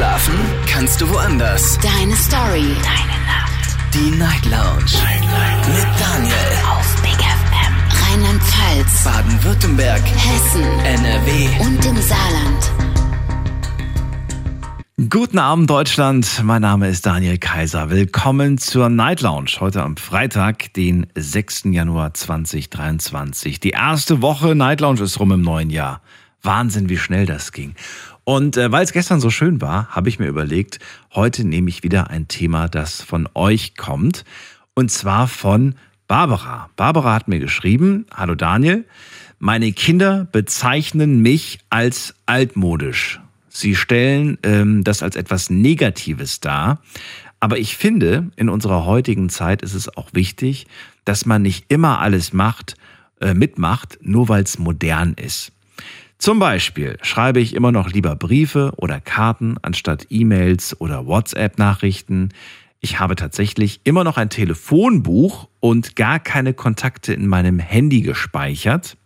[0.00, 0.32] Schlafen
[0.66, 1.78] kannst du woanders.
[1.82, 2.74] Deine Story.
[2.82, 3.76] Deine Nacht.
[3.92, 4.96] Die Night Lounge.
[5.04, 5.68] Night, Night.
[5.68, 6.34] Mit Daniel.
[6.70, 7.74] Auf Big FM.
[8.08, 9.04] Rheinland-Pfalz.
[9.04, 10.00] Baden-Württemberg.
[10.00, 10.62] Hessen.
[10.86, 11.48] NRW.
[11.60, 12.72] Und im Saarland.
[15.10, 16.40] Guten Abend, Deutschland.
[16.44, 17.90] Mein Name ist Daniel Kaiser.
[17.90, 19.58] Willkommen zur Night Lounge.
[19.60, 21.64] Heute am Freitag, den 6.
[21.72, 23.60] Januar 2023.
[23.60, 26.00] Die erste Woche Night Lounge ist rum im neuen Jahr.
[26.42, 27.74] Wahnsinn, wie schnell das ging.
[28.30, 30.78] Und äh, weil es gestern so schön war, habe ich mir überlegt,
[31.12, 34.24] heute nehme ich wieder ein Thema, das von euch kommt.
[34.72, 35.74] Und zwar von
[36.06, 36.70] Barbara.
[36.76, 38.84] Barbara hat mir geschrieben, hallo Daniel,
[39.40, 43.20] meine Kinder bezeichnen mich als altmodisch.
[43.48, 46.80] Sie stellen ähm, das als etwas Negatives dar.
[47.40, 50.68] Aber ich finde, in unserer heutigen Zeit ist es auch wichtig,
[51.04, 52.76] dass man nicht immer alles macht,
[53.20, 55.50] äh, mitmacht, nur weil es modern ist.
[56.20, 62.28] Zum Beispiel schreibe ich immer noch lieber Briefe oder Karten anstatt E-Mails oder WhatsApp-Nachrichten.
[62.80, 68.98] Ich habe tatsächlich immer noch ein Telefonbuch und gar keine Kontakte in meinem Handy gespeichert.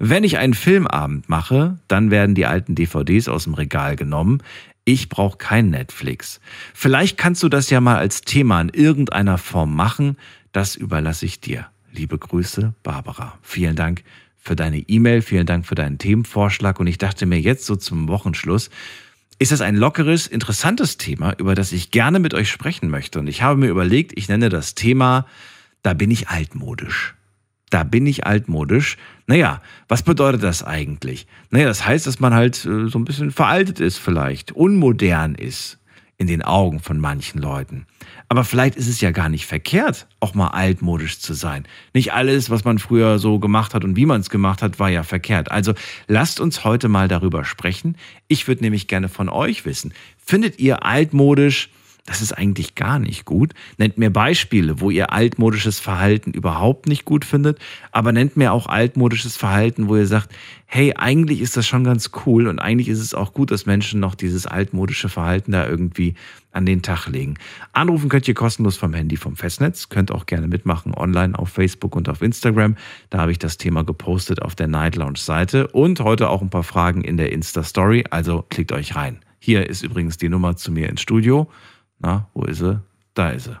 [0.00, 4.42] Wenn ich einen Filmabend mache, dann werden die alten DVDs aus dem Regal genommen.
[4.84, 6.40] Ich brauche kein Netflix.
[6.74, 10.16] Vielleicht kannst du das ja mal als Thema in irgendeiner Form machen.
[10.50, 11.68] Das überlasse ich dir.
[11.92, 13.38] Liebe Grüße, Barbara.
[13.40, 14.02] Vielen Dank
[14.40, 16.80] für deine E-Mail, vielen Dank für deinen Themenvorschlag.
[16.80, 18.70] Und ich dachte mir jetzt so zum Wochenschluss,
[19.38, 23.18] ist das ein lockeres, interessantes Thema, über das ich gerne mit euch sprechen möchte.
[23.18, 25.26] Und ich habe mir überlegt, ich nenne das Thema,
[25.82, 27.14] da bin ich altmodisch
[27.70, 28.98] da bin ich altmodisch.
[29.26, 31.26] Naja, was bedeutet das eigentlich?
[31.50, 35.78] Naja, das heißt, dass man halt äh, so ein bisschen veraltet ist vielleicht, unmodern ist
[36.18, 37.86] in den Augen von manchen Leuten.
[38.32, 41.66] Aber vielleicht ist es ja gar nicht verkehrt, auch mal altmodisch zu sein.
[41.94, 44.88] Nicht alles, was man früher so gemacht hat und wie man es gemacht hat, war
[44.88, 45.50] ja verkehrt.
[45.50, 45.74] Also
[46.06, 47.96] lasst uns heute mal darüber sprechen.
[48.28, 51.70] Ich würde nämlich gerne von euch wissen, findet ihr altmodisch
[52.10, 53.54] das ist eigentlich gar nicht gut.
[53.78, 57.60] Nennt mir Beispiele, wo ihr altmodisches Verhalten überhaupt nicht gut findet,
[57.92, 60.34] aber nennt mir auch altmodisches Verhalten, wo ihr sagt,
[60.66, 64.00] hey, eigentlich ist das schon ganz cool und eigentlich ist es auch gut, dass Menschen
[64.00, 66.14] noch dieses altmodische Verhalten da irgendwie
[66.50, 67.36] an den Tag legen.
[67.72, 71.94] Anrufen könnt ihr kostenlos vom Handy vom Festnetz, könnt auch gerne mitmachen online auf Facebook
[71.94, 72.74] und auf Instagram.
[73.10, 76.50] Da habe ich das Thema gepostet auf der Night Lounge Seite und heute auch ein
[76.50, 79.20] paar Fragen in der Insta Story, also klickt euch rein.
[79.38, 81.48] Hier ist übrigens die Nummer zu mir ins Studio
[82.00, 82.80] na, wo ist sie?
[83.14, 83.56] Da ist sie.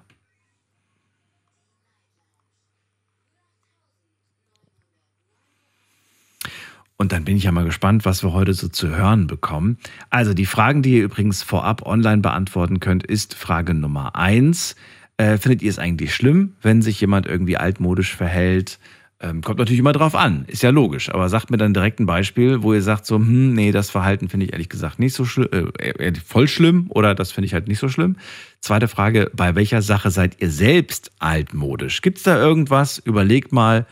[6.96, 9.78] Und dann bin ich ja mal gespannt, was wir heute so zu hören bekommen.
[10.10, 14.76] Also die Fragen, die ihr übrigens vorab online beantworten könnt, ist Frage Nummer eins.
[15.16, 18.78] Äh, findet ihr es eigentlich schlimm, wenn sich jemand irgendwie altmodisch verhält?
[19.22, 21.10] Ähm, kommt natürlich immer drauf an, ist ja logisch.
[21.10, 24.30] Aber sagt mir dann direkt ein Beispiel, wo ihr sagt so, hm, nee, das Verhalten
[24.30, 25.48] finde ich ehrlich gesagt nicht so schlimm,
[25.78, 28.16] äh, voll schlimm oder das finde ich halt nicht so schlimm.
[28.60, 32.00] Zweite Frage, bei welcher Sache seid ihr selbst altmodisch?
[32.00, 32.96] Gibt's da irgendwas?
[32.96, 33.86] Überlegt mal,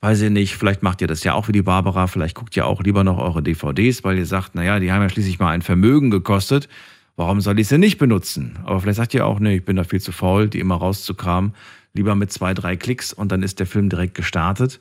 [0.00, 2.64] weiß ich nicht, vielleicht macht ihr das ja auch wie die Barbara, vielleicht guckt ihr
[2.64, 5.62] auch lieber noch eure DVDs, weil ihr sagt, naja, die haben ja schließlich mal ein
[5.62, 6.70] Vermögen gekostet.
[7.16, 8.58] Warum soll ich sie nicht benutzen?
[8.64, 11.52] Aber vielleicht sagt ihr auch, nee, ich bin da viel zu faul, die immer rauszukramen
[11.94, 14.80] lieber mit zwei, drei Klicks und dann ist der Film direkt gestartet.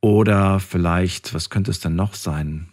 [0.00, 2.68] Oder vielleicht, was könnte es denn noch sein?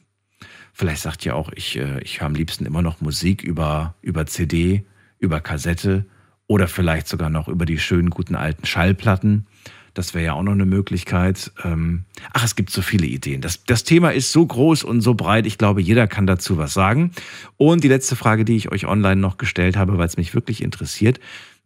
[0.73, 4.27] Vielleicht sagt ihr auch, ich, äh, ich höre am liebsten immer noch Musik über, über
[4.27, 4.85] CD,
[5.19, 6.05] über Kassette
[6.47, 9.47] oder vielleicht sogar noch über die schönen guten alten Schallplatten.
[9.95, 11.53] Das wäre ja auch noch eine Möglichkeit.
[11.63, 13.39] Ähm, ach, es gibt so viele Ideen.
[13.39, 15.47] Das, das Thema ist so groß und so breit.
[15.47, 17.11] Ich glaube, jeder kann dazu was sagen.
[17.55, 20.61] Und die letzte Frage, die ich euch online noch gestellt habe, weil es mich wirklich
[20.61, 21.21] interessiert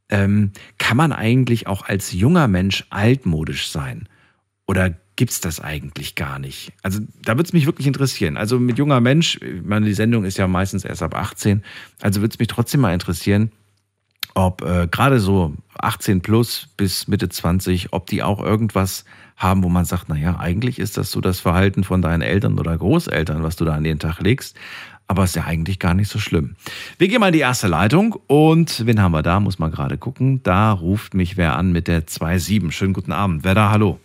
[0.09, 4.07] ähm, kann man eigentlich auch als junger Mensch altmodisch sein?
[4.67, 6.73] Oder gibt's das eigentlich gar nicht?
[6.83, 8.37] Also da würde es mich wirklich interessieren.
[8.37, 11.63] Also mit junger Mensch, ich meine, die Sendung ist ja meistens erst ab 18,
[12.01, 13.51] also würde es mich trotzdem mal interessieren,
[14.35, 19.05] ob äh, gerade so 18 plus bis Mitte 20, ob die auch irgendwas
[19.35, 22.77] haben, wo man sagt, naja, eigentlich ist das so das Verhalten von deinen Eltern oder
[22.77, 24.55] Großeltern, was du da an den Tag legst.
[25.11, 26.55] Aber ist ja eigentlich gar nicht so schlimm.
[26.99, 29.39] Wir gehen mal in die erste Leitung und wen haben wir da?
[29.39, 30.43] Muss man gerade gucken.
[30.43, 32.71] Da ruft mich wer an mit der 2.7.
[32.71, 33.43] Schönen guten Abend.
[33.43, 33.71] Wer da?
[33.71, 33.99] Hallo.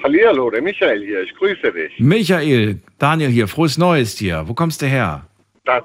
[0.00, 1.22] Hallihallo, der Michael hier.
[1.22, 1.98] Ich grüße dich.
[1.98, 3.48] Michael, Daniel hier.
[3.48, 4.44] Frohes Neues dir.
[4.46, 5.26] Wo kommst du her?
[5.64, 5.82] Das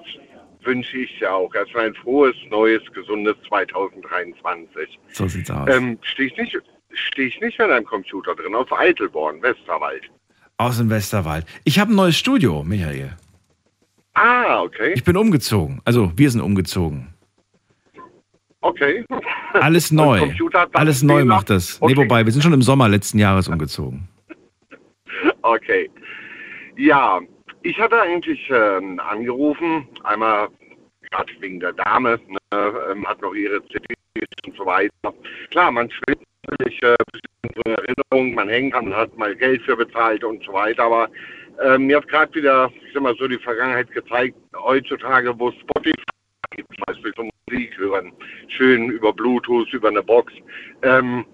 [0.63, 1.54] wünsche ich dir auch.
[1.56, 5.00] Erstmal ein frohes, neues, gesundes 2023.
[5.13, 5.68] So sieht's aus.
[5.68, 6.56] Ähm, Stehe ich, nicht,
[6.94, 10.04] steh ich nicht mit einem Computer drin, auf Eitelborn, Westerwald.
[10.59, 11.45] Aus dem Westerwald.
[11.63, 13.15] Ich habe ein neues Studio, Michael.
[14.13, 14.91] Ah, okay.
[14.94, 15.81] Ich bin umgezogen.
[15.85, 17.13] Also, wir sind umgezogen.
[18.59, 19.06] Okay.
[19.53, 20.33] Alles neu.
[20.73, 21.81] Alles neu macht das.
[21.81, 21.94] Okay.
[21.94, 24.07] Nee, wobei, wir sind schon im Sommer letzten Jahres umgezogen.
[25.41, 25.89] Okay.
[26.75, 27.21] Ja,
[27.63, 30.50] Ich hatte eigentlich äh, angerufen, einmal
[31.09, 32.38] gerade wegen der Dame, ne,
[32.91, 34.91] ähm, hat noch ihre CDs und so weiter.
[35.50, 36.96] Klar, man schwimmt natürlich äh,
[37.56, 41.10] so eine Erinnerung, man hängt man hat mal Geld für bezahlt und so weiter, aber
[41.62, 45.94] äh, mir hat gerade wieder, ich sag mal so, die Vergangenheit gezeigt, heutzutage, wo Spotify
[46.51, 48.13] gibt, zum Beispiel zum Musik hören,
[48.48, 50.34] schön über Bluetooth, über eine Box.
[50.84, 51.25] Ähm,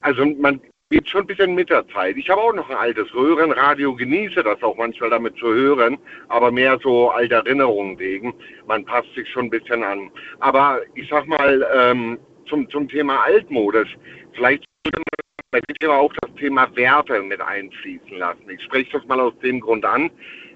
[0.00, 0.60] also man
[0.90, 2.16] geht schon ein bisschen mit der Zeit.
[2.16, 5.98] Ich habe auch noch ein altes Röhrenradio, genieße das auch manchmal damit zu hören,
[6.28, 8.32] aber mehr so alte Erinnerungen wegen.
[8.66, 10.10] Man passt sich schon ein bisschen an.
[10.40, 12.18] Aber ich sag mal, ähm,
[12.48, 13.96] zum, zum Thema altmodisch,
[14.34, 15.02] vielleicht man
[15.50, 18.50] bei dem Thema auch das Thema Werte mit einfließen lassen.
[18.50, 20.10] Ich spreche das mal aus dem Grund an.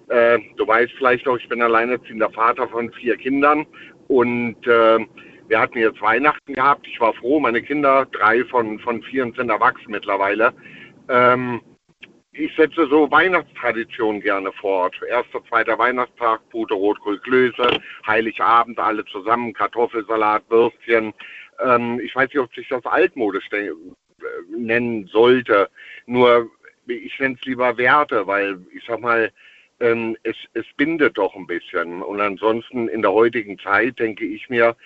[0.08, 3.66] Äh, du weißt vielleicht auch, ich bin alleinerziehender Vater von vier Kindern
[4.08, 4.98] und äh,
[5.48, 6.86] wir hatten jetzt Weihnachten gehabt.
[6.86, 10.52] Ich war froh, meine Kinder, drei von, von vier sind erwachsen mittlerweile.
[11.08, 11.60] Ähm,
[12.34, 14.94] ich setze so Weihnachtstraditionen gerne fort.
[15.06, 21.12] Erster, zweiter Weihnachtstag, Pute, Rotkohl, Klöße, Heiligabend, alle zusammen, Kartoffelsalat, Würstchen.
[21.60, 23.48] Ähm, ich weiß nicht, ob sich das altmodisch
[24.56, 25.68] nennen sollte.
[26.06, 26.50] Nur
[26.86, 29.32] ich nenne es lieber Werte, weil ich sag mal,
[29.80, 32.02] ähm, es, es bindet doch ein bisschen.
[32.02, 34.76] Und ansonsten in der heutigen Zeit denke ich mir,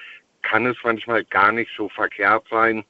[0.42, 2.84] kann es manchmal gar nicht so verkehrt sein,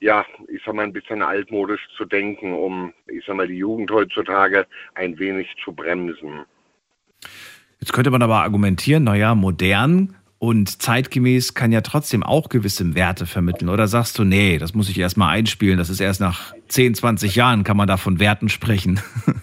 [0.00, 3.90] ja, ich sag mal, ein bisschen altmodisch zu denken, um, ich sag mal, die Jugend
[3.90, 6.44] heutzutage ein wenig zu bremsen.
[7.80, 13.26] Jetzt könnte man aber argumentieren, naja, modern und zeitgemäß kann ja trotzdem auch gewisse Werte
[13.26, 13.68] vermitteln.
[13.68, 17.34] Oder sagst du, nee, das muss ich erstmal einspielen, das ist erst nach 10, 20
[17.34, 19.00] Jahren kann man da von Werten sprechen?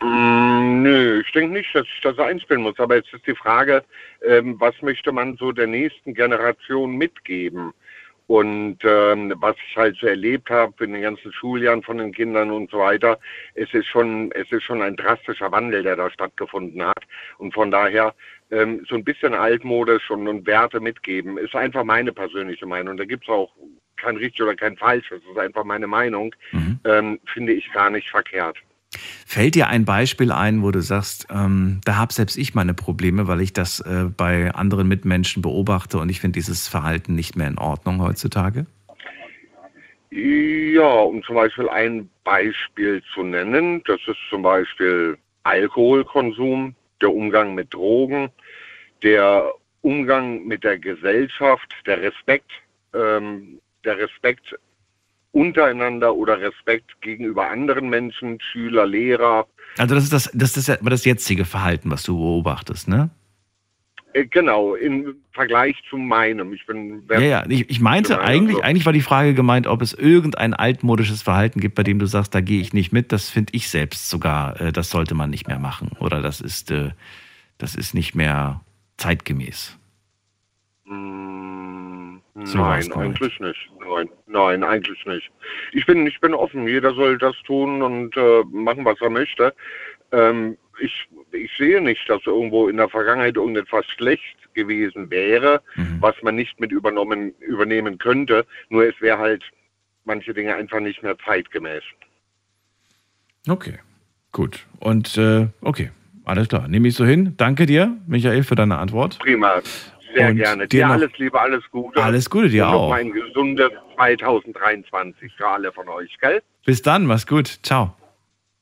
[0.00, 2.78] Mm, nö, ich denke nicht, dass ich das einspielen muss.
[2.78, 3.82] Aber jetzt ist die Frage,
[4.24, 7.72] ähm, was möchte man so der nächsten Generation mitgeben?
[8.28, 12.50] Und ähm, was ich halt so erlebt habe in den ganzen Schuljahren von den Kindern
[12.50, 13.18] und so weiter,
[13.54, 17.04] es ist schon, es ist schon ein drastischer Wandel, der da stattgefunden hat.
[17.38, 18.14] Und von daher
[18.50, 22.98] ähm, so ein bisschen altmodisch und, und Werte mitgeben, ist einfach meine persönliche Meinung.
[22.98, 23.50] Da gibt es auch
[23.96, 26.80] kein richtig oder kein falsch, das ist einfach meine Meinung, mhm.
[26.84, 28.58] ähm, finde ich gar nicht verkehrt.
[29.26, 33.28] Fällt dir ein Beispiel ein, wo du sagst, ähm, da habe selbst ich meine Probleme,
[33.28, 37.48] weil ich das äh, bei anderen Mitmenschen beobachte und ich finde dieses Verhalten nicht mehr
[37.48, 38.66] in Ordnung heutzutage?
[40.10, 47.54] Ja, um zum Beispiel ein Beispiel zu nennen, das ist zum Beispiel Alkoholkonsum, der Umgang
[47.54, 48.30] mit Drogen,
[49.02, 49.52] der
[49.82, 52.50] Umgang mit der Gesellschaft, der Respekt,
[52.94, 54.58] ähm, der Respekt
[55.38, 59.46] untereinander oder Respekt gegenüber anderen Menschen, Schüler, Lehrer.
[59.76, 63.10] Also das ist das, das ist das jetzige Verhalten, was du beobachtest, ne?
[64.12, 66.52] Äh, genau, im Vergleich zu meinem.
[66.52, 68.62] Ich bin ja, ja, ich, ich meinte eigentlich, also.
[68.62, 72.34] eigentlich war die Frage gemeint, ob es irgendein altmodisches Verhalten gibt, bei dem du sagst,
[72.34, 73.12] da gehe ich nicht mit.
[73.12, 75.90] Das finde ich selbst sogar, äh, das sollte man nicht mehr machen.
[76.00, 76.90] Oder das ist, äh,
[77.58, 78.62] das ist nicht mehr
[78.96, 79.77] zeitgemäß.
[80.88, 83.70] Mm, nein, eigentlich nicht.
[83.78, 85.30] Nein, nein, eigentlich nicht.
[85.72, 86.66] Ich bin, ich bin offen.
[86.66, 89.54] Jeder soll das tun und äh, machen, was er möchte.
[90.12, 95.98] Ähm, ich, ich sehe nicht, dass irgendwo in der Vergangenheit irgendetwas schlecht gewesen wäre, mhm.
[96.00, 98.46] was man nicht mit übernommen, übernehmen könnte.
[98.70, 99.44] Nur es wäre halt
[100.04, 101.82] manche Dinge einfach nicht mehr zeitgemäß.
[103.46, 103.78] Okay,
[104.32, 104.66] gut.
[104.80, 105.90] Und äh, okay,
[106.24, 106.68] alles klar.
[106.68, 107.34] Nehme ich so hin.
[107.36, 109.18] Danke dir, Michael, für deine Antwort.
[109.18, 109.60] Prima.
[110.14, 110.68] Sehr und gerne.
[110.68, 112.02] Dir, dir alles Liebe, alles Gute.
[112.02, 112.92] Alles Gute dir und auch.
[112.92, 116.42] ein gesundes 2023 für alle von euch, gell?
[116.64, 117.60] Bis dann, mach's gut.
[117.62, 117.94] Ciao.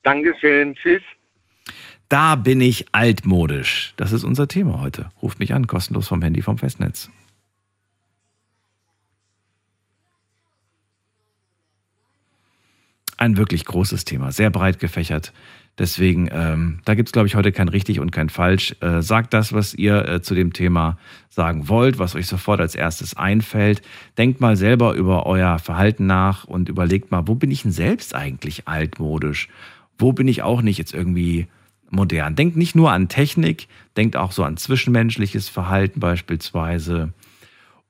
[0.03, 0.75] Dankeschön.
[0.75, 1.03] Tschüss.
[2.09, 3.93] Da bin ich altmodisch.
[3.97, 5.11] Das ist unser Thema heute.
[5.23, 7.11] Ruft mich an, kostenlos vom Handy vom Festnetz.
[13.19, 15.33] Ein wirklich großes Thema, sehr breit gefächert.
[15.79, 18.75] Deswegen, ähm, da gibt es, glaube ich, heute kein richtig und kein falsch.
[18.81, 20.97] Äh, sagt das, was ihr äh, zu dem Thema
[21.29, 23.83] sagen wollt, was euch sofort als erstes einfällt.
[24.17, 28.15] Denkt mal selber über euer Verhalten nach und überlegt mal, wo bin ich denn selbst
[28.15, 29.49] eigentlich altmodisch?
[29.99, 31.47] Wo bin ich auch nicht jetzt irgendwie
[31.91, 32.37] modern.
[32.37, 37.13] Denkt nicht nur an Technik, denkt auch so an zwischenmenschliches Verhalten beispielsweise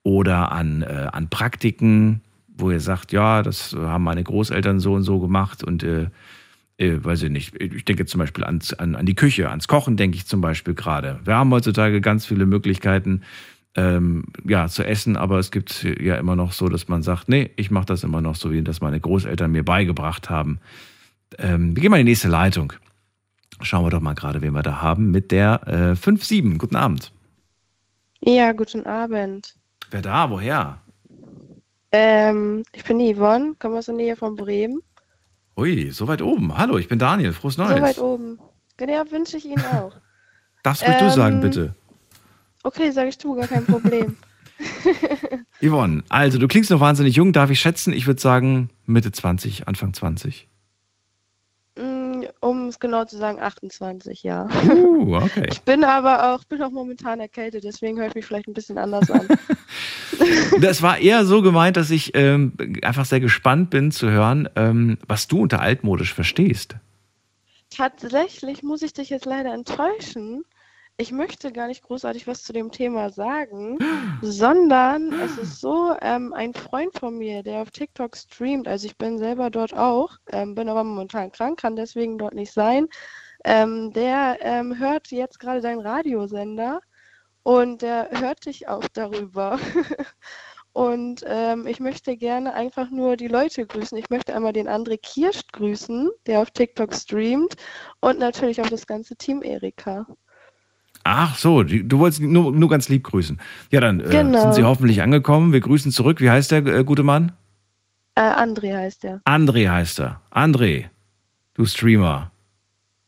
[0.03, 2.21] oder an, äh, an Praktiken,
[2.57, 6.09] wo ihr sagt, ja, das haben meine Großeltern so und so gemacht und äh,
[6.79, 9.97] äh, weiß ich nicht, ich denke zum Beispiel ans, an, an die Küche, ans Kochen
[9.97, 11.21] denke ich zum Beispiel gerade.
[11.25, 13.23] Wir haben heutzutage ganz viele Möglichkeiten,
[13.75, 17.51] ähm, ja, zu essen, aber es gibt ja immer noch so, dass man sagt, nee,
[17.57, 20.61] ich mache das immer noch so, wie das meine Großeltern mir beigebracht haben.
[21.39, 22.73] Ähm, wir gehen mal in die nächste Leitung.
[23.61, 26.59] Schauen wir doch mal gerade, wen wir da haben mit der äh, 5-7.
[26.59, 27.13] Guten Abend.
[28.21, 29.55] Ja, guten Abend.
[29.91, 30.31] Wer da?
[30.31, 30.81] Woher?
[31.93, 34.81] Ähm, ich bin Yvonne, komme aus der Nähe von Bremen.
[35.57, 36.57] Ui, so weit oben.
[36.57, 37.33] Hallo, ich bin Daniel.
[37.33, 37.77] Frohes Neues.
[37.77, 38.39] So weit oben.
[38.79, 39.95] Ja, wünsche ich Ihnen auch.
[40.63, 41.75] Darfst ruhig du Ähm, sagen, bitte.
[42.63, 44.17] Okay, sage ich du, gar kein Problem.
[45.63, 47.93] Yvonne, also du klingst noch wahnsinnig jung, darf ich schätzen?
[47.93, 50.49] Ich würde sagen Mitte 20, Anfang 20.
[52.47, 54.49] Um es genau zu sagen, 28, ja.
[54.69, 55.49] Uh, okay.
[55.51, 58.79] Ich bin aber auch, bin auch momentan erkältet, deswegen höre ich mich vielleicht ein bisschen
[58.79, 59.27] anders an.
[60.61, 64.97] Das war eher so gemeint, dass ich ähm, einfach sehr gespannt bin zu hören, ähm,
[65.07, 66.77] was du unter altmodisch verstehst.
[67.69, 70.45] Tatsächlich muss ich dich jetzt leider enttäuschen.
[70.99, 73.79] Ich möchte gar nicht großartig was zu dem Thema sagen,
[74.23, 78.97] sondern es ist so, ähm, ein Freund von mir, der auf TikTok streamt, also ich
[78.97, 82.89] bin selber dort auch, ähm, bin aber momentan krank, kann deswegen dort nicht sein,
[83.45, 86.81] ähm, der ähm, hört jetzt gerade deinen Radiosender
[87.43, 89.59] und der hört dich auch darüber.
[90.73, 93.97] Und ähm, ich möchte gerne einfach nur die Leute grüßen.
[93.97, 97.55] Ich möchte einmal den André Kirsch grüßen, der auf TikTok streamt.
[98.01, 100.07] Und natürlich auch das ganze Team Erika.
[101.09, 103.39] Ach so, du wolltest nur, nur ganz lieb grüßen.
[103.71, 104.41] Ja, dann äh, Genau.
[104.41, 105.53] sind sie hoffentlich angekommen.
[105.53, 106.21] Wir grüßen zurück.
[106.21, 107.31] Wie heißt der äh, gute Mann?
[108.17, 109.21] Äh, André heißt er.
[109.25, 110.21] André heißt er.
[110.33, 110.87] André,
[111.55, 112.33] du Streamer.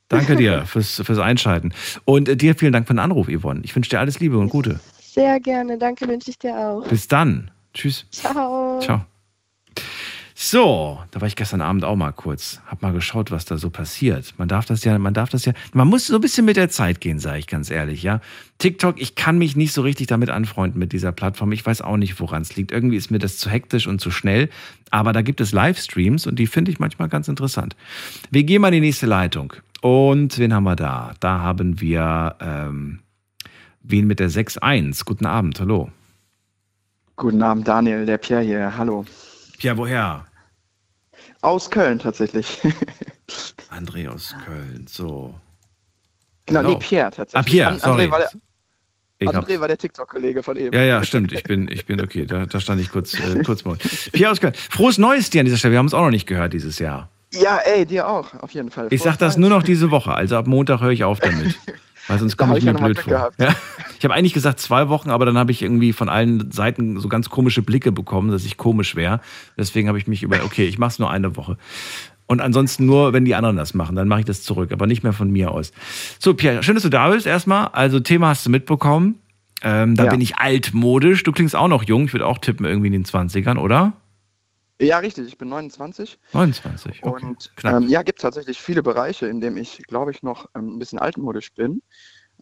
[0.08, 1.72] Danke dir fürs, fürs Einschalten.
[2.04, 3.62] Und äh, dir vielen Dank für den Anruf, Yvonne.
[3.64, 4.78] Ich wünsche dir alles Liebe und Gute.
[5.00, 5.76] Sehr gerne.
[5.76, 6.86] Danke, wünsche ich dir auch.
[6.86, 7.50] Bis dann.
[7.74, 8.06] Tschüss.
[8.12, 8.78] Ciao.
[8.80, 9.04] Ciao.
[10.40, 13.70] So, da war ich gestern Abend auch mal kurz, hab mal geschaut, was da so
[13.70, 14.34] passiert.
[14.38, 16.68] Man darf das ja, man darf das ja, man muss so ein bisschen mit der
[16.68, 18.20] Zeit gehen, sage ich ganz ehrlich, ja.
[18.58, 21.50] TikTok, ich kann mich nicht so richtig damit anfreunden mit dieser Plattform.
[21.50, 22.70] Ich weiß auch nicht, woran es liegt.
[22.70, 24.48] Irgendwie ist mir das zu hektisch und zu schnell.
[24.92, 27.74] Aber da gibt es Livestreams und die finde ich manchmal ganz interessant.
[28.30, 29.54] Wir gehen mal in die nächste Leitung.
[29.80, 31.14] Und wen haben wir da?
[31.18, 33.00] Da haben wir ähm,
[33.82, 35.04] wen mit der 6.1.
[35.04, 35.90] Guten Abend, hallo.
[37.16, 38.78] Guten Abend, Daniel, der Pierre hier.
[38.78, 39.04] Hallo.
[39.60, 40.27] Ja, woher?
[41.42, 42.58] Aus Köln tatsächlich.
[43.70, 45.34] André aus Köln, so.
[46.46, 46.70] genau, Genau.
[46.72, 47.34] nee, Pierre tatsächlich.
[47.34, 48.04] Ah, Pierre, sorry.
[48.06, 48.30] André war der,
[49.18, 50.74] Ich hab, André war der TikTok-Kollege von eben.
[50.74, 51.32] ja, ja, stimmt.
[51.32, 52.26] Ich bin, ich bin okay.
[52.26, 53.76] Da, da stand ich kurz, äh, kurz mal.
[54.12, 54.54] Pierre aus Köln.
[54.54, 55.72] Frohes Neues dir an dieser Stelle.
[55.72, 57.08] Wir haben es auch noch nicht gehört dieses Jahr.
[57.32, 58.86] Ja, ey, dir auch, auf jeden Fall.
[58.90, 59.40] Ich Frohes sag das Neues.
[59.48, 60.14] nur noch diese Woche.
[60.14, 61.54] Also ab Montag höre ich auf damit.
[62.08, 63.12] Weil sonst komme ich mir blöd vor.
[63.12, 63.40] gehabt.
[63.40, 63.54] Ja.
[63.98, 67.08] Ich habe eigentlich gesagt zwei Wochen, aber dann habe ich irgendwie von allen Seiten so
[67.08, 69.20] ganz komische Blicke bekommen, dass ich komisch wäre.
[69.56, 71.56] Deswegen habe ich mich über, okay, ich mache es nur eine Woche.
[72.26, 75.02] Und ansonsten nur, wenn die anderen das machen, dann mache ich das zurück, aber nicht
[75.02, 75.72] mehr von mir aus.
[76.18, 77.68] So, Pierre, schön, dass du da bist erstmal.
[77.68, 79.16] Also Thema hast du mitbekommen.
[79.62, 80.10] Ähm, da Ja.
[80.10, 81.22] bin ich altmodisch.
[81.24, 82.04] Du klingst auch noch jung.
[82.04, 83.94] Ich würde auch tippen, irgendwie in den 20ern, oder?
[84.80, 87.02] Ja, richtig, ich bin 29 29.
[87.02, 87.24] Okay.
[87.26, 90.78] und ähm, ja, gibt tatsächlich viele Bereiche, in denen ich, glaube ich, noch ähm, ein
[90.78, 91.82] bisschen altmodisch bin.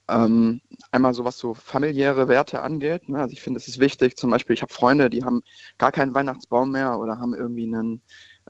[0.09, 0.61] Ähm,
[0.93, 3.09] einmal so, was so familiäre Werte angeht.
[3.09, 3.19] Ne?
[3.19, 5.43] Also ich finde, es ist wichtig, zum Beispiel, ich habe Freunde, die haben
[5.79, 8.03] gar keinen Weihnachtsbaum mehr oder haben irgendwie einen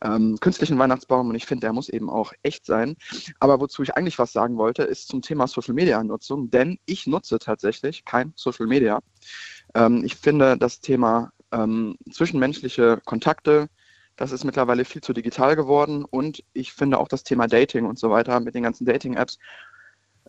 [0.02, 2.96] ähm, künstlichen Weihnachtsbaum und ich finde, der muss eben auch echt sein.
[3.40, 7.06] Aber wozu ich eigentlich was sagen wollte, ist zum Thema Social Media Nutzung, denn ich
[7.06, 9.00] nutze tatsächlich kein Social Media.
[9.74, 13.68] Ähm, ich finde das Thema ähm, zwischenmenschliche Kontakte,
[14.16, 17.98] das ist mittlerweile viel zu digital geworden und ich finde auch das Thema Dating und
[17.98, 19.38] so weiter mit den ganzen Dating-Apps,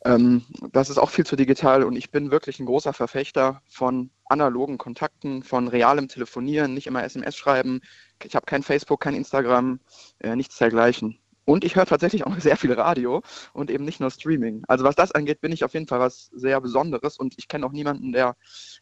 [0.05, 4.11] ähm, das ist auch viel zu digital und ich bin wirklich ein großer Verfechter von
[4.25, 7.81] analogen Kontakten, von realem Telefonieren, nicht immer SMS schreiben.
[8.23, 9.79] Ich habe kein Facebook, kein Instagram,
[10.19, 11.19] äh, nichts dergleichen.
[11.45, 13.21] Und ich höre tatsächlich auch sehr viel Radio
[13.53, 14.63] und eben nicht nur Streaming.
[14.67, 17.65] Also was das angeht, bin ich auf jeden Fall was sehr Besonderes und ich kenne
[17.65, 18.35] auch niemanden, der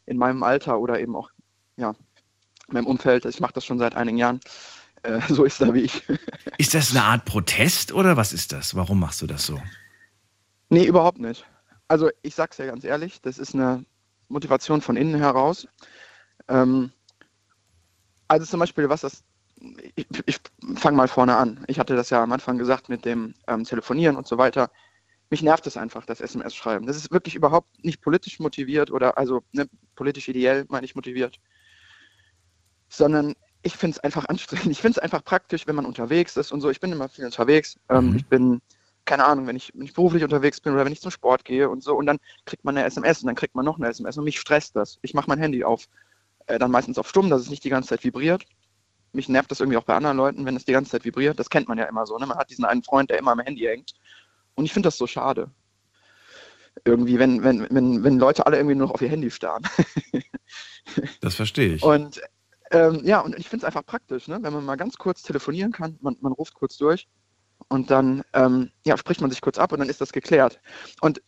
[0.04, 1.30] in meinem Alter oder eben auch
[1.76, 1.94] ja,
[2.68, 4.40] in meinem Umfeld, ich mache das schon seit einigen Jahren,
[5.06, 6.02] äh, so ist da wie ich.
[6.58, 8.74] Ist das eine Art Protest oder was ist das?
[8.74, 9.60] Warum machst du das so?
[10.70, 11.44] Nee, überhaupt nicht.
[11.86, 13.84] Also ich sag's ja ganz ehrlich, das ist eine
[14.28, 15.68] Motivation von innen heraus.
[16.48, 16.92] Ähm,
[18.26, 19.22] also zum Beispiel, was das,
[19.94, 20.40] ich, ich
[20.76, 21.64] fange mal vorne an.
[21.68, 24.70] Ich hatte das ja am Anfang gesagt mit dem ähm, Telefonieren und so weiter.
[25.30, 26.86] Mich nervt es einfach, das SMS-Schreiben.
[26.86, 31.38] Das ist wirklich überhaupt nicht politisch motiviert oder also ne, politisch ideell, meine ich, motiviert.
[32.88, 33.34] Sondern
[33.66, 34.70] ich finde es einfach anstrengend.
[34.70, 36.70] Ich finde es einfach praktisch, wenn man unterwegs ist und so.
[36.70, 37.78] Ich bin immer viel unterwegs.
[37.88, 38.16] Ähm, Mhm.
[38.16, 38.60] Ich bin
[39.04, 41.68] keine Ahnung, wenn ich, wenn ich beruflich unterwegs bin oder wenn ich zum Sport gehe
[41.68, 44.18] und so und dann kriegt man eine SMS und dann kriegt man noch eine SMS
[44.18, 44.98] und mich stresst das.
[45.02, 45.86] Ich mache mein Handy auf,
[46.46, 48.44] äh, dann meistens auf stumm, dass es nicht die ganze Zeit vibriert.
[49.12, 51.38] Mich nervt das irgendwie auch bei anderen Leuten, wenn es die ganze Zeit vibriert.
[51.38, 52.18] Das kennt man ja immer so.
[52.18, 52.26] Ne?
[52.26, 53.94] Man hat diesen einen Freund, der immer am Handy hängt.
[54.54, 55.50] Und ich finde das so schade.
[56.84, 59.62] Irgendwie, wenn, wenn, wenn, wenn Leute alle irgendwie nur noch auf ihr Handy starren.
[61.20, 61.82] Das verstehe ich.
[61.82, 62.20] Und
[62.70, 64.38] ähm, ja, und ich finde es einfach praktisch, ne?
[64.40, 67.06] wenn man mal ganz kurz telefonieren kann, man, man ruft kurz durch
[67.68, 70.60] und dann ähm, ja, spricht man sich kurz ab und dann ist das geklärt.
[71.00, 71.22] Und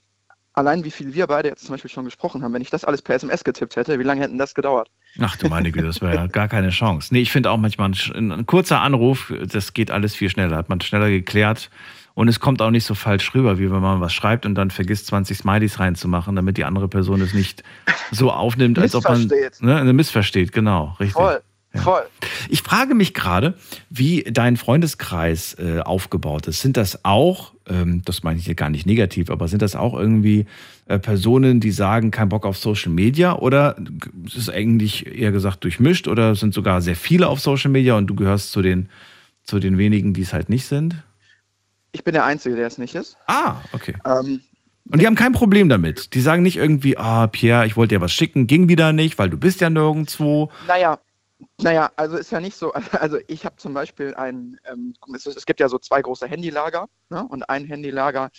[0.52, 3.02] allein wie viel wir beide jetzt zum Beispiel schon gesprochen haben, wenn ich das alles
[3.02, 4.90] per SMS getippt hätte, wie lange hätten das gedauert?
[5.20, 7.12] Ach du meine Güte, das wäre ja gar keine Chance.
[7.12, 10.56] Nee, ich finde auch manchmal ein, ein, kurzer Anruf, das geht alles viel schneller.
[10.56, 11.70] Hat man schneller geklärt
[12.18, 14.72] und es kommt auch nicht so falsch rüber, wie wenn man was schreibt und dann
[14.72, 17.62] vergisst, 20 Smileys reinzumachen, damit die andere Person es nicht
[18.10, 20.50] so aufnimmt, als ob man ne, missversteht.
[20.50, 21.12] Genau, richtig.
[21.12, 21.40] Voll.
[21.72, 21.80] Ja.
[21.80, 22.02] Voll.
[22.48, 23.54] Ich frage mich gerade,
[23.88, 26.60] wie dein Freundeskreis äh, aufgebaut ist.
[26.60, 29.94] Sind das auch, ähm, das meine ich hier gar nicht negativ, aber sind das auch
[29.94, 30.46] irgendwie
[30.86, 33.76] äh, Personen, die sagen, kein Bock auf Social Media oder
[34.26, 38.08] ist es eigentlich eher gesagt durchmischt oder sind sogar sehr viele auf Social Media und
[38.08, 38.88] du gehörst zu den,
[39.44, 40.96] zu den wenigen, die es halt nicht sind?
[41.92, 43.16] Ich bin der Einzige, der es nicht ist.
[43.26, 43.94] Ah, okay.
[44.04, 44.40] Ähm,
[44.90, 46.14] und die haben kein Problem damit.
[46.14, 49.28] Die sagen nicht irgendwie, ah, Pierre, ich wollte dir was schicken, ging wieder nicht, weil
[49.28, 50.50] du bist ja nirgendwo.
[50.66, 50.98] Naja,
[51.60, 55.46] naja, also ist ja nicht so, also ich habe zum Beispiel ein, ähm, es, es,
[55.46, 57.24] gibt ja so zwei große Handylager ne?
[57.28, 58.30] und ein Handylager,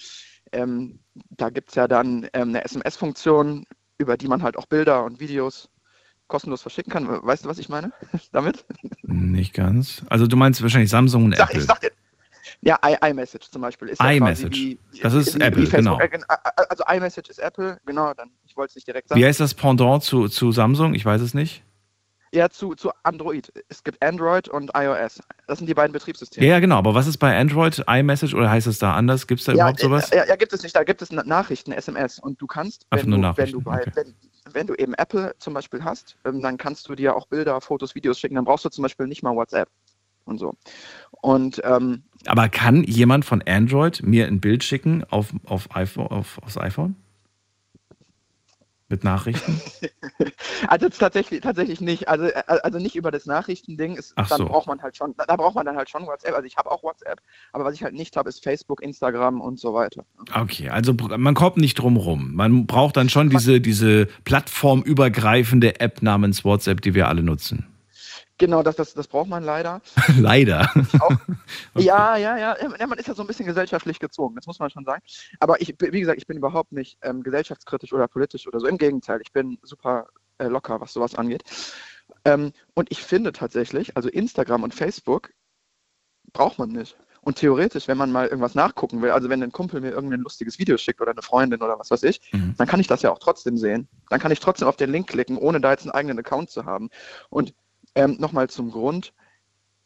[0.52, 1.00] ähm,
[1.32, 3.66] da gibt es ja dann ähm, eine SMS-Funktion,
[3.98, 5.70] über die man halt auch Bilder und Videos
[6.28, 7.08] kostenlos verschicken kann.
[7.08, 7.92] Weißt du, was ich meine
[8.32, 8.66] damit?
[9.04, 10.04] Nicht ganz.
[10.10, 11.62] Also du meinst wahrscheinlich Samsung und sag, Apple.
[11.62, 11.92] Ich sag dir,
[12.62, 14.58] ja, iMessage zum Beispiel ist iMessage.
[14.58, 16.00] Ja wie, das ist wie, Apple, wie genau.
[16.00, 16.10] Äh,
[16.70, 19.20] also iMessage ist Apple, genau, dann, ich wollte es nicht direkt sagen.
[19.20, 20.94] Wie heißt das Pendant zu, zu Samsung?
[20.94, 21.64] Ich weiß es nicht.
[22.32, 23.52] Ja, zu, zu Android.
[23.70, 25.20] Es gibt Android und iOS.
[25.48, 26.46] Das sind die beiden Betriebssysteme.
[26.46, 26.78] Ja, genau.
[26.78, 27.84] Aber was ist bei Android?
[27.88, 29.26] iMessage oder heißt es da anders?
[29.26, 30.12] Gibt es da ja, überhaupt sowas?
[30.12, 30.76] Ja, ja, gibt es nicht.
[30.76, 32.20] Da gibt es Nachrichten, SMS.
[32.20, 33.92] Und du kannst, wenn, du, wenn, du, bei, okay.
[33.96, 34.16] wenn,
[34.52, 37.96] wenn, du eben Apple zum Beispiel hast, ähm, dann kannst du dir auch Bilder, Fotos,
[37.96, 38.36] Videos schicken.
[38.36, 39.70] Dann brauchst du zum Beispiel nicht mal WhatsApp
[40.30, 40.54] und so.
[41.12, 46.40] Und, ähm, Aber kann jemand von Android mir ein Bild schicken auf, auf iPhone, auf,
[46.44, 46.96] aufs iPhone?
[48.92, 49.62] Mit Nachrichten?
[50.68, 52.08] also tatsächlich, tatsächlich nicht.
[52.08, 53.96] Also, äh, also nicht über das Nachrichtending.
[53.96, 54.46] Ist, Ach dann so.
[54.46, 56.34] braucht man halt schon, da braucht man dann halt schon WhatsApp.
[56.34, 57.22] Also ich habe auch WhatsApp,
[57.54, 60.06] aber was ich halt nicht habe, ist Facebook, Instagram und so weiter.
[60.34, 62.34] Okay, also man kommt nicht drum rum.
[62.34, 67.68] Man braucht dann schon diese, diese plattformübergreifende App namens WhatsApp, die wir alle nutzen.
[68.40, 69.82] Genau, das, das, das braucht man leider.
[70.18, 70.72] leider.
[71.00, 71.12] Auch,
[71.76, 71.86] okay.
[71.86, 72.88] Ja, ja, ja.
[72.88, 75.04] Man ist ja so ein bisschen gesellschaftlich gezogen, das muss man schon sagen.
[75.40, 78.68] Aber ich, wie gesagt, ich bin überhaupt nicht ähm, gesellschaftskritisch oder politisch oder so.
[78.68, 81.44] Im Gegenteil, ich bin super äh, locker, was sowas angeht.
[82.24, 85.32] Ähm, und ich finde tatsächlich, also Instagram und Facebook
[86.32, 86.96] braucht man nicht.
[87.22, 90.58] Und theoretisch, wenn man mal irgendwas nachgucken will, also wenn ein Kumpel mir irgendein lustiges
[90.58, 92.56] Video schickt oder eine Freundin oder was weiß ich, mhm.
[92.58, 93.90] dann kann ich das ja auch trotzdem sehen.
[94.10, 96.64] Dann kann ich trotzdem auf den Link klicken, ohne da jetzt einen eigenen Account zu
[96.64, 96.90] haben.
[97.30, 97.54] Und
[97.96, 99.14] ähm, Nochmal zum Grund.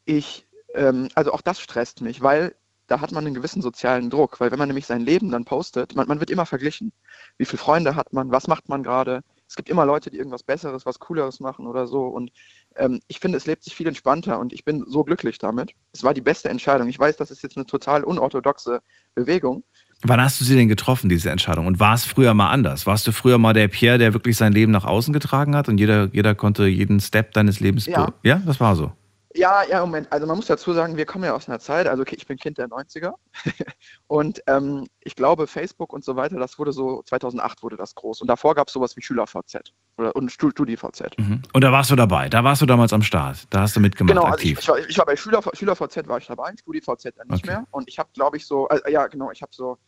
[0.05, 2.55] Ich, ähm, also auch das stresst mich, weil
[2.87, 5.95] da hat man einen gewissen sozialen Druck, weil wenn man nämlich sein Leben dann postet,
[5.95, 6.91] man, man wird immer verglichen.
[7.37, 9.23] Wie viele Freunde hat man, was macht man gerade?
[9.47, 12.07] Es gibt immer Leute, die irgendwas Besseres, was Cooleres machen oder so.
[12.07, 12.31] Und
[12.75, 15.73] ähm, ich finde, es lebt sich viel entspannter und ich bin so glücklich damit.
[15.91, 16.87] Es war die beste Entscheidung.
[16.89, 18.81] Ich weiß, das ist jetzt eine total unorthodoxe
[19.15, 19.63] Bewegung.
[20.03, 21.67] Wann hast du sie denn getroffen, diese Entscheidung?
[21.67, 22.85] Und war es früher mal anders?
[22.85, 25.77] Warst du früher mal der Pierre, der wirklich sein Leben nach außen getragen hat und
[25.77, 27.85] jeder, jeder konnte jeden Step deines Lebens.
[27.85, 28.91] Ja, ja das war so.
[29.35, 30.11] Ja, ja, Moment.
[30.11, 32.37] Also man muss dazu sagen, wir kommen ja aus einer Zeit, also okay, ich bin
[32.37, 33.13] Kind der 90er
[34.07, 38.21] und ähm, ich glaube, Facebook und so weiter, das wurde so, 2008 wurde das groß
[38.21, 41.17] und davor gab es sowas wie SchülerVZ oder, und StudiVZ.
[41.17, 41.41] Mhm.
[41.51, 44.13] Und da warst du dabei, da warst du damals am Start, da hast du mitgemacht
[44.13, 44.59] genau, also aktiv.
[44.59, 47.47] Ich, ich, war, ich war bei Schüler, SchülerVZ war ich dabei, StudiVZ dann nicht okay.
[47.47, 49.79] mehr und ich habe, glaube ich, so, äh, ja genau, ich habe so,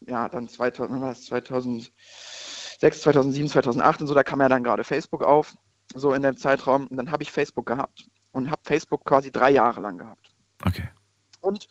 [0.00, 1.92] ja, dann 2000, was, 2006,
[3.02, 5.56] 2007, 2008 und so, da kam ja dann gerade Facebook auf,
[5.94, 9.50] so in dem Zeitraum und dann habe ich Facebook gehabt und habe Facebook quasi drei
[9.50, 10.34] Jahre lang gehabt.
[10.64, 10.88] Okay.
[11.40, 11.68] Und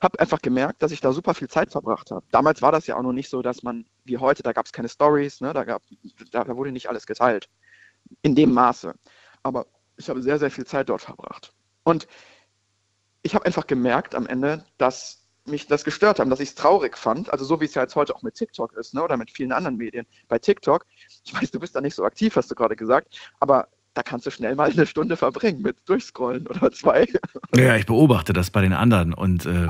[0.00, 2.24] habe einfach gemerkt, dass ich da super viel Zeit verbracht habe.
[2.30, 4.72] Damals war das ja auch noch nicht so, dass man, wie heute, da gab es
[4.72, 5.52] keine Stories, ne?
[5.52, 5.82] da, gab,
[6.30, 7.48] da, da wurde nicht alles geteilt.
[8.22, 8.94] In dem Maße.
[9.42, 11.52] Aber ich habe sehr, sehr viel Zeit dort verbracht.
[11.82, 12.06] Und
[13.22, 15.17] ich habe einfach gemerkt am Ende, dass
[15.48, 17.96] mich das gestört haben, dass ich es traurig fand, also so wie es ja jetzt
[17.96, 20.06] heute auch mit TikTok ist, ne, oder mit vielen anderen Medien.
[20.28, 20.86] Bei TikTok,
[21.24, 24.26] ich weiß, du bist da nicht so aktiv, hast du gerade gesagt, aber da kannst
[24.26, 27.06] du schnell mal eine Stunde verbringen mit Durchscrollen oder zwei.
[27.54, 29.68] Ja, ich beobachte das bei den anderen und äh,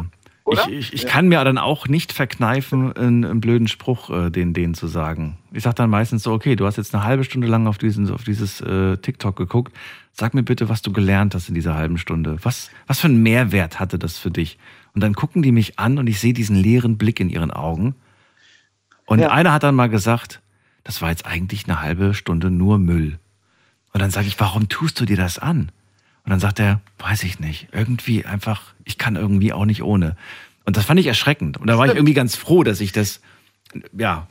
[0.52, 1.08] ich, ich, ich ja.
[1.08, 5.38] kann mir dann auch nicht verkneifen, einen, einen blöden Spruch äh, den, denen zu sagen.
[5.52, 8.10] Ich sage dann meistens so, okay, du hast jetzt eine halbe Stunde lang auf, diesen,
[8.10, 9.72] auf dieses äh, TikTok geguckt.
[10.12, 12.38] Sag mir bitte, was du gelernt hast in dieser halben Stunde.
[12.42, 14.58] Was, was für einen Mehrwert hatte das für dich?
[14.98, 17.94] Und dann gucken die mich an und ich sehe diesen leeren Blick in ihren Augen.
[19.06, 19.30] Und ja.
[19.30, 20.42] einer hat dann mal gesagt,
[20.82, 23.20] das war jetzt eigentlich eine halbe Stunde nur Müll.
[23.92, 25.70] Und dann sage ich, warum tust du dir das an?
[26.24, 30.16] Und dann sagt er, weiß ich nicht, irgendwie einfach, ich kann irgendwie auch nicht ohne.
[30.64, 31.58] Und das fand ich erschreckend.
[31.58, 33.20] Und da war ich irgendwie ganz froh, dass ich das,
[33.96, 34.26] ja,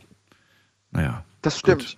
[0.91, 1.23] naja.
[1.43, 1.79] Das stimmt.
[1.79, 1.97] Gut.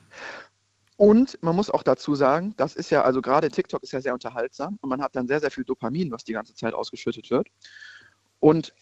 [0.96, 4.14] Und man muss auch dazu sagen, das ist ja, also gerade TikTok ist ja sehr
[4.14, 7.48] unterhaltsam und man hat dann sehr, sehr viel Dopamin, was die ganze Zeit ausgeschüttet wird.
[8.40, 8.74] Und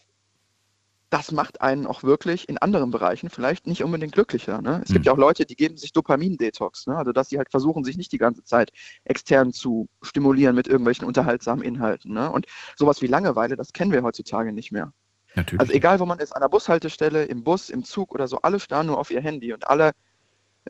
[1.10, 4.60] das macht einen auch wirklich in anderen Bereichen vielleicht nicht unbedingt glücklicher.
[4.60, 4.82] Ne?
[4.84, 4.94] Es Mhm.
[4.94, 6.96] gibt ja auch Leute, die geben sich Dopamin-Detox, ne?
[6.96, 8.72] also dass sie halt versuchen, sich nicht die ganze Zeit
[9.04, 12.12] extern zu stimulieren mit irgendwelchen unterhaltsamen Inhalten.
[12.12, 12.30] Ne?
[12.30, 14.92] Und sowas wie Langeweile, das kennen wir heutzutage nicht mehr.
[15.34, 15.60] Natürlich.
[15.60, 18.60] Also egal, wo man ist, an der Bushaltestelle, im Bus, im Zug oder so, alle
[18.60, 19.92] starren nur auf ihr Handy und alle,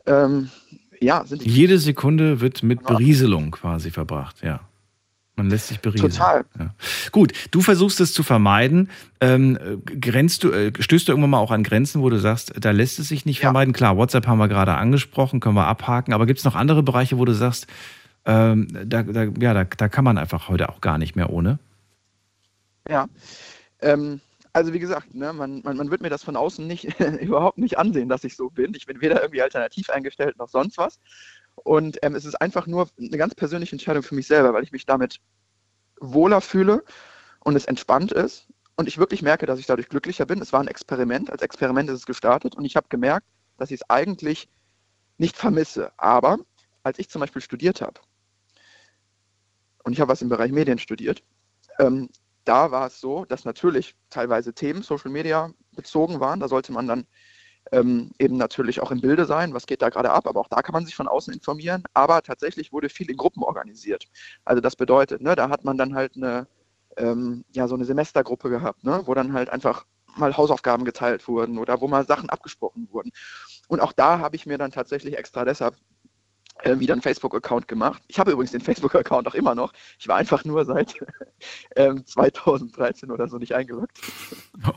[0.05, 0.49] ähm,
[1.01, 4.61] ja, sind Jede Sekunde wird mit Berieselung quasi verbracht, ja.
[5.39, 6.11] Man lässt sich berieseln.
[6.11, 6.43] Total.
[6.59, 6.73] Ja.
[7.13, 8.89] Gut, du versuchst es zu vermeiden.
[9.21, 12.51] Ähm, äh, grenzt du, äh, stößt du irgendwann mal auch an Grenzen, wo du sagst,
[12.59, 13.43] da lässt es sich nicht Ja.
[13.43, 13.73] vermeiden?
[13.73, 17.17] Klar, WhatsApp haben wir gerade angesprochen, können wir abhaken, aber gibt es noch andere Bereiche,
[17.17, 17.67] wo du sagst,
[18.25, 21.57] ähm, da, da, ja, da, da kann man einfach heute auch gar nicht mehr ohne?
[22.89, 23.07] Ja.
[23.79, 24.19] Ähm,
[24.51, 27.77] also wie gesagt, ne, man, man, man wird mir das von außen nicht überhaupt nicht
[27.77, 28.73] ansehen, dass ich so bin.
[28.75, 30.99] Ich bin weder irgendwie alternativ eingestellt noch sonst was.
[31.69, 34.71] Und ähm, es ist einfach nur eine ganz persönliche Entscheidung für mich selber, weil ich
[34.71, 35.19] mich damit
[36.01, 36.83] wohler fühle
[37.41, 38.47] und es entspannt ist.
[38.75, 40.41] Und ich wirklich merke, dass ich dadurch glücklicher bin.
[40.41, 41.29] Es war ein Experiment.
[41.29, 43.27] Als Experiment ist es gestartet und ich habe gemerkt,
[43.57, 44.49] dass ich es eigentlich
[45.19, 45.91] nicht vermisse.
[45.97, 46.39] Aber
[46.81, 48.01] als ich zum Beispiel studiert habe,
[49.83, 51.21] und ich habe was im Bereich Medien studiert,
[51.77, 52.09] ähm,
[52.45, 56.39] da war es so, dass natürlich teilweise Themen Social Media bezogen waren.
[56.39, 57.05] Da sollte man dann
[57.71, 60.61] ähm, eben natürlich auch im Bilde sein, was geht da gerade ab, aber auch da
[60.61, 61.83] kann man sich von außen informieren.
[61.93, 64.05] Aber tatsächlich wurde viel in Gruppen organisiert.
[64.45, 66.47] Also das bedeutet, ne, da hat man dann halt eine,
[66.97, 69.85] ähm, ja, so eine Semestergruppe gehabt, ne, wo dann halt einfach
[70.17, 73.11] mal Hausaufgaben geteilt wurden oder wo mal Sachen abgesprochen wurden.
[73.67, 75.75] Und auch da habe ich mir dann tatsächlich extra deshalb
[76.63, 78.01] äh, wieder einen Facebook-Account gemacht.
[78.07, 79.71] Ich habe übrigens den Facebook-Account auch immer noch.
[79.99, 80.95] Ich war einfach nur seit
[81.75, 83.99] ähm, 2013 oder so nicht eingeloggt.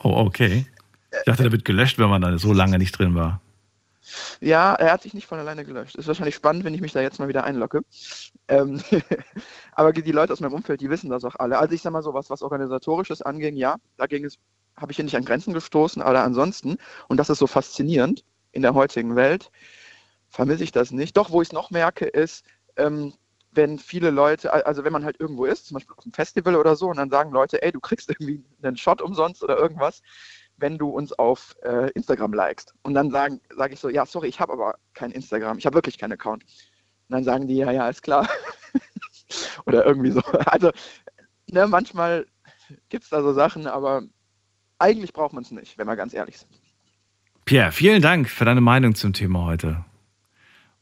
[0.04, 0.66] Oh, okay.
[1.12, 3.40] Ich dachte, der wird gelöscht, wenn man da so lange nicht drin war.
[4.40, 5.94] Ja, er hat sich nicht von alleine gelöscht.
[5.94, 7.82] Ist wahrscheinlich spannend, wenn ich mich da jetzt mal wieder einlogge.
[8.48, 8.82] Ähm,
[9.72, 11.58] aber die Leute aus meinem Umfeld, die wissen das auch alle.
[11.58, 14.38] Also ich sag mal so, was, was Organisatorisches anging, ja, da ging es,
[14.76, 18.62] habe ich hier nicht an Grenzen gestoßen, aber ansonsten, und das ist so faszinierend in
[18.62, 19.50] der heutigen Welt,
[20.28, 21.16] vermisse ich das nicht.
[21.16, 22.44] Doch, wo ich es noch merke, ist,
[22.76, 23.14] ähm,
[23.52, 26.74] wenn viele Leute, also wenn man halt irgendwo ist, zum Beispiel auf einem Festival oder
[26.74, 30.02] so, und dann sagen Leute, ey, du kriegst irgendwie einen Shot umsonst oder irgendwas,
[30.62, 32.72] wenn du uns auf äh, Instagram likest.
[32.82, 35.74] Und dann sage sag ich so, ja, sorry, ich habe aber kein Instagram, ich habe
[35.74, 36.44] wirklich keinen Account.
[36.44, 38.28] Und dann sagen die, ja, ja, ist klar.
[39.66, 40.20] oder irgendwie so.
[40.46, 40.70] Also,
[41.50, 42.26] ne, manchmal
[42.88, 44.02] gibt es da so Sachen, aber
[44.78, 46.50] eigentlich braucht man es nicht, wenn wir ganz ehrlich sind.
[47.44, 49.84] Pierre, vielen Dank für deine Meinung zum Thema heute.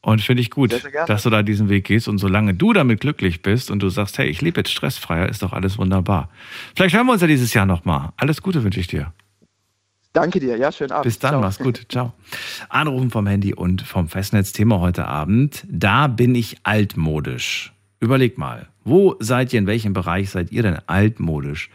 [0.02, 1.06] Und finde ich gut, Sehr, sehr gerne.
[1.06, 2.08] dass du da diesen Weg gehst.
[2.08, 5.42] Und solange du damit glücklich bist und du sagst, hey, ich lebe jetzt stressfreier, ist
[5.42, 6.30] doch alles wunderbar.
[6.74, 8.12] Vielleicht hören wir uns ja dieses Jahr nochmal.
[8.16, 9.12] Alles Gute wünsche ich dir.
[10.12, 11.04] Danke dir, ja, schönen Abend.
[11.04, 11.40] Bis dann, Ciao.
[11.40, 11.86] mach's gut.
[11.88, 12.12] Ciao.
[12.68, 14.52] Anrufen vom Handy und vom Festnetz.
[14.52, 15.64] Thema heute Abend.
[15.70, 17.72] Da bin ich altmodisch.
[18.00, 21.70] Überleg mal, wo seid ihr, in welchem Bereich seid ihr denn altmodisch?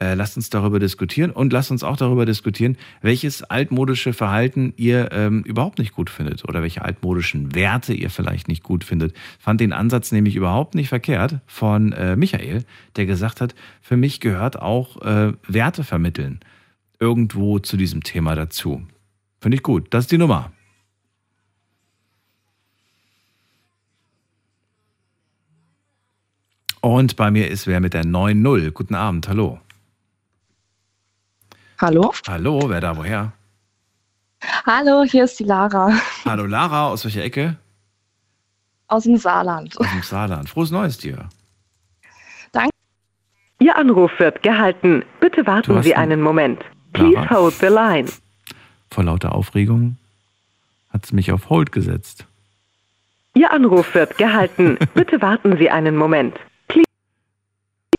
[0.00, 5.12] Äh, lasst uns darüber diskutieren und lasst uns auch darüber diskutieren, welches altmodische Verhalten ihr
[5.12, 9.14] ähm, überhaupt nicht gut findet oder welche altmodischen Werte ihr vielleicht nicht gut findet.
[9.38, 12.64] Fand den Ansatz nämlich überhaupt nicht verkehrt von äh, Michael,
[12.96, 16.40] der gesagt hat, für mich gehört auch äh, Werte vermitteln
[17.04, 18.82] irgendwo zu diesem Thema dazu.
[19.40, 19.92] Finde ich gut.
[19.92, 20.50] Das ist die Nummer.
[26.80, 28.70] Und bei mir ist wer mit der 9.0.
[28.70, 29.60] Guten Abend, hallo.
[31.78, 32.12] Hallo?
[32.26, 33.32] Hallo, wer da, woher?
[34.66, 35.90] Hallo, hier ist die Lara
[36.24, 37.56] Hallo Lara, aus welcher Ecke?
[38.88, 39.78] aus dem Saarland.
[39.80, 40.48] Aus dem Saarland.
[40.48, 41.28] Frohes Neues dir.
[43.60, 45.04] Ihr Anruf wird gehalten.
[45.20, 46.62] Bitte warten Sie einen Moment.
[46.94, 48.06] Please hold the line.
[48.90, 49.96] Vor lauter Aufregung
[50.90, 52.24] hat sie mich auf Hold gesetzt.
[53.34, 54.78] Ihr Anruf wird gehalten.
[54.94, 56.36] Bitte warten Sie einen Moment.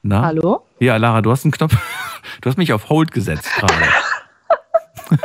[0.01, 0.21] Na?
[0.21, 0.65] Hallo?
[0.79, 1.75] Ja, Lara, du hast einen Knopf.
[2.41, 3.73] Du hast mich auf Hold gesetzt gerade.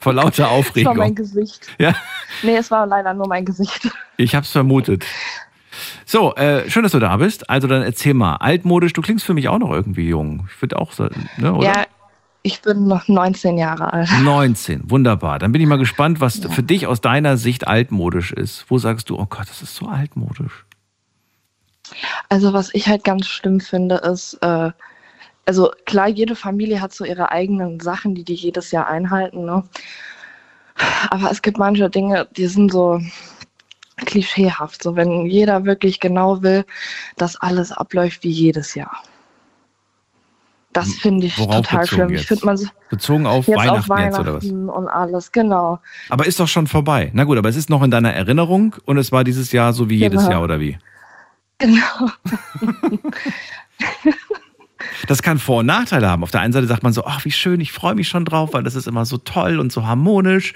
[0.00, 1.14] Vor lauter Das war mein Aufregung.
[1.14, 1.66] Gesicht.
[1.78, 1.94] Ja.
[2.42, 3.90] Nee, es war leider nur mein Gesicht.
[4.16, 5.04] Ich hab's vermutet.
[6.04, 7.48] So, äh, schön, dass du da bist.
[7.48, 10.48] Also dann erzähl mal, altmodisch, du klingst für mich auch noch irgendwie jung.
[10.54, 11.66] Ich würde auch sagen, ne, oder?
[11.66, 11.84] Ja,
[12.46, 14.08] ich bin noch 19 Jahre alt.
[14.22, 15.40] 19, wunderbar.
[15.40, 18.66] Dann bin ich mal gespannt, was für dich aus deiner Sicht altmodisch ist.
[18.68, 20.64] Wo sagst du, oh Gott, das ist so altmodisch?
[22.28, 24.70] Also was ich halt ganz schlimm finde, ist, äh,
[25.44, 29.64] also klar, jede Familie hat so ihre eigenen Sachen, die die jedes Jahr einhalten, ne?
[31.10, 33.00] Aber es gibt manche Dinge, die sind so
[33.96, 36.64] klischeehaft, so wenn jeder wirklich genau will,
[37.16, 39.02] dass alles abläuft wie jedes Jahr.
[40.76, 42.10] Das finde ich Worauf total schlimm.
[42.10, 42.20] jetzt?
[42.22, 44.34] Ich finde man so- Bezogen auf jetzt Weihnachten, auf Weihnachten jetzt oder
[44.68, 44.76] was?
[44.76, 45.78] und alles, genau.
[46.10, 47.10] Aber ist doch schon vorbei.
[47.14, 49.88] Na gut, aber es ist noch in deiner Erinnerung und es war dieses Jahr so
[49.88, 50.30] wie jedes Genau.
[50.32, 50.78] Jahr oder wie?
[51.58, 52.10] Genau.
[55.08, 56.22] Das kann Vor- und Nachteile haben.
[56.22, 58.52] Auf der einen Seite sagt man so, ach, wie schön, ich freue mich schon drauf,
[58.52, 60.52] weil das ist immer so toll und so harmonisch.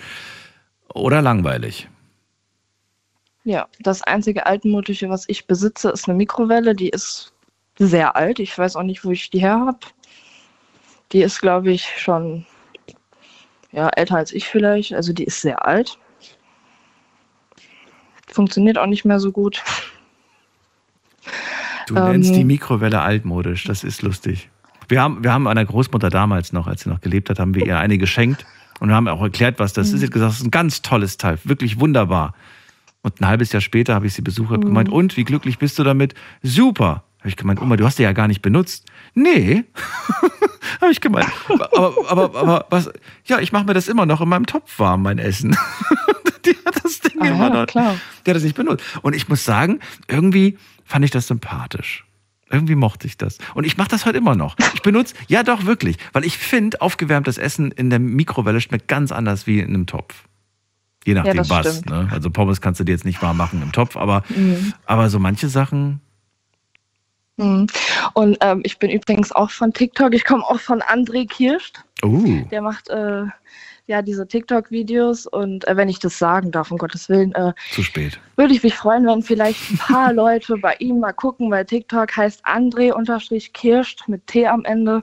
[0.95, 1.89] Oder langweilig.
[3.45, 6.75] Ja, das einzige altmodische, was ich besitze, ist eine Mikrowelle.
[6.75, 7.33] Die ist
[7.79, 8.39] sehr alt.
[8.39, 9.79] Ich weiß auch nicht, wo ich die her habe.
[11.13, 12.47] Die ist, glaube ich, schon
[13.73, 14.95] ja, älter als ich vielleicht.
[14.95, 15.99] Also die ist sehr alt.
[18.29, 19.63] Funktioniert auch nicht mehr so gut.
[21.87, 22.37] Du nennst Ähm.
[22.37, 24.49] die Mikrowelle altmodisch, das ist lustig.
[24.89, 27.67] Wir haben, wir haben einer Großmutter damals noch, als sie noch gelebt hat, haben wir
[27.67, 28.45] ihr eine geschenkt
[28.81, 30.01] und haben auch erklärt, was das ist.
[30.01, 32.35] Sie hat gesagt, das ist ein ganz tolles Teil, wirklich wunderbar.
[33.03, 35.79] Und ein halbes Jahr später habe ich sie besucht und gemeint, und wie glücklich bist
[35.79, 36.15] du damit?
[36.43, 37.05] Super.
[37.21, 38.90] Habe ich gemeint, Oma, du hast die ja gar nicht benutzt.
[39.15, 39.65] Nee.
[40.81, 41.27] habe ich gemeint.
[41.49, 42.91] Aber, aber, aber was?
[43.25, 45.57] Ja, ich mache mir das immer noch in meinem Topf warm, mein Essen.
[46.45, 47.67] die hat das Ding Ah, immer ja, noch.
[47.67, 47.97] klar.
[48.25, 48.85] Der hat das nicht benutzt.
[49.03, 52.05] Und ich muss sagen, irgendwie fand ich das sympathisch.
[52.53, 53.39] Irgendwie mochte ich das.
[53.55, 54.57] Und ich mache das heute immer noch.
[54.75, 55.99] Ich benutze, ja doch, wirklich.
[56.13, 60.25] Weil ich finde, aufgewärmtes Essen in der Mikrowelle schmeckt ganz anders wie in einem Topf.
[61.05, 61.85] Je nachdem das was.
[61.85, 62.09] Ne?
[62.11, 64.75] Also Pommes kannst du dir jetzt nicht warm machen im Topf, aber, Mhm.
[64.85, 66.01] aber so manche Sachen.
[67.41, 67.67] Mhm.
[68.15, 70.15] Und ähm, ich bin übrigens auch von TikTok.
[70.15, 71.81] Ich komme auch von André Kirscht.
[72.03, 73.25] Uh, Der macht äh,
[73.91, 75.27] ja diese TikTok-Videos.
[75.27, 78.19] Und äh, wenn ich das sagen darf, um Gottes Willen, äh, zu spät.
[78.37, 82.17] würde ich mich freuen, wenn vielleicht ein paar Leute bei ihm mal gucken, weil TikTok
[82.17, 85.03] heißt André-Kirscht mit T am Ende.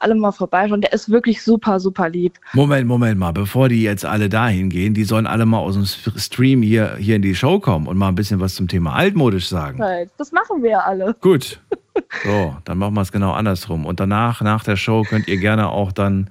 [0.00, 0.80] Alle mal vorbeischauen.
[0.80, 2.38] Der ist wirklich super, super lieb.
[2.54, 5.84] Moment, Moment mal, bevor die jetzt alle dahin gehen, die sollen alle mal aus dem
[5.84, 9.48] Stream hier, hier in die Show kommen und mal ein bisschen was zum Thema altmodisch
[9.48, 10.08] sagen.
[10.16, 11.14] Das machen wir ja alle.
[11.20, 11.60] Gut.
[12.24, 13.84] So, dann machen wir es genau andersrum.
[13.84, 16.30] Und danach, nach der Show, könnt ihr gerne auch dann,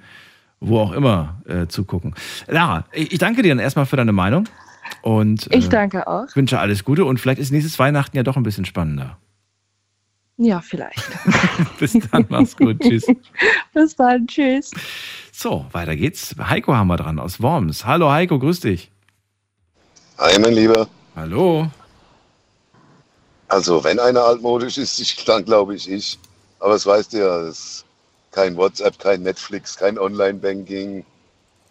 [0.60, 2.14] wo auch immer, äh, zugucken.
[2.46, 4.48] Lara, ich, ich danke dir dann erstmal für deine Meinung
[5.02, 6.26] und Ich äh, danke auch.
[6.34, 9.18] wünsche alles Gute und vielleicht ist nächstes Weihnachten ja doch ein bisschen spannender.
[10.36, 11.02] Ja, vielleicht.
[11.80, 13.04] Bis dann, mach's gut, tschüss.
[13.74, 14.26] Bis dann.
[14.28, 14.70] Tschüss.
[15.32, 16.34] So, weiter geht's.
[16.38, 17.84] Heiko haben wir dran aus Worms.
[17.84, 18.90] Hallo Heiko, grüß dich.
[20.18, 20.88] Hi, mein Lieber.
[21.16, 21.68] Hallo.
[23.48, 26.18] Also, wenn einer altmodisch ist, ich, dann glaube ich ich.
[26.60, 27.84] Aber es weißt du ja, es ist
[28.30, 31.04] kein WhatsApp, kein Netflix, kein Online-Banking,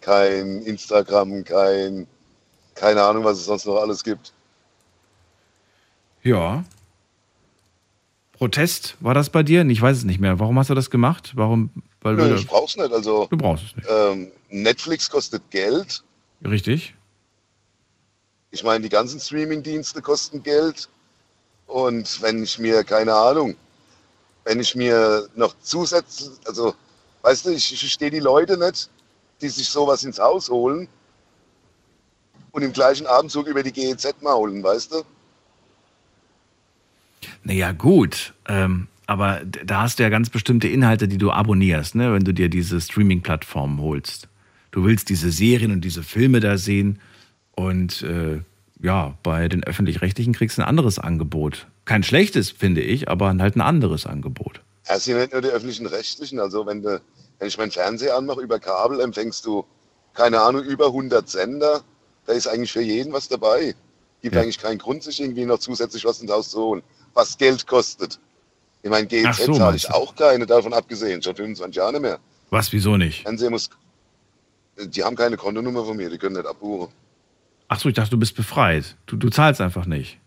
[0.00, 2.06] kein Instagram, kein,
[2.74, 4.32] keine Ahnung, was es sonst noch alles gibt.
[6.22, 6.64] Ja.
[8.32, 9.64] Protest war das bei dir?
[9.66, 10.38] Ich weiß es nicht mehr.
[10.38, 11.32] Warum hast du das gemacht?
[11.34, 11.70] Warum?
[12.00, 12.92] Weil Nö, du, ich brauch's nicht.
[12.92, 13.88] Also, du brauchst es nicht.
[13.90, 16.02] ähm, Netflix kostet Geld.
[16.44, 16.94] Richtig?
[18.50, 20.88] Ich meine, die ganzen Streaming-Dienste kosten Geld.
[21.68, 23.54] Und wenn ich mir, keine Ahnung,
[24.44, 26.74] wenn ich mir noch zusätzlich, also,
[27.22, 28.90] weißt du, ich, verstehe die Leute nicht,
[29.40, 30.88] die sich sowas ins Haus holen
[32.52, 35.02] und im gleichen Abendzug über die GEZ maulen, weißt du?
[37.42, 38.32] Naja, gut.
[38.46, 42.14] Ähm, aber da hast du ja ganz bestimmte Inhalte, die du abonnierst, ne?
[42.14, 44.28] wenn du dir diese Streaming-Plattformen holst.
[44.70, 46.98] Du willst diese Serien und diese Filme da sehen
[47.52, 48.40] und äh,
[48.80, 51.66] ja, bei den Öffentlich-Rechtlichen kriegst du ein anderes Angebot.
[51.84, 54.62] Kein schlechtes, finde ich, aber halt ein anderes Angebot.
[54.84, 57.00] Es sind nicht nur die öffentlichen Rechtlichen, also wenn, du,
[57.38, 59.64] wenn ich meinen Fernseher anmache über Kabel, empfängst du,
[60.14, 61.82] keine Ahnung, über 100 Sender.
[62.26, 63.74] Da ist eigentlich für jeden was dabei.
[64.22, 64.42] Gibt Ja.
[64.42, 66.82] eigentlich keinen Grund, sich irgendwie noch zusätzlich was ins Haus zu holen,
[67.14, 68.18] was Geld kostet.
[68.82, 72.18] Ich meine, GEZ so, zahle ich auch keine, davon abgesehen, schon 25 Jahre nicht mehr.
[72.50, 73.22] Was, wieso nicht?
[73.22, 73.68] Fernseher muss,
[74.78, 76.88] die haben keine Kontonummer von mir, die können nicht abbuchen.
[77.68, 78.96] Ach so, ich dachte, du bist befreit.
[79.06, 80.18] Du, du zahlst einfach nicht.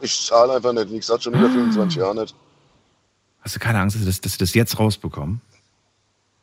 [0.00, 2.34] Ich zahle einfach nicht, wie gesagt, schon über 25 Jahre nicht.
[3.40, 5.40] Hast du keine Angst, dass, dass sie das jetzt rausbekommen?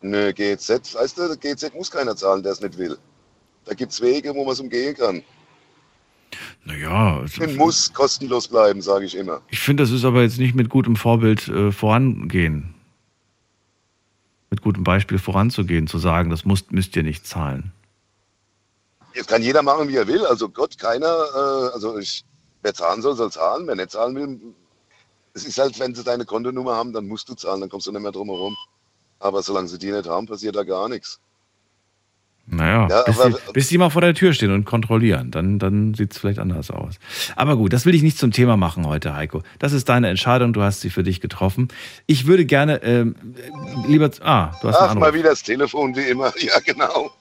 [0.02, 2.98] Nö, GEZ, weißt du, GEZ muss keiner zahlen, der es nicht will.
[3.65, 5.22] Da gibt es Wege, wo man es umgehen kann.
[6.63, 9.41] Naja, also- Es muss kostenlos bleiben, sage ich immer.
[9.50, 12.74] ich finde, das ist aber jetzt nicht mit gutem Vorbild äh, vorangehen.
[14.50, 17.72] Mit gutem Beispiel voranzugehen, zu sagen, das muss, müsst ihr nicht zahlen.
[19.13, 20.26] Jetzt kann jeder machen, wie er will.
[20.26, 22.24] Also Gott, keiner, äh, also ich,
[22.62, 23.67] wer zahlen soll, soll zahlen.
[23.67, 24.39] Wer nicht zahlen will,
[25.34, 27.91] es ist halt, wenn sie deine Kontonummer haben, dann musst du zahlen, dann kommst du
[27.91, 28.56] nicht mehr drum herum.
[29.19, 31.19] Aber solange sie die nicht haben, passiert da gar nichts.
[32.52, 35.60] Naja, Ja, bis, aber- die, bis die mal vor der Tür stehen und kontrollieren, dann,
[35.60, 36.95] dann sieht es vielleicht anders aus.
[37.36, 39.43] Aber gut, das will ich nicht zum Thema machen heute, Heiko.
[39.60, 41.67] Das ist deine Entscheidung, du hast sie für dich getroffen.
[42.08, 43.15] Ich würde gerne, ähm,
[43.88, 46.34] lieber, ah, du hast Ach, mal wieder das Telefon, wie immer.
[46.39, 47.12] Ja, genau.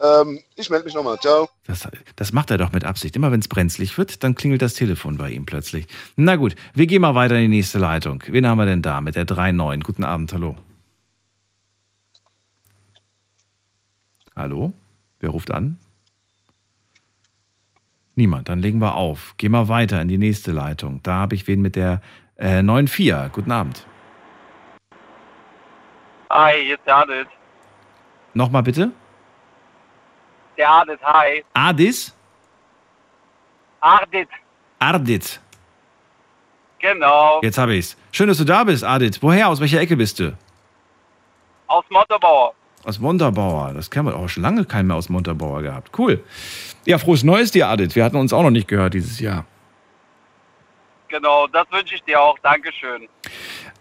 [0.00, 1.18] Ähm, ich melde mich nochmal.
[1.18, 1.48] Ciao.
[1.66, 3.16] Das, das macht er doch mit Absicht.
[3.16, 5.86] Immer wenn es brenzlig wird, dann klingelt das Telefon bei ihm plötzlich.
[6.16, 8.22] Na gut, wir gehen mal weiter in die nächste Leitung.
[8.26, 9.82] Wen haben wir denn da mit der 3.9?
[9.82, 10.56] Guten Abend, hallo.
[14.34, 14.74] Hallo?
[15.20, 15.78] Wer ruft an?
[18.16, 19.34] Niemand, dann legen wir auf.
[19.38, 21.00] Gehen wir weiter in die nächste Leitung.
[21.02, 22.00] Da habe ich wen mit der
[22.36, 23.30] äh, 9.4.
[23.30, 23.86] Guten Abend.
[26.30, 27.28] Hi, der Adit.
[28.34, 28.92] Nochmal bitte.
[30.56, 31.44] Der Adit, hi.
[31.54, 32.12] Adis?
[33.80, 34.28] Ardit,
[34.78, 35.40] Ardit.
[36.78, 37.40] genau.
[37.42, 37.96] Jetzt habe ich's.
[38.10, 39.22] Schön, dass du da bist, Adit.
[39.22, 39.48] Woher?
[39.48, 40.36] Aus welcher Ecke bist du?
[41.68, 42.54] Aus Motterbauer.
[42.84, 43.72] Aus Montabaur.
[43.74, 45.90] Das kennen wir auch schon lange keinen mehr aus Montabaur gehabt.
[45.98, 46.22] Cool.
[46.84, 47.96] Ja, frohes Neues dir, Adit.
[47.96, 49.44] Wir hatten uns auch noch nicht gehört dieses Jahr.
[51.08, 52.38] Genau, das wünsche ich dir auch.
[52.40, 53.08] Dankeschön.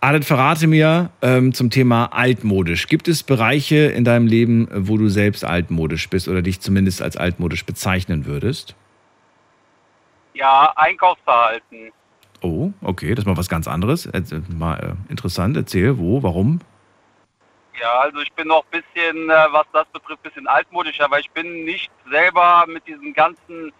[0.06, 2.86] Adit, verrate mir ähm, zum Thema altmodisch.
[2.86, 7.18] Gibt es Bereiche in deinem Leben, wo du selbst altmodisch bist oder dich zumindest als
[7.18, 8.76] altmodisch bezeichnen würdest?
[10.36, 11.92] Ja, Einkaufsverhalten.
[12.44, 14.06] Oh, okay, das ist mal was ganz anderes.
[14.06, 14.22] Äh,
[14.56, 15.58] mal äh, interessant.
[15.58, 16.60] Erzähl, wo, warum?
[17.82, 21.22] Ja, also ich bin noch ein bisschen, äh, was das betrifft, ein bisschen altmodischer, weil
[21.22, 23.74] ich bin nicht selber mit diesen ganzen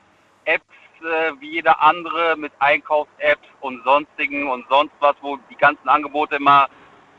[0.46, 0.66] Apps
[1.06, 6.36] äh, wie jeder andere, mit Einkaufs-Apps und sonstigen und sonst was, wo die ganzen Angebote
[6.36, 6.68] immer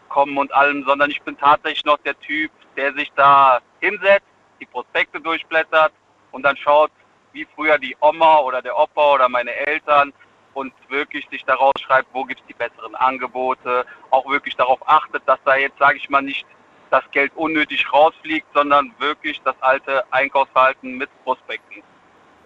[0.08, 4.26] kommen und allem, sondern ich bin tatsächlich noch der Typ, der sich da hinsetzt,
[4.60, 5.92] die Prospekte durchblättert
[6.32, 6.90] und dann schaut,
[7.32, 10.12] wie früher die Oma oder der Opa oder meine Eltern
[10.54, 15.22] und wirklich sich daraus schreibt, wo gibt es die besseren Angebote, auch wirklich darauf achtet,
[15.26, 16.46] dass da jetzt, sage ich mal, nicht
[16.90, 21.82] das Geld unnötig rausfliegt, sondern wirklich das alte Einkaufsverhalten mit Prospekten.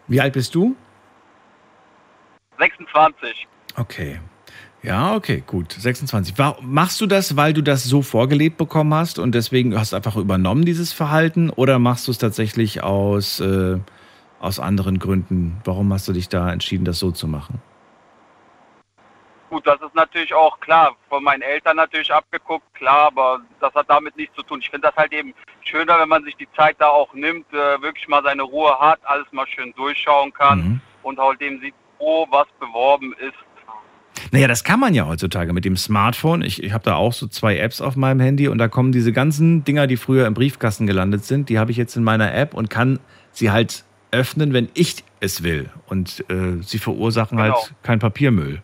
[0.08, 0.74] Wie alt bist du?
[2.60, 3.46] 26.
[3.76, 4.20] Okay.
[4.82, 5.72] Ja, okay, gut.
[5.72, 6.38] 26.
[6.38, 9.96] War, machst du das, weil du das so vorgelebt bekommen hast und deswegen hast du
[9.96, 11.50] einfach übernommen, dieses Verhalten?
[11.50, 13.78] Oder machst du es tatsächlich aus, äh,
[14.40, 15.60] aus anderen Gründen?
[15.64, 17.60] Warum hast du dich da entschieden, das so zu machen?
[19.50, 23.86] Gut, das ist natürlich auch klar, von meinen Eltern natürlich abgeguckt, klar, aber das hat
[23.90, 24.60] damit nichts zu tun.
[24.62, 27.82] Ich finde das halt eben schöner, wenn man sich die Zeit da auch nimmt, äh,
[27.82, 30.80] wirklich mal seine Ruhe hat, alles mal schön durchschauen kann Mhm.
[31.02, 33.34] und halt eben sieht, wo was beworben ist.
[34.32, 36.42] Naja, das kann man ja heutzutage mit dem Smartphone.
[36.42, 39.12] Ich, ich habe da auch so zwei Apps auf meinem Handy und da kommen diese
[39.12, 42.54] ganzen Dinger, die früher im Briefkasten gelandet sind, die habe ich jetzt in meiner App
[42.54, 42.98] und kann
[43.32, 45.70] sie halt öffnen, wenn ich es will.
[45.86, 47.54] Und äh, sie verursachen Genau.
[47.54, 48.62] halt kein Papiermüll.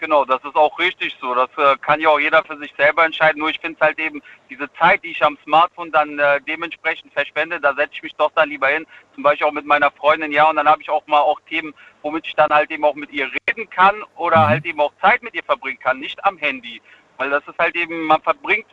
[0.00, 1.34] Genau, das ist auch richtig so.
[1.34, 3.38] Das äh, kann ja auch jeder für sich selber entscheiden.
[3.38, 7.12] Nur ich finde es halt eben, diese Zeit, die ich am Smartphone dann äh, dementsprechend
[7.12, 8.86] verschwende, da setze ich mich doch dann lieber hin.
[9.14, 11.74] Zum Beispiel auch mit meiner Freundin, ja, und dann habe ich auch mal auch Themen,
[12.00, 15.22] womit ich dann halt eben auch mit ihr reden kann oder halt eben auch Zeit
[15.22, 16.80] mit ihr verbringen kann, nicht am Handy.
[17.18, 18.66] Weil das ist halt eben, man verbringt,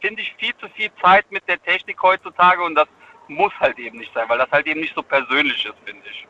[0.00, 2.86] finde ich, viel zu viel Zeit mit der Technik heutzutage und das
[3.26, 6.28] muss halt eben nicht sein, weil das halt eben nicht so persönlich ist, finde ich.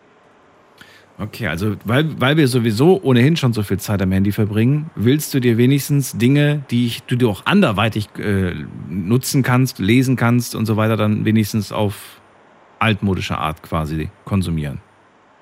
[1.20, 5.34] Okay, also weil, weil wir sowieso ohnehin schon so viel Zeit am Handy verbringen, willst
[5.34, 8.54] du dir wenigstens Dinge, die ich, du dir auch anderweitig äh,
[8.88, 12.20] nutzen kannst, lesen kannst und so weiter, dann wenigstens auf
[12.78, 14.80] altmodische Art quasi konsumieren.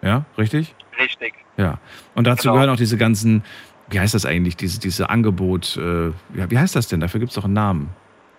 [0.02, 0.74] Ja, richtig?
[1.00, 1.34] Richtig.
[1.56, 1.78] Ja.
[2.16, 2.54] Und dazu Genau.
[2.54, 3.44] gehören auch diese ganzen,
[3.90, 6.98] wie heißt das eigentlich, diese, diese Angebot, äh, ja, wie heißt das denn?
[6.98, 7.90] Dafür gibt es doch einen Namen.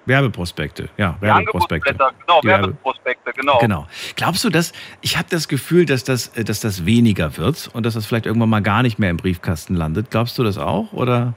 [0.06, 1.94] Werbeprospekte, ja, Die Werbeprospekte.
[1.94, 3.60] Genau, Die Werbe- Werbeprospekte, genau.
[3.60, 3.88] Genau.
[4.16, 7.86] Glaubst du, dass ich habe das Gefühl, dass das, äh, dass das weniger wird und
[7.86, 10.10] dass das vielleicht irgendwann mal gar nicht mehr im Briefkasten landet?
[10.10, 10.94] Glaubst du das auch?
[10.94, 11.34] Oder?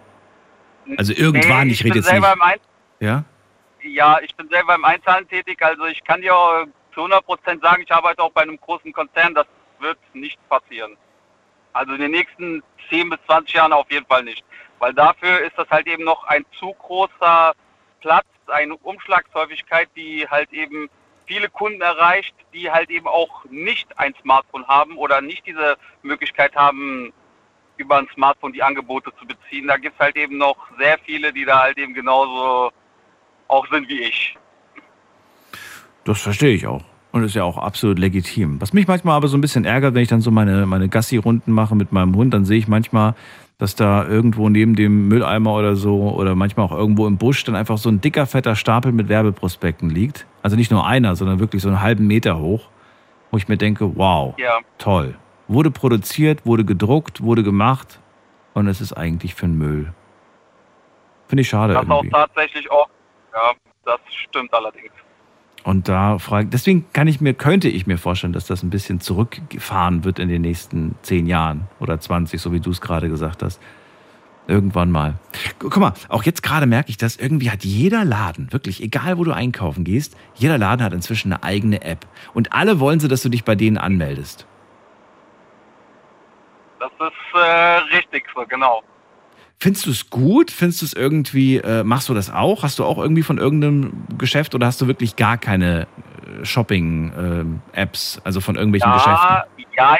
[0.96, 2.60] Also irgendwann, Nee, ich rede bin jetzt selber nicht.
[3.00, 3.24] Im Ja?
[3.82, 7.82] ja, ich bin selber im Einzelhandel tätig, also ich kann dir auch zu 100% sagen,
[7.82, 9.46] ich arbeite auch bei einem großen Konzern, das
[9.80, 10.96] wird nicht passieren.
[11.72, 14.44] Also in den nächsten 10 bis 20 Jahren auf jeden Fall nicht.
[14.78, 17.52] Weil dafür ist das halt eben noch ein zu großer
[18.00, 20.88] Platz, eine Umschlagshäufigkeit, die halt eben
[21.26, 26.54] viele Kunden erreicht, die halt eben auch nicht ein Smartphone haben oder nicht diese Möglichkeit
[26.56, 27.12] haben,
[27.76, 29.66] über ein Smartphone die Angebote zu beziehen.
[29.66, 32.70] Da gibt es halt eben noch sehr viele, die da halt eben genauso
[33.48, 34.36] auch sind wie ich.
[36.04, 36.84] Das verstehe ich auch.
[37.12, 38.58] Und ist ja auch absolut legitim.
[38.60, 41.52] Was mich manchmal aber so ein bisschen ärgert, wenn ich dann so meine, meine Gassi-Runden
[41.52, 43.14] mache mit meinem Hund, dann sehe ich manchmal,
[43.62, 47.54] dass da irgendwo neben dem Mülleimer oder so oder manchmal auch irgendwo im Busch dann
[47.54, 50.26] einfach so ein dicker, fetter Stapel mit Werbeprospekten liegt.
[50.42, 52.70] Also nicht nur einer, sondern wirklich so einen halben Meter hoch,
[53.30, 54.58] wo ich mir denke, wow, Ja.
[54.78, 55.14] toll.
[55.46, 58.00] Wurde produziert, wurde gedruckt, wurde gemacht
[58.54, 59.92] und es ist eigentlich für den Müll.
[61.28, 62.12] Finde ich schade Das irgendwie.
[62.12, 62.88] auch tatsächlich auch,
[63.32, 63.52] ja,
[63.84, 64.90] das stimmt allerdings.
[65.64, 69.00] Und da frage deswegen kann ich mir, könnte ich mir vorstellen, dass das ein bisschen
[69.00, 73.42] zurückgefahren wird in den nächsten zehn Jahren oder 20, so wie du es gerade gesagt
[73.42, 73.60] hast.
[74.48, 75.14] Irgendwann mal.
[75.60, 79.16] Gu- Guck mal, auch jetzt gerade merke ich das, irgendwie hat jeder Laden, wirklich, egal
[79.18, 82.06] wo du einkaufen gehst, jeder Laden hat inzwischen eine eigene App.
[82.34, 84.46] Und alle wollen sie, dass du dich bei denen anmeldest.
[86.80, 88.82] Das ist äh, richtig so, genau.
[89.62, 90.50] Findest du es gut?
[90.50, 92.64] Findest du es irgendwie, äh, machst du das auch?
[92.64, 95.82] Hast du auch irgendwie von irgendeinem Geschäft oder hast du wirklich gar keine
[96.42, 99.36] äh, Shopping-Apps, also von irgendwelchen Geschäften?
[99.76, 99.96] Ja,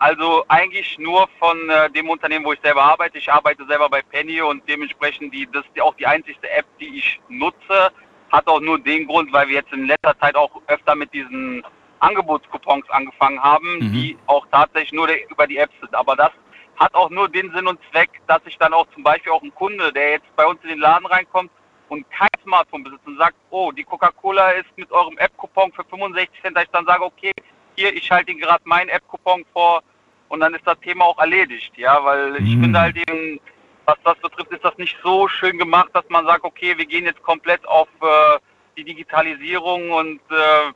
[0.00, 3.16] Also eigentlich nur von äh, dem Unternehmen, wo ich selber arbeite.
[3.16, 6.98] Ich arbeite selber bei Penny und dementsprechend die, das ist auch die einzigste App, die
[6.98, 7.90] ich nutze.
[8.30, 11.64] Hat auch nur den Grund, weil wir jetzt in letzter Zeit auch öfter mit diesen
[12.00, 13.92] Angebotscoupons angefangen haben, Mhm.
[13.92, 15.94] die auch tatsächlich nur über die App sind.
[15.94, 16.32] Aber das
[16.78, 19.54] hat auch nur den Sinn und Zweck, dass ich dann auch zum Beispiel auch ein
[19.54, 21.50] Kunde, der jetzt bei uns in den Laden reinkommt
[21.88, 26.30] und kein Smartphone besitzt und sagt, oh, die Coca-Cola ist mit eurem App-Coupon für 65
[26.42, 27.32] Cent, dass ich dann sage, okay,
[27.76, 29.82] hier, ich schalte Ihnen gerade meinen App-Coupon vor
[30.28, 32.62] und dann ist das Thema auch erledigt, ja, weil ich Mhm.
[32.62, 33.40] finde halt eben,
[33.86, 37.06] was das betrifft, ist das nicht so schön gemacht, dass man sagt, okay, wir gehen
[37.06, 38.38] jetzt komplett auf äh,
[38.76, 40.72] die Digitalisierung und äh,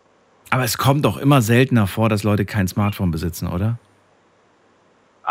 [0.50, 3.78] Aber es kommt doch immer seltener vor, dass Leute kein Smartphone besitzen, oder?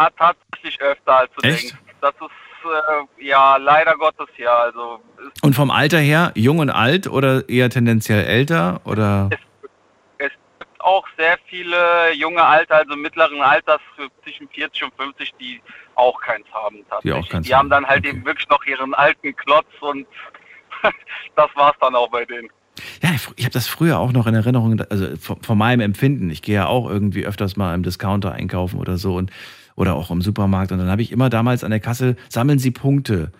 [0.05, 1.71] Ah, tatsächlich öfter als du Echt?
[1.71, 1.75] denkst.
[2.01, 6.69] Das ist äh, ja leider Gottes ja, also es Und vom Alter her, jung und
[6.69, 8.81] alt oder eher tendenziell älter?
[8.85, 9.29] Oder?
[10.17, 10.29] es
[10.59, 13.81] gibt auch sehr viele junge Alter, also mittleren Alters
[14.23, 15.61] zwischen 40 und 50, die
[15.95, 17.23] auch keins haben Die tatsächlich.
[17.25, 18.09] auch keins die haben dann halt okay.
[18.09, 20.07] eben wirklich noch ihren alten Klotz und
[21.35, 22.49] das war's dann auch bei denen.
[23.03, 26.29] Ja, ich, ich habe das früher auch noch in Erinnerung, also von, von meinem Empfinden.
[26.29, 29.31] Ich gehe ja auch irgendwie öfters mal im Discounter einkaufen oder so und
[29.75, 30.71] oder auch im Supermarkt.
[30.71, 33.31] Und dann habe ich immer damals an der Kasse, sammeln Sie Punkte.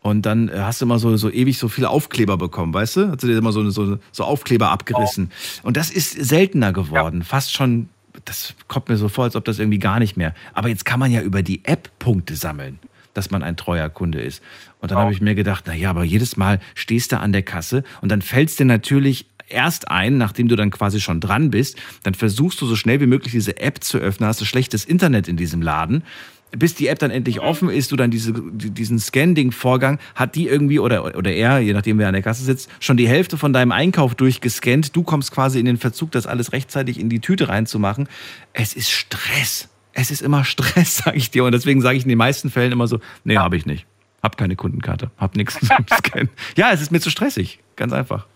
[0.00, 3.08] Und dann äh, hast du immer so, so ewig so viele Aufkleber bekommen, weißt du?
[3.10, 5.30] Hast du dir immer so, so, so Aufkleber abgerissen.
[5.62, 7.22] Und das ist seltener geworden.
[7.22, 7.88] Fast schon,
[8.24, 10.34] das kommt mir so vor, als ob das irgendwie gar nicht mehr.
[10.54, 12.78] Aber jetzt kann man ja über die App Punkte sammeln,
[13.14, 14.42] dass man ein treuer Kunde ist.
[14.80, 17.42] Und dann habe ich mir gedacht, na ja, aber jedes Mal stehst du an der
[17.42, 21.76] Kasse und dann fällst dir natürlich erst ein, nachdem du dann quasi schon dran bist,
[22.02, 25.28] dann versuchst du so schnell wie möglich diese App zu öffnen, hast du schlechtes Internet
[25.28, 26.02] in diesem Laden.
[26.50, 30.46] Bis die App dann endlich offen ist, du dann diese, die- diesen Scanning-Vorgang, hat die
[30.48, 33.52] irgendwie oder, oder er, je nachdem wer an der Kasse sitzt, schon die Hälfte von
[33.52, 34.96] deinem Einkauf durchgescannt.
[34.96, 38.08] Du kommst quasi in den Verzug, das alles rechtzeitig in die Tüte reinzumachen.
[38.54, 39.68] Es ist Stress.
[39.92, 41.44] Es ist immer Stress, sage ich dir.
[41.44, 43.84] Und deswegen sage ich in den meisten Fällen immer so, nee, habe ich nicht.
[44.22, 45.68] Hab keine Kundenkarte, hab nichts zum
[45.98, 46.30] Scannen.
[46.56, 47.58] Ja, es ist mir zu stressig.
[47.76, 48.26] Ganz einfach.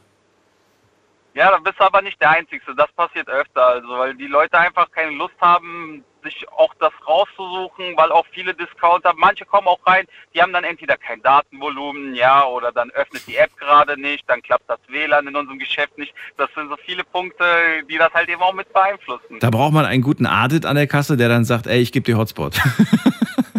[1.35, 2.63] Ja, da bist du aber nicht der Einzige.
[2.77, 7.97] Das passiert öfter, also weil die Leute einfach keine Lust haben, sich auch das rauszusuchen,
[7.97, 12.45] weil auch viele Discounter, manche kommen auch rein, die haben dann entweder kein Datenvolumen, ja,
[12.45, 16.15] oder dann öffnet die App gerade nicht, dann klappt das WLAN in unserem Geschäft nicht.
[16.37, 17.45] Das sind so viele Punkte,
[17.91, 19.39] die das halt eben auch mit beeinflussen.
[19.41, 22.05] Da braucht man einen guten Audit an der Kasse, der dann sagt, ey, ich gebe
[22.05, 22.61] dir Hotspot.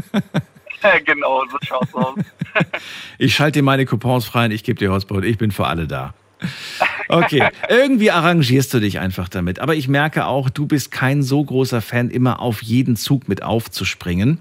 [1.05, 2.15] genau, so schaut's aus.
[3.17, 5.23] Ich schalte dir meine Coupons frei und ich gebe dir Hotspot.
[5.23, 6.13] Ich bin für alle da.
[7.09, 9.59] Okay, irgendwie arrangierst du dich einfach damit.
[9.59, 13.43] Aber ich merke auch, du bist kein so großer Fan, immer auf jeden Zug mit
[13.43, 14.39] aufzuspringen.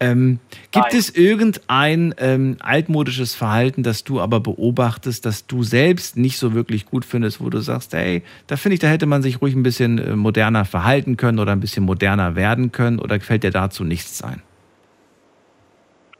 [0.00, 0.38] Ähm,
[0.70, 0.98] gibt Nein.
[0.98, 6.86] es irgendein ähm, altmodisches Verhalten, das du aber beobachtest, das du selbst nicht so wirklich
[6.86, 9.62] gut findest, wo du sagst, hey, da finde ich, da hätte man sich ruhig ein
[9.62, 13.84] bisschen äh, moderner verhalten können oder ein bisschen moderner werden können oder fällt dir dazu
[13.84, 14.42] nichts ein?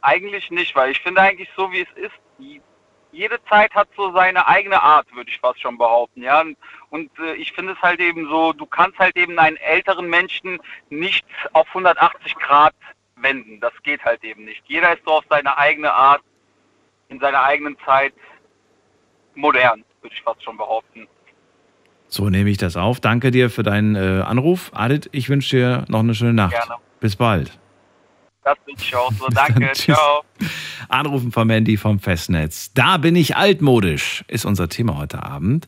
[0.01, 2.13] Eigentlich nicht, weil ich finde eigentlich so, wie es ist,
[3.15, 6.43] jede Zeit hat so seine eigene Art, würde ich fast schon behaupten, ja.
[6.89, 10.59] Und, äh, ich finde es halt eben so, du kannst halt eben einen älteren Menschen
[10.89, 12.75] nicht auf 180 Grad
[13.15, 13.59] wenden.
[13.59, 14.63] Das geht halt eben nicht.
[14.67, 16.21] Jeder ist so auf seine eigene Art,
[17.09, 18.13] in seiner eigenen Zeit
[19.35, 21.07] modern, würde ich fast schon behaupten.
[22.07, 22.99] So nehme ich das auf.
[22.99, 24.71] Danke dir für deinen äh, Anruf.
[24.73, 26.53] Adit, ich wünsche dir noch eine schöne Nacht.
[26.53, 26.75] Gerne.
[26.99, 27.57] Bis bald.
[28.45, 29.27] Das wünsche ich auch so.
[29.33, 30.23] Danke, ciao.
[30.87, 32.71] Anrufen vom Handy vom Festnetz.
[32.73, 35.67] Da bin ich altmodisch, ist unser Thema heute Abend.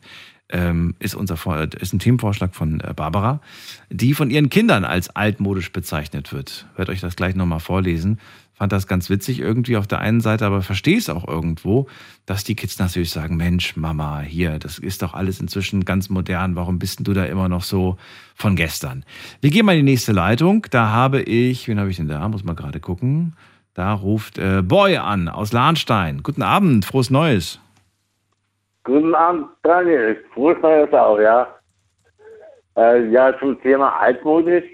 [0.50, 1.36] Ähm, ist, unser,
[1.78, 3.42] ist ein Themenvorschlag von äh, Barbara,
[3.90, 6.66] die von ihren Kindern als altmodisch bezeichnet wird.
[6.74, 8.18] Werd euch das gleich nochmal vorlesen.
[8.58, 11.86] Fand das ganz witzig irgendwie auf der einen Seite, aber verstehe es auch irgendwo,
[12.26, 16.56] dass die Kids natürlich sagen, Mensch, Mama, hier, das ist doch alles inzwischen ganz modern,
[16.56, 17.98] warum bist denn du da immer noch so
[18.34, 19.04] von gestern?
[19.40, 22.28] Wir gehen mal in die nächste Leitung, da habe ich, wen habe ich denn da,
[22.28, 23.36] muss mal gerade gucken,
[23.74, 26.24] da ruft äh, Boy an aus Lahnstein.
[26.24, 27.60] Guten Abend, frohes Neues.
[28.82, 30.16] Guten Abend, Daniel.
[30.34, 31.46] Frohes Neues auch, ja.
[32.76, 34.64] Äh, ja, zum Thema altmodisch.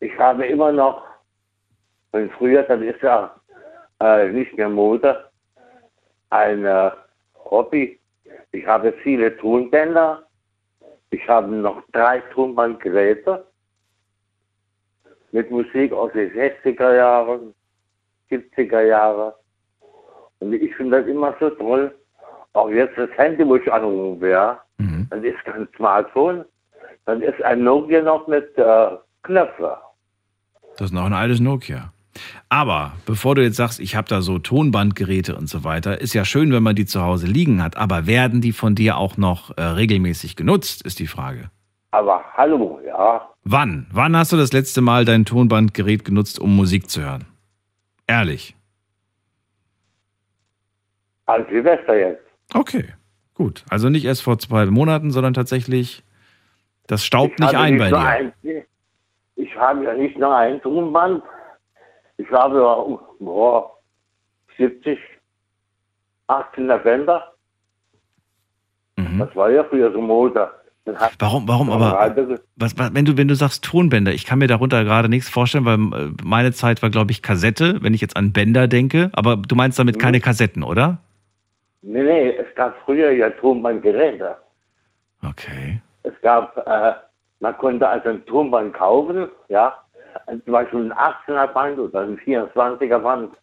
[0.00, 1.07] Ich habe immer noch,
[2.10, 3.34] von früher, das ist ja
[4.00, 5.30] äh, nicht mehr Mode,
[6.30, 6.90] ein äh,
[7.50, 7.98] Hobby.
[8.52, 10.22] Ich habe viele Tonbänder.
[11.10, 13.46] Ich habe noch drei Tonbandgeräte
[15.32, 17.54] mit Musik aus den 60er Jahren,
[18.30, 19.34] 70er Jahre.
[20.40, 21.94] Und ich finde das immer so toll.
[22.52, 24.58] Auch jetzt das Handy, wo ich anrufen wäre,
[25.10, 26.44] das ist kein Smartphone,
[27.06, 28.88] dann ist ein Nokia noch mit äh,
[29.22, 29.78] Knöpfe.
[30.76, 31.92] Das ist noch ein altes Nokia.
[32.48, 36.24] Aber bevor du jetzt sagst, ich habe da so Tonbandgeräte und so weiter, ist ja
[36.24, 37.76] schön, wenn man die zu Hause liegen hat.
[37.76, 41.50] Aber werden die von dir auch noch äh, regelmäßig genutzt, ist die Frage.
[41.90, 43.28] Aber hallo, ja.
[43.44, 43.86] Wann?
[43.90, 47.24] Wann hast du das letzte Mal dein Tonbandgerät genutzt, um Musik zu hören?
[48.06, 48.54] Ehrlich.
[51.26, 52.22] An Silvester jetzt.
[52.54, 52.94] Okay,
[53.34, 53.64] gut.
[53.68, 56.02] Also nicht erst vor zwei Monaten, sondern tatsächlich,
[56.86, 57.98] das staubt Ich nicht ein nicht bei dir.
[57.98, 58.32] Ein,
[59.36, 61.22] ich habe ja nicht nur ein Tonband.
[62.18, 63.70] Ich habe boah,
[64.56, 64.98] 70,
[66.28, 67.32] 18er Bänder.
[69.18, 70.94] Das war ja früher so Mhm.
[71.18, 72.16] Warum, warum aber,
[72.56, 75.64] was, was, wenn, du, wenn du sagst Tonbänder, ich kann mir darunter gerade nichts vorstellen,
[75.66, 79.10] weil äh, meine Zeit war, glaube ich, Kassette, wenn ich jetzt an Bänder denke.
[79.12, 80.00] Aber du meinst damit Mhm.
[80.00, 80.98] keine Kassetten, oder?
[81.82, 84.36] Nee, nee, es gab früher ja Tonbandgeräte.
[85.22, 85.80] Okay.
[86.04, 86.94] Es gab, äh,
[87.40, 89.74] man konnte also ein Tonband kaufen, ja,
[90.44, 93.34] zum Beispiel ein 18er Band oder ein 24er Band,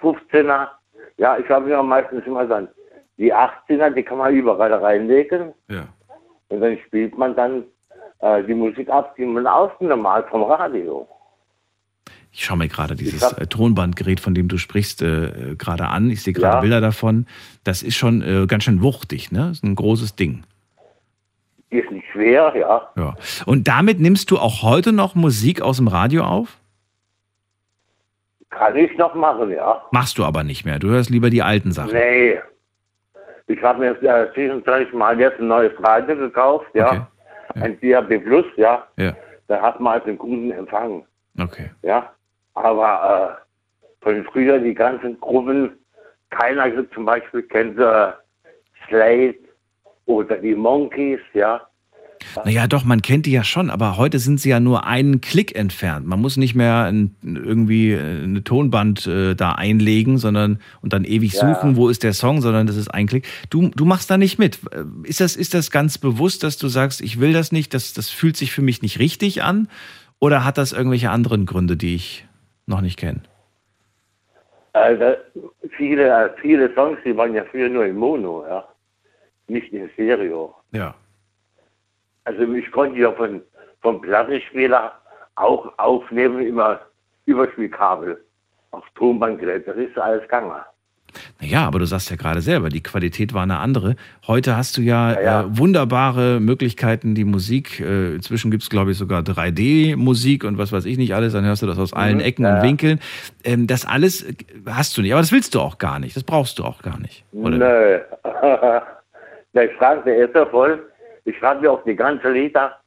[0.00, 0.68] 15er.
[1.16, 2.68] Ja, ich habe ja meistens immer dann
[3.18, 5.52] die 18er, die kann man überall reinlegen.
[5.68, 5.84] Ja.
[6.48, 7.64] Und dann spielt man dann
[8.20, 11.06] äh, die Musik ab, die man aufgenommen hat vom Radio.
[12.32, 16.10] Ich schaue mir gerade dieses äh, Tonbandgerät, von dem du sprichst, äh, äh, gerade an.
[16.10, 16.60] Ich sehe gerade Ja.
[16.60, 17.26] Bilder davon.
[17.64, 19.48] Das ist schon äh, ganz schön wuchtig, ne?
[19.48, 20.44] Das ist ein großes Ding.
[21.70, 22.88] Ist nicht schwer, ja.
[22.96, 23.14] Ja.
[23.46, 26.58] Und damit nimmst du auch heute noch Musik aus dem Radio auf?
[28.50, 29.80] Kann ich noch machen, ja.
[29.92, 30.80] Machst du aber nicht mehr.
[30.80, 31.92] Du hörst lieber die alten Sachen.
[31.92, 32.40] Nee.
[33.46, 37.08] Ich habe mir äh, zwischenzeitlich mal jetzt ein neues Radio gekauft, ja.
[37.54, 38.86] Ein DAB Plus, ja.
[38.96, 39.14] Ja.
[39.48, 41.04] Da hat man also einen guten Empfang,
[41.40, 41.70] Okay.
[41.82, 42.12] ja.
[42.54, 43.38] Aber
[44.02, 45.72] äh, von früher die ganzen Gruppen,
[46.30, 48.12] keiner zum Beispiel kennt äh,
[48.88, 49.34] Slade
[50.10, 51.60] oder die Monkeys, ja.
[52.44, 55.56] Naja, doch, man kennt die ja schon, aber heute sind sie ja nur einen Klick
[55.56, 56.06] entfernt.
[56.06, 61.04] Man muss nicht mehr ein, irgendwie äh, eine Tonband äh, da einlegen, sondern und dann
[61.04, 61.54] ewig Ja.
[61.54, 63.26] suchen, wo ist der Song, sondern das ist ein Klick.
[63.48, 64.60] Du, du machst da nicht mit.
[64.70, 67.94] Äh, Ist das, ist das ganz bewusst, dass du sagst, ich will das nicht, das,
[67.94, 69.68] das fühlt sich für mich nicht richtig an?
[70.18, 72.26] Oder hat das irgendwelche anderen Gründe, die ich
[72.66, 73.22] noch nicht kenne?
[74.74, 75.14] Also
[75.76, 78.64] viele, äh, viele Songs, die waren ja früher nur in Mono, ja.
[79.50, 80.54] Nicht in Stereo.
[80.72, 80.94] Ja.
[82.24, 83.42] Also ich konnte ja von,
[83.80, 84.92] vom Plattenspieler
[85.34, 86.80] auch aufnehmen, immer
[87.26, 88.22] Überspielkabel
[88.70, 89.66] auf Tonbandgerät.
[89.66, 90.52] Das ist alles gegangen.
[91.40, 93.96] Naja, aber du sagst ja gerade selber, die Qualität war eine andere.
[94.28, 95.40] Heute hast du ja, Ja, ja.
[95.42, 97.80] Äh, wunderbare Möglichkeiten, die Musik.
[97.80, 101.32] Äh, inzwischen gibt es, glaube ich, sogar 3D-Musik und was weiß ich nicht alles.
[101.32, 102.62] Dann hörst du das aus allen Mhm, Ecken ja, und.
[102.62, 103.00] Winkeln.
[103.42, 104.34] Ähm, das alles äh,
[104.66, 105.12] hast du nicht.
[105.12, 106.14] Aber das willst du auch gar nicht.
[106.14, 107.24] Das brauchst du auch gar nicht.
[107.32, 107.58] Oder?
[107.58, 107.98] Nö.
[109.54, 110.90] Der Schrank, der ist ja voll.
[111.24, 112.80] Ich schreibe mir auch die ganze Lieder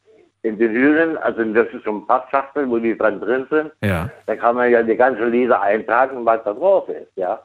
[0.44, 3.72] in den Hühlen, also das ist so ein Pappschachtel, wo die dran drin sind.
[3.82, 4.10] Ja.
[4.26, 7.42] Da kann man ja die ganze Lieder eintragen, was da drauf ist, ja.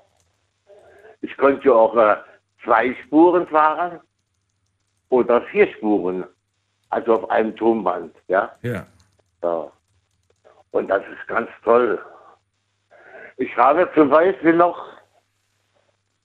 [1.20, 2.16] Ich könnte ja auch äh,
[2.64, 4.00] zwei Spuren fahren
[5.10, 6.24] oder vier Spuren,
[6.90, 8.50] also auf einem Tonband, ja.
[8.62, 8.84] Ja.
[9.44, 9.72] ja.
[10.72, 12.00] Und das ist ganz toll.
[13.36, 14.84] Ich habe zum Beispiel noch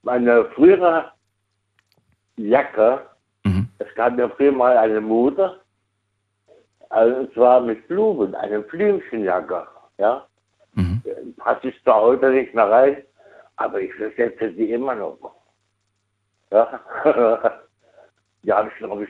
[0.01, 1.12] meine frühere
[2.38, 3.01] Jacke.
[3.79, 5.59] Es gab ja früher mal eine Mode,
[6.89, 9.67] also und zwar mit Blumen, eine Blümchenjacke,
[9.97, 10.25] ja.
[11.38, 13.03] Passt ich da heute nicht mehr rein,
[13.57, 15.17] aber ich versetze die immer noch.
[16.51, 16.79] Ja.
[18.43, 19.09] die habe ich, glaube ich,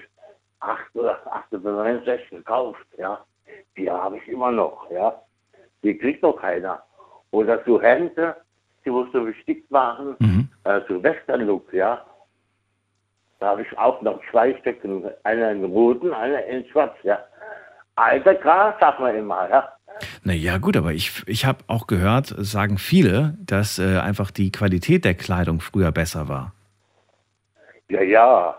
[0.62, 1.20] 8 oder
[1.52, 3.24] 68 gekauft, ja.
[3.78, 5.22] Die habe ich immer noch, ja.
[5.84, 6.82] Die kriegt doch keiner.
[7.32, 8.34] Oder so Hemden,
[8.86, 10.16] die musst du bestickt machen,
[10.64, 12.06] äh, so Western-Look, ja.
[13.44, 17.20] Da habe ich auch noch zwei Stücken, einer in roten, einer in schwarz, ja.
[17.96, 19.68] Alter Gras, sagt man immer, ja.
[20.24, 25.04] Naja, gut, aber ich, ich habe auch gehört, sagen viele, dass äh, einfach die Qualität
[25.04, 26.54] der Kleidung früher besser war.
[27.90, 28.56] Ja, ja.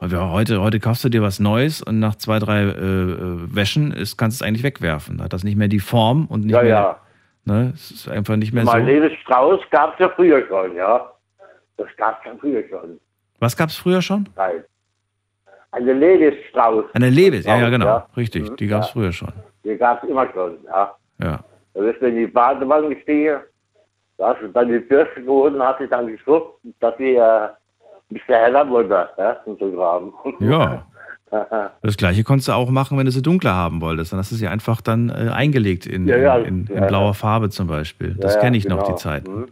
[0.00, 4.16] Heute, heute kaufst du dir was Neues und nach zwei, drei äh, äh, Wäschen ist,
[4.16, 5.18] kannst du es eigentlich wegwerfen.
[5.18, 6.70] Da hat das nicht mehr die Form und nicht Ja, mehr.
[6.70, 7.00] ja.
[7.44, 8.72] Ne, es ist einfach nicht mehr so.
[8.72, 11.08] Marlene Strauß gab es ja früher schon, ja.
[11.76, 12.98] Das gab es ja früher schon.
[13.40, 14.28] Was gab es früher schon?
[14.36, 14.62] Nein.
[15.72, 16.84] Eine Levis-Strauß.
[16.94, 17.86] Eine Levis, ja, ja, genau.
[17.86, 18.06] ja.
[18.16, 18.92] Richtig, Mhm, die gab es ja.
[18.92, 19.32] früher schon.
[19.64, 20.94] Die gab es immer schon, ja.
[21.22, 21.40] Ja.
[21.74, 23.38] Da bist du in die Badewanne gestiegen,
[24.18, 27.20] da hast du dann die Bürste geholt und hast dich dann geschrubbt, dass sie äh,
[27.20, 27.50] ein
[28.08, 30.12] bisschen heller wurde, ja, zum zu graben.
[30.40, 30.86] Ja.
[31.82, 34.12] Das gleiche konntest du auch machen, wenn du sie dunkler haben wolltest.
[34.12, 37.14] Dann hast du sie einfach dann äh, eingelegt in, Ja, ja, in, in, ja, blauer.
[37.14, 38.16] Farbe zum Beispiel.
[38.18, 38.96] Das kenne ich noch, genau.
[38.96, 39.32] die Zeiten.
[39.42, 39.46] Mhm.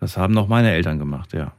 [0.00, 1.52] Das haben noch meine Eltern gemacht, ja.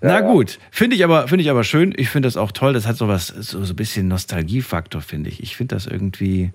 [0.00, 1.94] Na gut, finde ich aber finde ich aber schön.
[1.96, 2.72] Ich finde das auch toll.
[2.72, 5.42] Das hat so was so, so ein bisschen Nostalgiefaktor, finde ich.
[5.42, 6.52] Ich finde das irgendwie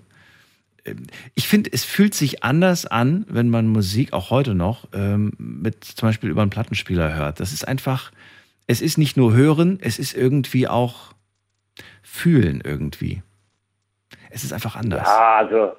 [0.84, 5.32] ähm, ich finde, es fühlt sich anders an, wenn man Musik auch heute noch ähm,
[5.38, 7.40] mit zum Beispiel über einen Plattenspieler hört.
[7.40, 8.10] Das ist einfach,
[8.66, 11.12] es ist nicht nur hören, es ist irgendwie auch
[12.02, 13.22] fühlen irgendwie.
[14.30, 15.06] Es ist einfach anders.
[15.06, 15.72] Ja, also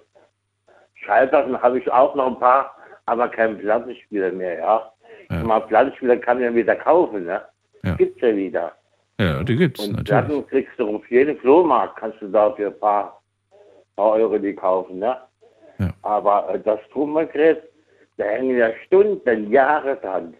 [1.05, 4.91] Schallplatten habe ich auch noch ein paar, aber kein Plattenspieler mehr, ja.
[5.29, 5.43] Ja.
[5.43, 7.41] Mal Plattenspieler kann man ja wieder kaufen, ne?
[7.83, 7.95] Ja.
[7.95, 8.75] Gibt's ja wieder.
[9.19, 10.07] Ja, die gibt's Und natürlich.
[10.07, 13.21] Platten kriegst du auf jeden Flohmarkt, kannst du da für ein paar,
[13.95, 15.17] paar Euro die kaufen, ne?
[15.79, 15.93] Ja.
[16.01, 17.61] Aber äh, das Tonbandgerät,
[18.17, 20.35] da hängen ja Stunden, Jahre dran,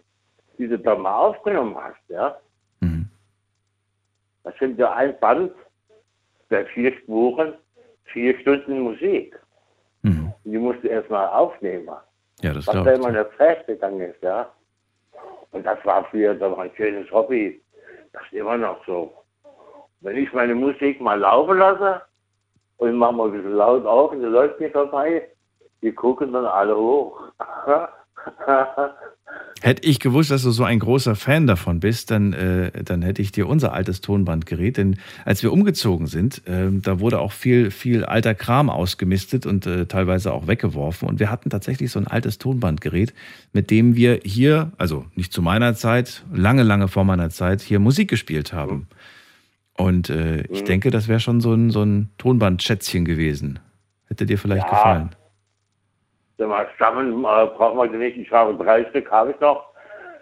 [0.58, 2.36] die du da mal aufgenommen hast, ja?
[2.80, 3.08] Mhm.
[4.44, 5.52] Das sind ja ein Band,
[6.48, 7.54] bei vier Spuren,
[8.04, 9.38] vier Stunden Musik.
[10.02, 10.32] Mhm.
[10.44, 11.88] Die musst du erstmal aufnehmen.
[12.40, 14.52] Ja, das was da immer in der Zeit gegangen ist, ja.
[15.52, 17.62] Und das war früher doch ein schönes Hobby.
[18.12, 19.12] Das ist immer noch so.
[20.00, 22.02] Wenn ich meine Musik mal laufen lasse
[22.78, 25.28] und mache mal ein bisschen laut auf und die läuft mir vorbei,
[25.80, 27.20] die gucken dann alle hoch.
[29.62, 33.22] Hätte ich gewusst, dass du so ein großer Fan davon bist, dann, äh, dann hätte
[33.22, 37.70] ich dir unser altes Tonbandgerät, denn als wir umgezogen sind, äh, da wurde auch viel,
[37.70, 41.08] viel alter Kram ausgemistet und äh, teilweise auch weggeworfen.
[41.08, 43.14] Und wir hatten tatsächlich so ein altes Tonbandgerät,
[43.52, 47.78] mit dem wir hier, also nicht zu meiner Zeit, lange, lange vor meiner Zeit, hier
[47.78, 48.88] Musik gespielt haben.
[49.74, 50.66] Und äh, ich Mhm.
[50.66, 53.60] denke, das wäre schon so ein, so ein Tonbandschätzchen gewesen.
[54.08, 54.70] Hätte dir vielleicht Ja.
[54.70, 55.10] gefallen.
[56.38, 58.16] Mal, Stammen äh, brauchen wir nicht.
[58.16, 59.64] Ich habe drei Stück, habe ich noch.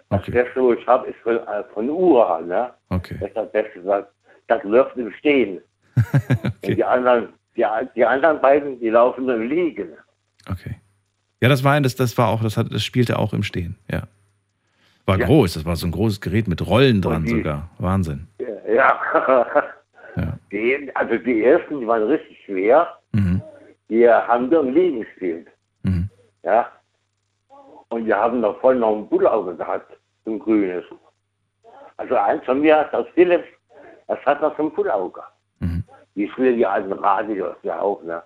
[0.09, 2.71] Das Beste, wo ich habe, ist von, äh, von Ura, ne?
[2.89, 3.15] Okay.
[3.19, 4.05] Das ist das Beste, das,
[4.47, 5.61] das läuft im Stehen.
[6.63, 9.89] Und die anderen, die, die anderen beiden, die laufen im Liegen.
[11.41, 13.77] Ja, das war ein, das, das war auch, das, hat, das spielte auch im Stehen,
[13.89, 14.03] ja.
[15.05, 15.25] War Ja.
[15.25, 17.69] groß, das war so ein großes Gerät mit Rollen dran die- sogar.
[17.79, 18.27] Wahnsinn.
[18.73, 18.99] Ja.
[20.51, 22.87] Die, also die ersten, die waren richtig schwer.
[23.13, 23.41] Mhm.
[23.89, 25.47] Die haben wir im Liegen gespielt.
[26.43, 26.71] Ja.
[27.89, 30.83] Und wir haben noch voll noch ein Bullauge gehabt, ein grünes.
[31.97, 33.47] Also eins von mir, das Philips,
[34.07, 35.21] das hat noch so ein Bullauge.
[35.59, 35.83] Mhm.
[36.15, 38.23] Wie die alten Radios ja auch, ne?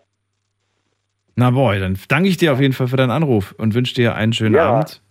[1.35, 4.15] Na boy, dann danke ich dir auf jeden Fall für deinen Anruf und wünsche dir
[4.15, 4.69] einen schönen Ja.
[4.71, 5.01] Abend.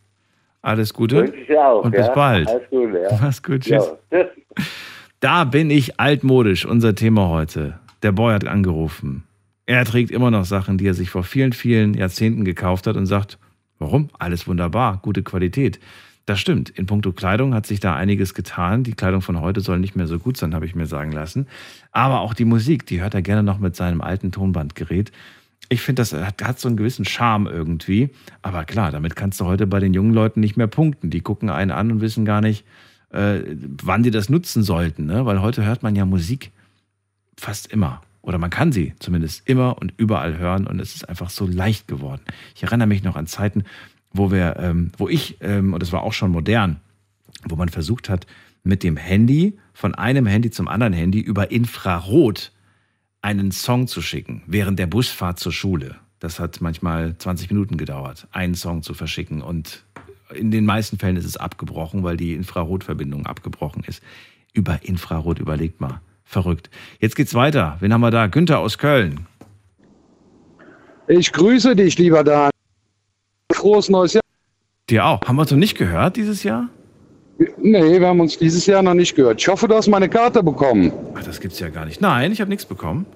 [0.62, 1.16] Alles Gute.
[1.18, 2.00] Wünsche ich dir auch, Und ja?
[2.07, 2.48] bis bald.
[2.48, 3.18] Alles Gute, ja.
[3.20, 3.92] Mach's gut, tschüss.
[4.11, 4.66] Ja, tschüss.
[5.20, 7.78] Da bin ich altmodisch, unser Thema heute.
[8.02, 9.24] Der Boy hat angerufen.
[9.66, 13.06] Er trägt immer noch Sachen, die er sich vor vielen, vielen Jahrzehnten gekauft hat und
[13.06, 13.38] sagt,
[13.78, 14.10] warum?
[14.18, 15.80] Alles wunderbar, gute Qualität.
[16.26, 16.70] Das stimmt.
[16.70, 18.82] In puncto Kleidung hat sich da einiges getan.
[18.82, 21.46] Die Kleidung von heute soll nicht mehr so gut sein, habe ich mir sagen lassen.
[21.92, 25.12] Aber auch die Musik, die hört er gerne noch mit seinem alten Tonbandgerät.
[25.68, 28.10] Ich finde, das hat, hat so einen gewissen Charme irgendwie.
[28.42, 31.10] Aber klar, damit kannst du heute bei den jungen Leuten nicht mehr punkten.
[31.10, 32.64] Die gucken einen an und wissen gar nicht,
[33.10, 33.40] äh,
[33.82, 35.06] wann die das nutzen sollten.
[35.06, 35.26] Ne?
[35.26, 36.52] Weil heute hört man ja Musik
[37.36, 38.02] fast immer.
[38.25, 41.87] Oder man kann sie zumindest immer und überall hören und es ist einfach so leicht
[41.87, 42.22] geworden.
[42.55, 43.64] Ich erinnere mich noch an Zeiten,
[44.12, 46.81] wo wir, ähm, wo ich, ähm, und das war auch schon modern,
[47.45, 48.27] wo man versucht hat,
[48.62, 52.51] mit dem Handy von einem Handy zum anderen Handy über Infrarot
[53.20, 55.97] einen Song zu schicken, während der Busfahrt zur Schule.
[56.18, 59.43] Das hat manchmal 20 Minuten gedauert, einen Song zu verschicken.
[59.43, 59.85] Und
[60.35, 64.03] in den meisten Fällen ist es abgebrochen, weil die Infrarotverbindung abgebrochen ist.
[64.55, 66.01] Über Infrarot, überlegt mal.
[66.35, 66.68] Verrückt.
[66.99, 67.76] Jetzt geht's weiter.
[67.78, 68.26] Wen haben wir da?
[68.26, 69.28] Günther aus Köln.
[71.07, 72.51] Ich grüße dich, lieber Dan.
[73.53, 74.22] Frohes neues Jahr.
[74.91, 75.20] Dir auch.
[75.22, 76.70] Haben wir uns noch nicht gehört dieses Jahr?
[77.59, 79.41] Nee, wir haben uns dieses Jahr noch nicht gehört.
[79.41, 80.93] Ich hoffe, du hast meine Karte bekommen.
[81.16, 82.01] Ach, das gibt's ja gar nicht.
[82.01, 83.07] Nein, ich habe nichts bekommen.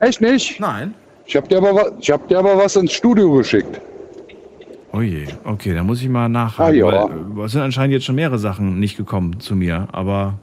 [0.00, 0.58] Echt nicht?
[0.60, 0.94] Nein.
[1.26, 3.82] Ich habe dir, aber wa- ich hab dir aber was ins Studio geschickt.
[4.92, 6.72] Oh je, okay, da muss ich mal nachhaken.
[6.72, 6.86] Ah, ja.
[6.86, 10.38] weil, äh, es sind anscheinend jetzt schon mehrere Sachen nicht gekommen zu mir, aber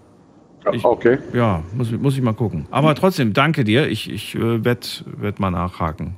[0.73, 1.17] ich, okay.
[1.33, 2.65] ja, muss, muss ich mal gucken.
[2.71, 3.87] Aber trotzdem, danke dir.
[3.87, 4.87] Ich, ich äh, werde
[5.17, 6.15] werd mal nachhaken,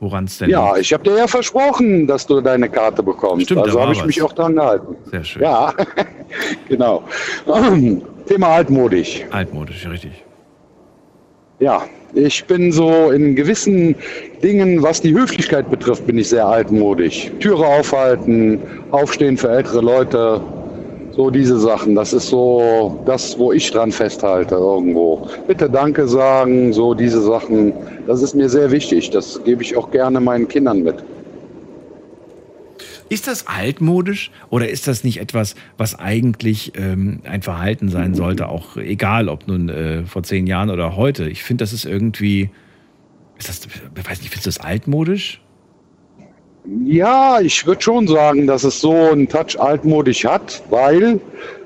[0.00, 0.86] woran es denn Ja, liegt.
[0.86, 3.46] ich habe dir ja versprochen, dass du deine Karte bekommst.
[3.46, 4.06] Stimmt, also habe ich was.
[4.06, 4.96] mich auch dran gehalten.
[5.10, 5.42] Sehr schön.
[5.42, 5.72] Ja,
[6.68, 7.04] genau.
[8.26, 9.24] Thema altmodisch.
[9.30, 10.24] Altmodisch, richtig.
[11.58, 11.82] Ja,
[12.14, 13.94] ich bin so in gewissen
[14.42, 17.30] Dingen, was die Höflichkeit betrifft, bin ich sehr altmodisch.
[17.40, 18.58] Türe aufhalten,
[18.90, 20.40] aufstehen für ältere Leute,
[21.14, 21.94] so diese Sachen.
[21.94, 25.28] Das ist so das, wo ich dran festhalte irgendwo.
[25.46, 27.72] Bitte Danke sagen, so diese Sachen.
[28.06, 29.10] Das ist mir sehr wichtig.
[29.10, 30.96] Das gebe ich auch gerne meinen Kindern mit.
[33.08, 38.48] Ist das altmodisch oder ist das nicht etwas, was eigentlich ähm, ein Verhalten sein sollte,
[38.48, 41.28] auch egal ob nun äh, vor zehn Jahren oder heute?
[41.28, 42.48] Ich finde, das ist irgendwie,
[43.38, 45.42] ist das, ich weiß nicht, findest du das altmodisch?
[46.64, 51.18] Ja, ich würde schon sagen, dass es so einen Touch altmodisch hat, weil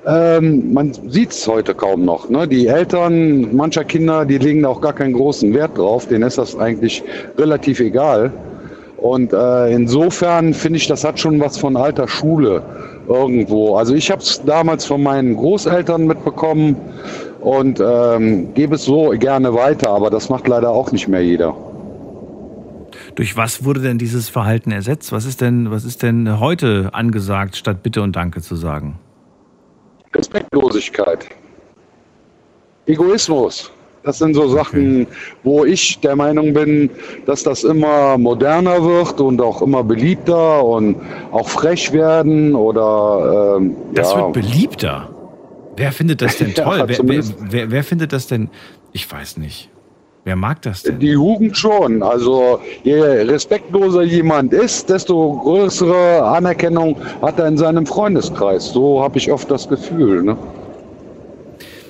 [0.07, 2.31] ähm, man sieht es heute kaum noch.
[2.31, 2.49] Ne?
[2.49, 6.39] Die Eltern mancher Kinder, die legen da auch gar keinen großen Wert drauf, denen ist
[6.39, 7.03] das eigentlich
[7.37, 8.33] relativ egal.
[8.97, 12.63] Und äh, insofern finde ich, das hat schon was von alter Schule
[13.07, 13.77] irgendwo.
[13.77, 16.75] Also ich habe es damals von meinen Großeltern mitbekommen
[17.41, 21.55] und ähm, gebe es so gerne weiter, aber das macht leider auch nicht mehr jeder.
[23.17, 25.11] Durch was wurde denn dieses Verhalten ersetzt?
[25.13, 28.99] Was ist denn, was ist denn heute angesagt, statt Bitte und Danke zu sagen?
[30.15, 31.27] Respektlosigkeit.
[32.87, 33.73] Egoismus.
[34.05, 35.09] Das sind so Sachen,
[35.43, 36.91] wo ich der Meinung bin,
[37.27, 40.95] dass das immer moderner wird und auch immer beliebter und
[41.33, 44.19] auch frech werden oder ähm, Das ja.
[44.19, 45.11] wird beliebter.
[45.77, 46.79] Wer findet das denn Ja, toll?
[46.79, 48.49] wer, wer, zumindest- wer, wer findet das denn?
[48.93, 49.71] Ich weiß nicht.
[50.27, 50.99] Wer mag das denn?
[50.99, 52.03] Die Jugend schon.
[52.03, 58.73] Also je respektloser jemand ist, desto größere Anerkennung hat er in seinem Freundeskreis.
[58.73, 60.25] So habe ich oft das Gefühl.
[60.25, 60.37] Ne?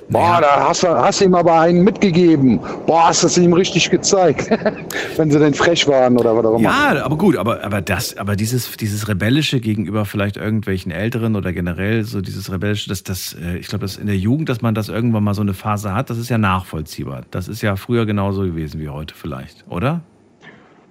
[0.09, 2.61] Boah, da hast du hast ihm aber einen mitgegeben.
[2.87, 4.49] Boah, hast du es ihm richtig gezeigt.
[5.17, 6.71] Wenn sie denn frech waren oder was auch immer.
[6.71, 11.53] Ja, aber gut, aber, aber das, aber dieses, dieses Rebellische gegenüber vielleicht irgendwelchen Älteren oder
[11.53, 14.77] generell so dieses Rebellische, das, das, äh, ich glaube, das in der Jugend, dass man
[14.77, 17.23] das irgendwann mal so eine Phase hat, das ist ja nachvollziehbar.
[17.33, 20.03] Das ist ja früher genauso gewesen wie heute vielleicht, oder?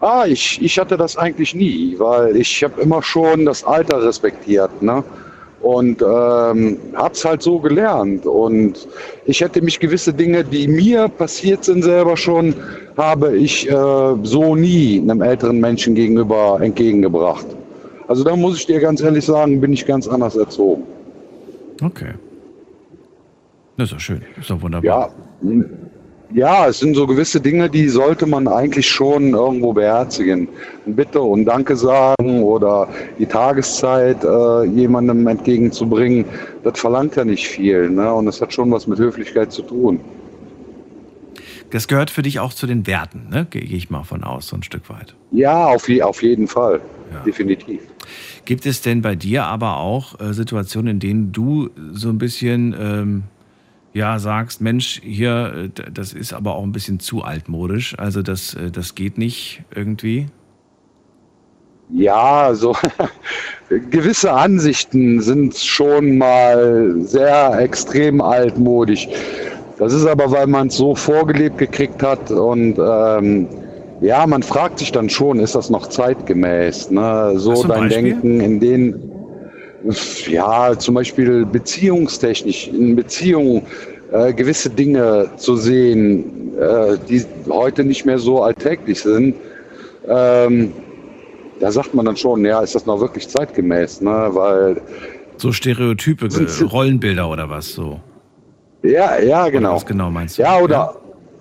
[0.01, 4.82] Ah, ich, ich hatte das eigentlich nie, weil ich habe immer schon das Alter respektiert,
[4.82, 5.03] ne?
[5.61, 8.25] Und ähm, hab's halt so gelernt.
[8.25, 8.87] Und
[9.25, 12.53] ich hätte mich gewisse Dinge, die mir passiert sind selber schon,
[12.97, 13.73] habe ich äh,
[14.23, 17.47] so nie einem älteren Menschen gegenüber entgegengebracht.
[18.07, 20.83] Also da muss ich dir ganz ehrlich sagen, bin ich ganz anders erzogen.
[21.81, 22.13] Okay.
[23.77, 24.21] Das ist doch schön.
[24.39, 25.11] Ist doch wunderbar.
[25.41, 25.59] Ja.
[26.34, 30.47] Ja, es sind so gewisse Dinge, die sollte man eigentlich schon irgendwo beherzigen.
[30.86, 32.88] Bitte und Danke sagen oder
[33.19, 36.26] die Tageszeit äh, jemandem entgegenzubringen,
[36.63, 37.89] das verlangt ja nicht viel.
[37.89, 38.13] Ne?
[38.13, 39.99] Und es hat schon was mit Höflichkeit zu tun.
[41.71, 43.47] Das gehört für dich auch zu den Werten, ne?
[43.49, 45.15] Gehe ich mal von aus, so ein Stück weit.
[45.32, 46.80] Ja, auf, je, auf jeden Fall.
[47.26, 47.82] Definitiv.
[48.45, 52.76] Gibt es denn bei dir aber auch äh, Situationen, in denen du so ein bisschen
[52.80, 53.23] ähm,
[53.95, 58.53] ja sagst, Mensch, hier, äh, das ist aber auch ein bisschen zu altmodisch, also das,
[58.53, 60.27] äh, das geht nicht irgendwie?
[61.89, 62.75] Ja, so
[63.89, 69.07] gewisse Ansichten sind schon mal sehr extrem altmodisch.
[69.77, 73.47] Das ist aber, weil man es so vorgelebt gekriegt hat und ähm,
[74.01, 76.91] ja, man fragt sich dann schon, ist das noch zeitgemäß?
[76.91, 77.33] Ne?
[77.37, 78.03] So dein Beispiel?
[78.03, 79.14] Denken in den,
[80.27, 83.63] ja, zum Beispiel beziehungstechnisch, in Beziehungen
[84.11, 89.36] äh, gewisse Dinge zu sehen, äh, die heute nicht mehr so alltäglich sind.
[90.07, 90.71] Ähm,
[91.59, 94.29] da sagt man dann schon, ja, ist das noch wirklich zeitgemäß, ne?
[94.31, 94.81] Weil
[95.38, 96.27] So Stereotype,
[96.71, 97.99] Rollenbilder oder was so?
[98.83, 99.75] ja, ja, genau.
[99.75, 100.43] was genau meinst du?
[100.43, 100.95] Ja, oder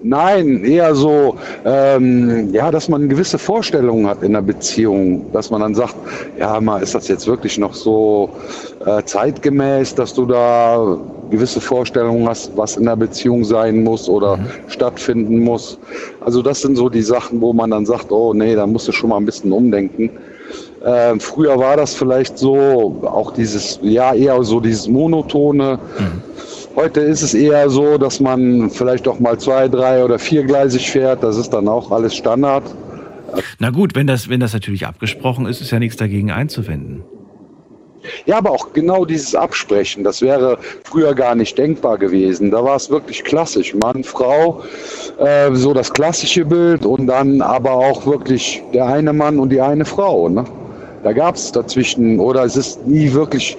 [0.04, 5.62] nein, eher so, ähm, ja, dass man gewisse Vorstellungen hat in der Beziehung, dass man
[5.62, 5.96] dann sagt,
[6.38, 8.28] ja, mal ist das jetzt wirklich noch so
[8.84, 10.98] äh, zeitgemäß, dass du da
[11.30, 14.38] gewisse Vorstellungen hast, was in der Beziehung sein muss oder
[14.68, 15.78] stattfinden muss.
[16.20, 18.92] Also das sind so die Sachen, wo man dann sagt, oh nee, da musst du
[18.92, 20.10] schon mal ein bisschen umdenken.
[20.84, 25.78] Ähm, früher war das vielleicht so, auch dieses, ja, eher so dieses monotone.
[26.76, 31.22] Heute ist es eher so, dass man vielleicht auch mal zwei, drei oder viergleisig fährt.
[31.22, 32.64] Das ist dann auch alles Standard.
[33.58, 37.04] Na gut, wenn das, wenn das natürlich abgesprochen ist, ist ja nichts dagegen einzuwenden.
[38.26, 42.50] Ja, aber auch genau dieses Absprechen, das wäre früher gar nicht denkbar gewesen.
[42.50, 43.74] Da war es wirklich klassisch.
[43.74, 44.62] Mann, Frau,
[45.18, 49.60] äh, so das klassische Bild und dann aber auch wirklich der eine Mann und die
[49.60, 50.28] eine Frau.
[50.28, 50.44] Ne?
[51.02, 53.56] Da gab es dazwischen, oder es ist nie wirklich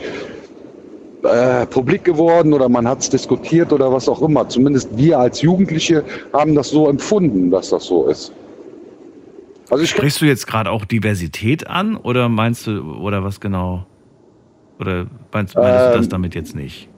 [1.25, 4.47] äh, publik geworden oder man hat es diskutiert oder was auch immer.
[4.47, 6.03] Zumindest wir als Jugendliche
[6.33, 8.31] haben das so empfunden, dass das so ist.
[9.69, 13.85] Also ich Sprichst du jetzt gerade auch Diversität an oder meinst du, oder was genau?
[14.79, 16.09] Oder meinst, meinst du das Ähm.
[16.09, 16.89] damit jetzt nicht?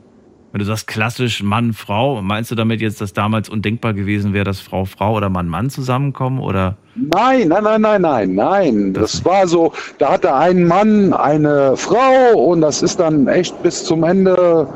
[0.58, 4.44] Wenn du sagst klassisch Mann, Frau, meinst du damit jetzt, dass damals undenkbar gewesen wäre,
[4.44, 6.40] dass Frau, Frau oder Mann, Mann zusammenkommen?
[6.40, 6.78] Oder?
[6.96, 8.94] Nein, nein, nein, nein, nein, nein.
[8.96, 13.84] Das war so, da hatte ein Mann eine Frau und das ist dann echt bis
[13.84, 14.68] zum Ende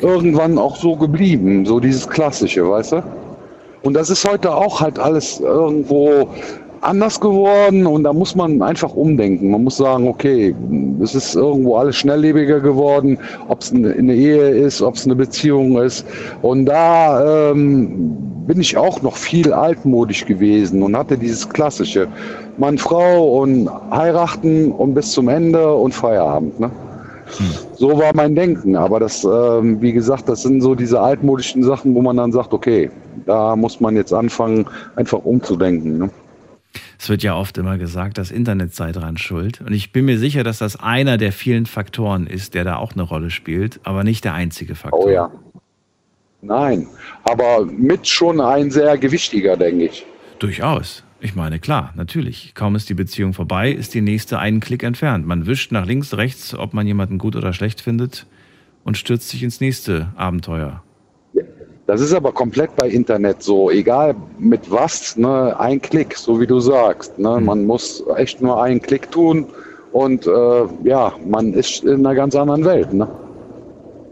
[0.00, 1.66] irgendwann auch so geblieben.
[1.66, 3.02] So dieses Klassische, weißt du?
[3.82, 6.30] Und das ist heute auch halt alles irgendwo
[6.80, 9.50] anders geworden und da muss man einfach umdenken.
[9.50, 10.54] Man muss sagen, okay,
[11.02, 13.18] es ist irgendwo alles schnelllebiger geworden,
[13.48, 16.06] ob es eine, Ehe ist, ob es eine Beziehung ist.
[16.42, 18.16] Und da ähm,
[18.46, 22.08] bin ich auch noch viel altmodisch gewesen und hatte dieses klassische
[22.56, 26.58] Mann, Frau und heiraten und bis zum Ende und Feierabend.
[26.60, 26.70] Ne?
[27.76, 28.76] So war mein Denken.
[28.76, 32.52] Aber das, ähm, wie gesagt, das sind so diese altmodischen Sachen, wo man dann sagt,
[32.52, 32.90] okay,
[33.26, 34.66] da muss man jetzt anfangen,
[34.96, 35.98] einfach umzudenken.
[35.98, 36.10] Ne?
[36.98, 39.60] Es wird ja oft immer gesagt, das Internet sei dran schuld.
[39.60, 42.92] Und ich bin mir sicher, dass das einer der vielen Faktoren ist, der da auch
[42.92, 45.04] eine Rolle spielt, aber nicht der einzige Faktor.
[45.04, 45.30] Oh ja.
[46.42, 46.86] Nein,
[47.24, 50.06] aber mit schon ein sehr gewichtiger, denke ich.
[50.38, 51.04] Durchaus.
[51.22, 52.54] Ich meine, klar, natürlich.
[52.54, 55.26] Kaum ist die Beziehung vorbei, ist die nächste einen Klick entfernt.
[55.26, 58.26] Man wischt nach links, rechts, ob man jemanden gut oder schlecht findet
[58.84, 60.82] und stürzt sich ins nächste Abenteuer.
[61.90, 66.46] Das ist aber komplett bei Internet so, egal mit was, ne, ein Klick, so wie
[66.46, 67.18] du sagst.
[67.18, 67.44] Ne, Mhm.
[67.44, 69.46] Man muss echt nur einen Klick tun
[69.90, 72.92] und äh, ja, man ist in einer ganz anderen Welt.
[72.92, 73.08] Ne?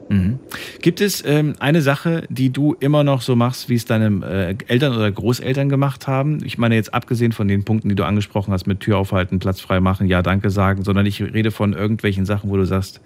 [0.09, 0.41] Mhm.
[0.83, 4.57] Gibt es ähm, eine Sache, die du immer noch so machst, wie es deine äh,
[4.67, 6.41] Eltern oder Großeltern gemacht haben?
[6.45, 9.61] Ich meine jetzt abgesehen von den Punkten, die du angesprochen hast, mit Tür aufhalten, Platz
[9.61, 13.01] frei machen, ja, danke sagen, sondern ich rede von irgendwelchen Sachen, wo du sagst,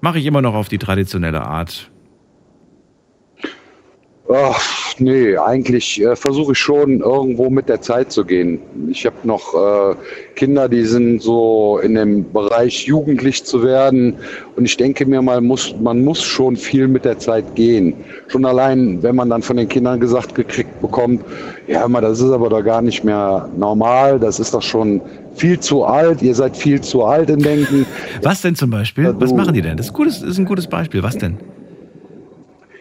[0.00, 1.90] mache ich immer noch auf die traditionelle Art.
[4.32, 8.60] Ach, nee, eigentlich äh, versuche ich schon irgendwo mit der Zeit zu gehen.
[8.88, 9.96] Ich habe noch äh,
[10.36, 14.14] Kinder, die sind so in dem Bereich jugendlich zu werden
[14.54, 17.94] und ich denke mir mal, muss, man muss schon viel mit der Zeit gehen.
[18.28, 21.24] Schon allein, wenn man dann von den Kindern gesagt gekriegt bekommt,
[21.66, 25.00] ja, mal, das ist aber doch gar nicht mehr normal, das ist doch schon
[25.34, 27.84] viel zu alt, ihr seid viel zu alt im Denken.
[28.22, 29.12] Was denn zum Beispiel?
[29.18, 29.76] Was machen die denn?
[29.76, 31.02] Das ist, gutes, das ist ein gutes Beispiel.
[31.02, 31.38] Was denn?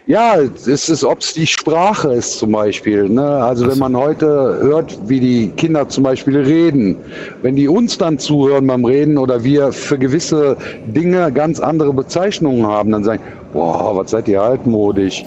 [0.09, 3.07] Ja, es ist, ob es die Sprache ist zum Beispiel.
[3.07, 3.21] Ne?
[3.23, 6.95] Also wenn man heute hört, wie die Kinder zum Beispiel reden,
[7.43, 10.57] wenn die uns dann zuhören beim Reden oder wir für gewisse
[10.87, 13.21] Dinge ganz andere Bezeichnungen haben, dann sagen,
[13.53, 15.25] boah, was seid ihr altmodisch.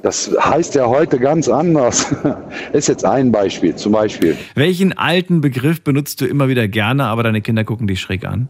[0.00, 2.06] Das heißt ja heute ganz anders.
[2.72, 4.34] ist jetzt ein Beispiel, zum Beispiel.
[4.54, 8.48] Welchen alten Begriff benutzt du immer wieder gerne, aber deine Kinder gucken dich schräg an?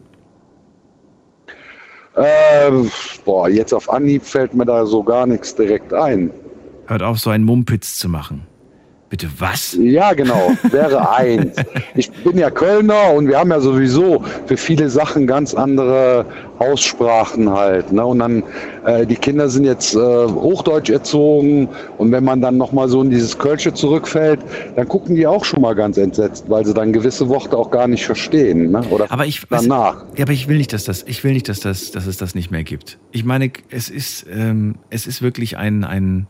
[2.17, 2.91] Ähm,
[3.25, 6.31] boah, jetzt auf Anhieb fällt mir da so gar nichts direkt ein.
[6.87, 8.47] Hört auf, so einen Mumpitz zu machen.
[9.11, 9.77] Bitte was?
[9.77, 11.57] Ja, genau, wäre eins.
[11.97, 16.25] Ich bin ja Kölner und wir haben ja sowieso für viele Sachen ganz andere
[16.61, 17.91] Aussprachen halt.
[17.91, 18.07] Ne?
[18.07, 18.45] Und dann,
[18.87, 23.11] äh, die Kinder sind jetzt äh, Hochdeutsch erzogen und wenn man dann nochmal so in
[23.11, 24.39] dieses Kölsche zurückfällt,
[24.77, 27.89] dann gucken die auch schon mal ganz entsetzt, weil sie dann gewisse Worte auch gar
[27.89, 28.71] nicht verstehen.
[28.71, 28.83] Ne?
[28.91, 30.05] Oder Aber ich, danach.
[30.17, 32.37] Ja, aber ich will nicht, dass das, ich will nicht, dass das, dass es das
[32.37, 32.99] nicht mehr gibt.
[33.11, 36.29] Ich meine, es ist, ähm, es ist wirklich ein, ein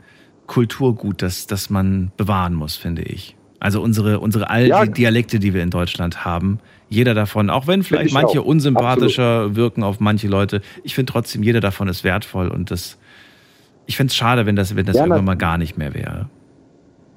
[0.51, 3.37] Kulturgut, das, das man bewahren muss, finde ich.
[3.61, 4.85] Also unsere, unsere all Ja.
[4.85, 8.47] die Dialekte, die wir in Deutschland haben, jeder davon, auch wenn vielleicht ich manche auch.
[8.47, 12.99] unsympathischer wirken auf manche Leute, ich finde trotzdem, jeder davon ist wertvoll und das,
[13.87, 16.29] ich finde es schade, wenn das, wenn das Ja, irgendwann mal gar nicht mehr wäre.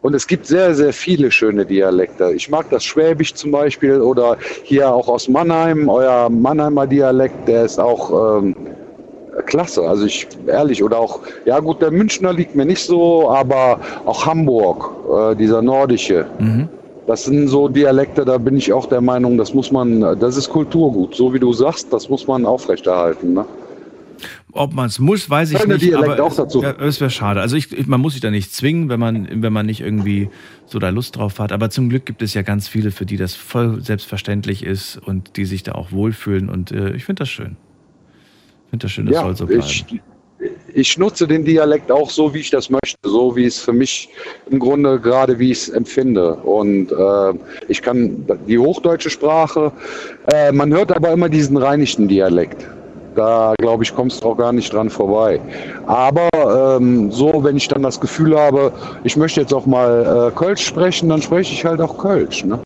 [0.03, 2.33] Und es gibt sehr, sehr viele schöne Dialekte.
[2.35, 7.65] Ich mag das Schwäbisch zum Beispiel oder hier auch aus Mannheim, euer Mannheimer Dialekt, der
[7.65, 8.55] ist auch ähm,
[9.45, 9.81] klasse.
[9.81, 14.25] Also ich, ehrlich, oder auch, ja gut, der Münchner liegt mir nicht so, aber auch
[14.25, 14.91] Hamburg,
[15.31, 16.25] äh, dieser nordische.
[16.39, 16.69] Mhm.
[17.07, 20.49] Das sind so Dialekte, da bin ich auch der Meinung, das muss man, das ist
[20.49, 21.15] Kulturgut.
[21.15, 23.33] So wie du sagst, das muss man aufrechterhalten.
[23.33, 23.45] Ne?
[24.53, 25.85] Ob man es muss, weiß ich Deine nicht.
[25.85, 26.61] Dialekt aber auch dazu.
[26.61, 27.41] Ja, es wäre schade.
[27.41, 30.29] Also ich, man muss sich da nicht zwingen, wenn man, wenn man nicht irgendwie
[30.65, 31.51] so da Lust drauf hat.
[31.51, 35.37] Aber zum Glück gibt es ja ganz viele, für die das voll selbstverständlich ist und
[35.37, 36.49] die sich da auch wohlfühlen.
[36.49, 37.57] Und äh, ich finde das schön.
[38.73, 39.63] Ich finde das schön, das Ja, soll so bleiben.
[39.63, 39.85] ich,
[40.73, 44.09] ich nutze den Dialekt auch so, wie ich das möchte, so wie es für mich
[44.49, 46.33] im Grunde gerade, wie ich es empfinde.
[46.33, 47.33] Und äh,
[47.67, 49.71] ich kann die hochdeutsche Sprache,
[50.33, 52.65] äh, man hört aber immer diesen rheinischen Dialekt.
[53.13, 55.39] Da, glaube ich, kommst du auch gar nicht dran vorbei.
[55.85, 58.71] Aber ähm, so, wenn ich dann das Gefühl habe,
[59.03, 62.43] ich möchte jetzt auch mal äh, Kölsch sprechen, dann spreche ich halt auch Kölsch.
[62.43, 62.59] Ne?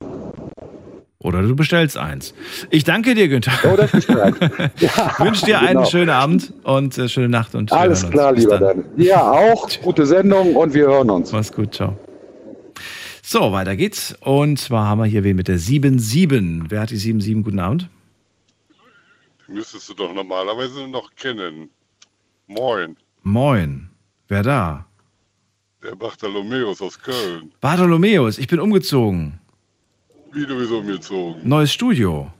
[1.20, 2.34] Oder du bestellst eins.
[2.70, 3.74] Ich danke dir, Günther.
[3.74, 4.34] Oder ich bestelle.
[4.80, 5.86] Ich wünsche dir einen genau.
[5.86, 7.55] schönen Abend und äh, schöne Nacht.
[7.55, 8.84] Und Alles klar, Bis lieber dann.
[8.95, 9.01] Dan.
[9.03, 9.68] Ja, auch.
[9.82, 11.32] Gute Sendung und wir hören uns.
[11.32, 11.97] Mach's gut, ciao.
[13.24, 14.15] So, weiter geht's.
[14.22, 16.65] Und zwar haben wir hier wen mit der 7-7.
[16.70, 17.43] Wer hat die 7-7?
[17.43, 17.89] Guten Abend.
[19.47, 21.70] Die müsstest du doch normalerweise noch kennen.
[22.45, 23.89] Moin, Moin.
[24.28, 24.88] Wer da?
[25.84, 27.53] der Bartholomäus aus Köln.
[27.61, 29.39] Bartholomäus, ich bin umgezogen.
[30.34, 31.41] Wie du bist umgezogen.
[31.43, 32.32] Neues Studio.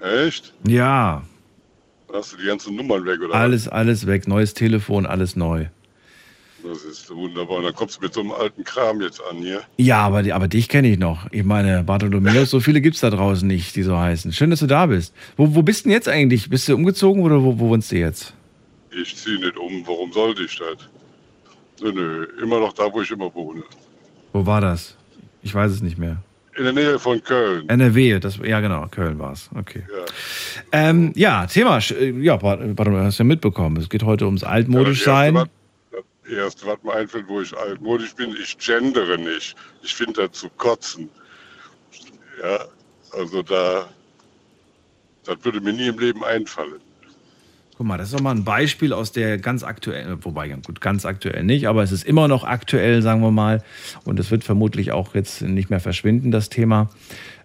[0.00, 0.54] Echt?
[0.66, 1.22] Ja,
[2.12, 3.34] hast du die ganzen Nummern weg, oder?
[3.34, 4.26] alles, alles weg.
[4.28, 5.66] Neues Telefon, alles neu.
[6.62, 7.58] Das ist wunderbar.
[7.58, 9.62] Und dann kommst du mit so einem alten Kram jetzt an hier.
[9.78, 11.26] Ja, aber, aber dich kenne ich noch.
[11.30, 14.32] Ich meine, Bartholomäus, so viele gibt's da draußen nicht, die so heißen.
[14.32, 15.14] Schön, dass du da bist.
[15.36, 16.50] Wo, wo bist du denn jetzt eigentlich?
[16.50, 18.34] Bist du umgezogen oder wo, wo wohnst du jetzt?
[18.90, 19.82] Ich ziehe nicht um.
[19.86, 20.88] Warum sollte ich das?
[21.82, 22.26] Nö, nö.
[22.42, 23.62] Immer noch da, wo ich immer wohne.
[24.32, 24.96] Wo war das?
[25.42, 26.22] Ich weiß es nicht mehr.
[26.60, 27.66] In der Nähe von Köln.
[27.70, 29.48] NRW, das, ja genau, Köln war's.
[29.58, 29.82] Okay.
[29.90, 30.04] Ja.
[30.90, 33.78] Ähm, ja, Thema, äh, ja, Bart- Bartholomäus, hast du ja mitbekommen.
[33.78, 35.34] Es geht heute ums altmodisch sein.
[35.36, 35.46] Ja,
[36.22, 39.56] das erste, was- mir einfällt, wo ich altmodisch bin, ich gendere nicht.
[39.82, 41.08] Ich finde das zu kotzen.
[42.42, 42.58] Ja,
[43.18, 43.88] also da,
[45.24, 46.82] das würde mir nie im Leben einfallen.
[47.80, 51.06] Guck mal, das ist doch mal ein Beispiel aus der ganz aktuellen, wobei, gut, ganz
[51.06, 53.64] aktuell nicht, aber es ist immer noch aktuell, sagen wir mal.
[54.04, 56.90] Und es wird vermutlich auch jetzt nicht mehr verschwinden, das Thema.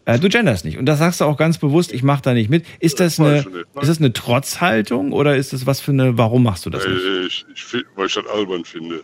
[0.04, 0.78] Äh, du genderst nicht.
[0.78, 2.66] Und das sagst du auch ganz bewusst, ich mache da nicht mit.
[2.82, 3.46] Ist das, eine,
[3.80, 6.98] ist das eine Trotzhaltung oder ist das was für eine, warum machst du das nicht?
[6.98, 9.04] Weil ich, ich, find- weil ich das albern finde.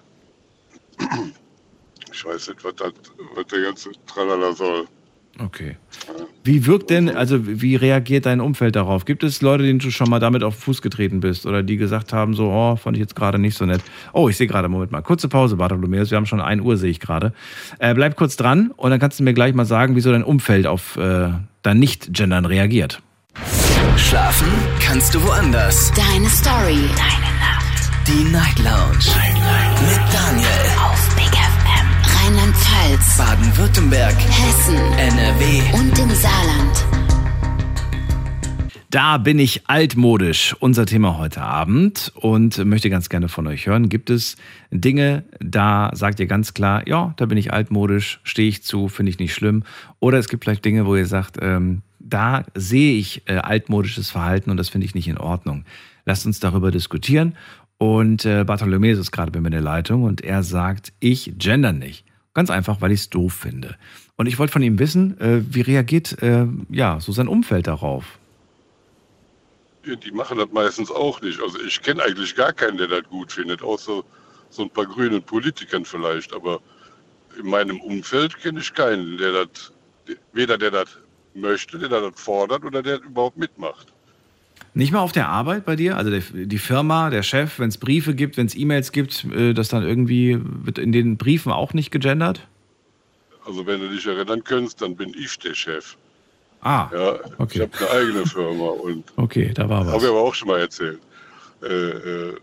[2.14, 2.92] Ich weiß nicht, was, das,
[3.36, 4.86] was der ganze Tralala soll.
[5.40, 5.78] Okay.
[6.44, 9.06] Wie wirkt denn, also wie reagiert dein Umfeld darauf?
[9.06, 11.78] Gibt es Leute, denen du schon mal damit auf den Fuß getreten bist oder die
[11.78, 13.82] gesagt haben, so, oh, fand ich jetzt gerade nicht so nett.
[14.14, 16.90] Oh, ich sehe gerade, Moment mal, kurze Pause, Bartholomäus, wir haben schon 1 Uhr, sehe
[16.90, 17.34] ich gerade.
[17.78, 20.66] Äh, bleib kurz dran und dann kannst du mir gleich mal sagen, wieso dein Umfeld
[20.66, 21.30] auf äh,
[21.62, 23.02] dein Nicht-Gendern reagiert.
[23.98, 24.48] Schlafen
[24.80, 25.92] kannst du woanders.
[25.94, 26.90] Deine Story.
[26.96, 28.08] Deine Nacht.
[28.08, 28.98] Die Night Lounge.
[29.16, 29.82] Night, Night.
[29.82, 30.61] Mit Daniel.
[32.92, 33.18] Rheinland-Pfalz.
[33.18, 34.16] Baden-Württemberg.
[34.16, 34.76] Hessen.
[34.76, 35.62] NRW.
[35.74, 36.86] Und im Saarland.
[38.90, 43.88] Da bin ich altmodisch, unser Thema heute Abend und möchte ganz gerne von euch hören.
[43.88, 44.36] Gibt es
[44.72, 49.12] Dinge, da sagt ihr ganz klar, ja, da bin ich altmodisch, stehe ich zu, finde
[49.12, 49.64] ich nicht schlimm.
[50.02, 54.52] Oder es gibt vielleicht Dinge, wo ihr sagt, ähm, da sehe ich äh, altmodisches Verhalten
[54.52, 55.64] und das finde ich nicht in Ordnung.
[56.06, 57.38] Lasst uns darüber diskutieren.
[57.78, 61.72] Und äh, Bartholomäus ist gerade bei mir in der Leitung und er sagt, ich gender
[61.72, 62.06] nicht.
[62.34, 63.76] Ganz einfach, weil ich es doof finde.
[64.16, 68.06] Und ich wollte von ihm wissen, äh, wie reagiert äh, ja so sein Umfeld darauf?
[69.86, 71.42] Die machen das meistens auch nicht.
[71.42, 74.04] Also ich kenne eigentlich gar keinen, der das gut findet, außer
[74.50, 76.34] so ein paar grünen Politikern vielleicht.
[76.34, 76.62] Aber
[77.38, 79.74] in meinem Umfeld kenne ich keinen, der das,
[80.34, 80.98] weder der das
[81.34, 83.91] möchte, der das fordert oder der überhaupt mitmacht.
[84.74, 85.98] Nicht mal auf der Arbeit bei dir?
[85.98, 89.54] Also der, die Firma, der Chef, wenn es Briefe gibt, wenn es E-Mails gibt, äh,
[89.54, 92.48] das dann irgendwie wird in den Briefen auch nicht gegendert?
[93.46, 95.98] Also wenn du dich erinnern könntest, dann bin ich der Chef.
[96.62, 97.56] Ah, Ja, okay.
[97.56, 100.04] ich habe eine eigene Firma und Okay, da war habe was.
[100.04, 101.00] ich aber auch schon mal erzählt.
[101.64, 102.36] Äh, äh,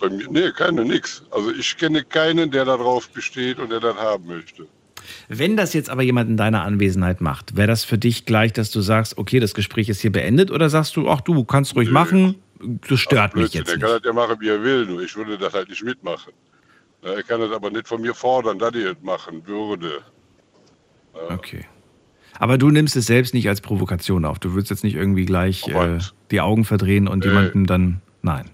[0.00, 1.22] bei mir, nee, keine, nix.
[1.30, 4.66] Also ich kenne keinen, der darauf besteht und der das haben möchte.
[5.28, 8.70] Wenn das jetzt aber jemand in deiner Anwesenheit macht, wäre das für dich gleich, dass
[8.70, 11.90] du sagst, okay, das Gespräch ist hier beendet oder sagst du, ach du, kannst ruhig
[11.90, 12.36] machen,
[12.88, 13.82] das stört mich Blödsinn, jetzt der nicht.
[13.86, 16.32] kann das ja machen, wie er will, nur ich würde das halt nicht mitmachen.
[17.02, 20.00] Ja, Er kann das aber nicht von mir fordern, dass ich das machen würde.
[21.30, 21.64] Okay.
[22.38, 24.38] Aber du nimmst es selbst nicht als Provokation auf.
[24.38, 25.98] Du würdest jetzt nicht irgendwie gleich äh,
[26.30, 27.30] die Augen verdrehen und Nee.
[27.30, 28.00] jemanden dann.
[28.22, 28.50] Nein.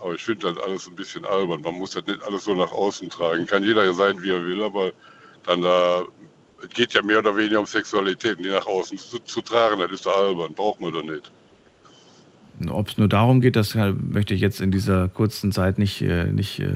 [0.00, 1.60] Aber ich finde das alles ein bisschen albern.
[1.60, 3.46] Man muss das nicht alles so nach außen tragen.
[3.46, 4.92] Kann jeder ja sein, wie er will, aber
[5.44, 6.02] dann da,
[6.62, 9.92] es geht ja mehr oder weniger um Sexualität, die nach außen zu, zu tragen, das
[9.92, 11.30] ist albern, braucht man doch nicht.
[12.68, 16.02] Ob es nur darum geht, das äh, möchte ich jetzt in dieser kurzen Zeit nicht,
[16.02, 16.72] äh, nicht äh,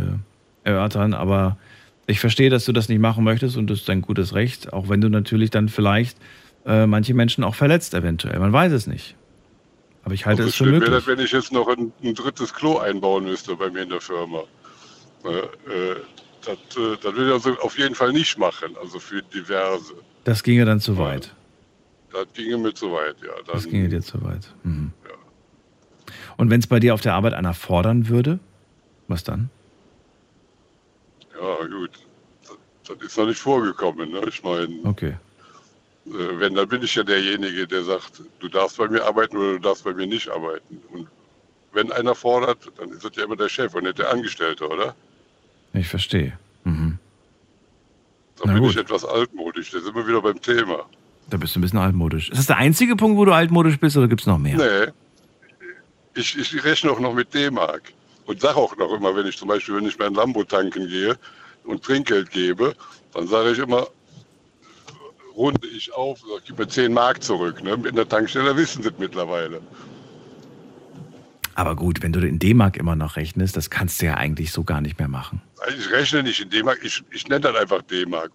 [0.63, 1.59] erörtern, aber
[2.07, 4.89] ich verstehe, dass du das nicht machen möchtest und das ist dein gutes Recht, auch
[4.89, 6.19] wenn du natürlich dann vielleicht
[6.67, 8.39] äh, manche Menschen auch verletzt, eventuell.
[8.39, 9.17] Man weiß es nicht.
[10.05, 10.83] Aber ich halte es für möglich.
[10.83, 13.89] wäre das, wenn ich jetzt noch ein, ein drittes Klo einbauen müsste bei mir in
[13.89, 14.43] der Firma.
[15.25, 15.97] Äh, äh,
[16.47, 19.95] das, äh, das will ich also auf jeden Fall nicht machen, also für diverse.
[20.25, 21.35] Das ginge dann zu weit.
[22.13, 23.33] Das ginge mir zu weit, ja.
[23.47, 24.49] Dann, Das ginge dir zu weit.
[24.63, 24.93] Mhm.
[26.37, 28.39] Und wenn es bei dir auf der Arbeit einer fordern würde,
[29.09, 29.51] was dann?
[31.41, 31.91] Ja, gut.
[32.47, 34.11] Das, das ist noch nicht vorgekommen.
[34.11, 34.23] Ne?
[34.29, 35.17] Ich meine, Okay.
[36.07, 39.53] äh, wenn, dann bin ich ja derjenige, der sagt, du darfst bei mir arbeiten oder
[39.53, 40.81] du darfst bei mir nicht arbeiten.
[40.93, 41.09] Und
[41.73, 44.95] wenn einer fordert, dann ist das ja immer der Chef und nicht der Angestellte, oder?
[45.75, 46.33] Ich verstehe.
[46.65, 46.99] Mhm.
[48.37, 48.73] Da Na bin gut.
[48.73, 49.71] ich etwas altmodisch.
[49.71, 50.87] Da sind wir wieder beim Thema.
[51.31, 52.31] Da bist du ein bisschen altmodisch.
[52.31, 54.57] Ist das der einzige Punkt, wo du altmodisch bist oder gibt es noch mehr?
[54.57, 54.93] Nee.
[56.15, 57.93] Ich, ich rechne auch noch mit D-Mark.
[58.27, 61.17] Und sage auch noch immer, wenn ich zum Beispiel, wenn ich mein Lambo tanken gehe
[61.65, 62.75] und Trinkgeld gebe,
[63.13, 63.87] dann sage ich immer,
[65.37, 67.63] runde ich auf, sag, gib mir 10 Mark zurück.
[67.63, 67.73] Ne?
[67.73, 69.61] In der Tankstelle wissen sie es mittlerweile.
[71.57, 74.65] Aber gut, wenn du in D-Mark immer noch rechnest, das kannst du ja eigentlich so
[74.65, 75.41] gar nicht mehr machen.
[75.79, 78.33] Ich rechne nicht in D-Mark, ich, ich nenne das einfach D-Mark.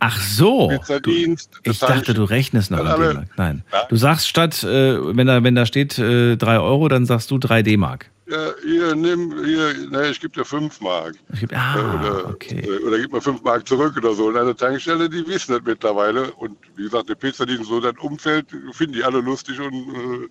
[0.00, 0.68] Ach so.
[1.02, 3.28] Du, das ich dachte, du rechnest noch in D-Mark.
[3.36, 3.62] Nein.
[3.72, 3.84] Ja.
[3.88, 7.38] Du sagst statt, äh, wenn, da, wenn da steht äh, 3 Euro, dann sagst du
[7.38, 8.10] 3 D-Mark.
[8.28, 11.14] Ja, hier, nimm, hier, ne, ich gebe dir 5 Mark.
[11.32, 12.58] Ich geb- Ah, oder, okay.
[12.58, 14.26] äh, oder gib mir 5 Mark zurück oder so.
[14.26, 16.32] Und eine Tankstelle, die wissen das mittlerweile.
[16.32, 20.28] Und wie gesagt, der Pizzadienst, so das Umfeld, finden die alle lustig und äh,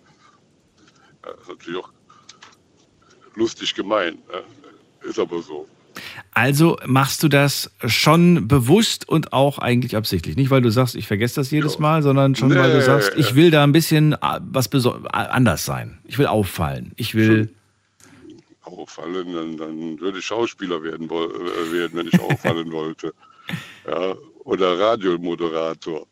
[1.25, 1.89] ja, ist natürlich auch
[3.35, 4.17] lustig gemeint.
[4.27, 4.43] Ne?
[5.09, 5.67] Ist aber so.
[6.31, 10.35] Also machst du das schon bewusst und auch eigentlich absichtlich.
[10.35, 13.13] Nicht, weil du sagst, ich vergesse das jedes Mal, sondern schon, weil du Nee, sagst,
[13.15, 15.99] ich will da ein bisschen äh, was äh, anders sein.
[16.05, 16.91] Ich will auffallen.
[16.97, 17.53] Ich will.
[18.63, 23.13] Auffallen, dann, dann würde ich Schauspieler werden, äh, werden wenn ich auffallen wollte.
[23.87, 26.07] Ja, oder Radiomoderator.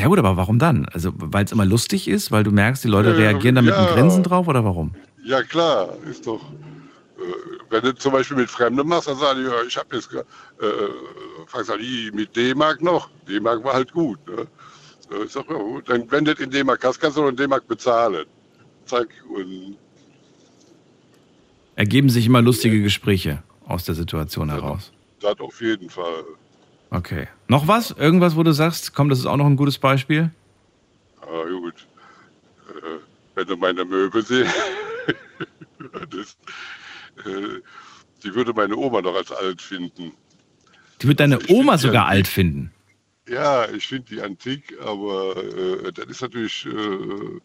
[0.00, 0.86] Ja gut, aber warum dann?
[0.86, 3.70] Also weil es immer lustig ist, weil du merkst, die Leute Ja, reagieren da mit
[3.72, 3.78] ja.
[3.78, 4.94] einem Grinsen drauf oder warum?
[5.24, 6.40] Ja klar, ist doch.
[6.42, 7.22] Äh,
[7.70, 10.22] wenn du zum Beispiel mit Fremden machst, dann sagen die, ja, ich habe jetzt, äh,
[11.46, 13.10] fragst du, die mit D-Mark noch?
[13.28, 14.18] D-Mark war halt gut.
[14.28, 14.46] Ne?
[15.10, 17.28] Äh, Ich sag, ja gut, dann wenn du das in D-Mark hast, kannst du noch
[17.30, 18.24] in D-Mark bezahlen.
[18.86, 19.76] Zack, und
[21.74, 24.92] Ergeben sich immer lustige Gespräche aus der Situation heraus.
[25.20, 26.24] das auf jeden Fall.
[26.90, 27.28] Okay.
[27.48, 27.90] Noch was?
[27.90, 30.30] Irgendwas, wo du sagst, komm, das ist auch noch ein gutes Beispiel?
[31.20, 31.86] Aber gut,
[32.68, 32.98] äh,
[33.34, 34.54] wenn du meine Möbel siehst,
[37.26, 37.60] äh,
[38.22, 40.12] die würde meine Oma noch als alt finden.
[41.02, 42.72] Die wird deine Oma sogar alt finden.
[43.28, 47.40] Ja, ich finde die antik, aber äh, das ist natürlich, äh,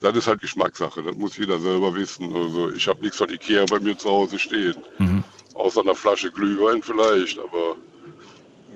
[0.00, 1.02] das ist halt Geschmackssache.
[1.02, 2.32] Das muss jeder selber wissen.
[2.34, 4.76] Also ich habe nichts von Ikea bei mir zu Hause stehen.
[4.98, 5.24] Mhm.
[5.54, 7.76] Außer einer Flasche Glühwein vielleicht, aber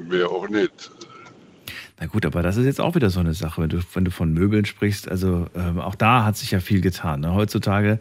[0.09, 0.91] mehr auch nicht.
[1.99, 4.11] Na gut, aber das ist jetzt auch wieder so eine Sache, wenn du, wenn du
[4.11, 5.09] von Möbeln sprichst.
[5.09, 7.21] Also ähm, auch da hat sich ja viel getan.
[7.21, 7.35] Ne?
[7.35, 8.01] Heutzutage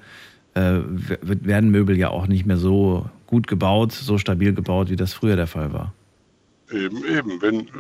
[0.54, 0.80] äh,
[1.22, 5.36] werden Möbel ja auch nicht mehr so gut gebaut, so stabil gebaut, wie das früher
[5.36, 5.94] der Fall war.
[6.72, 7.42] Eben, eben.
[7.42, 7.72] Wenn, äh,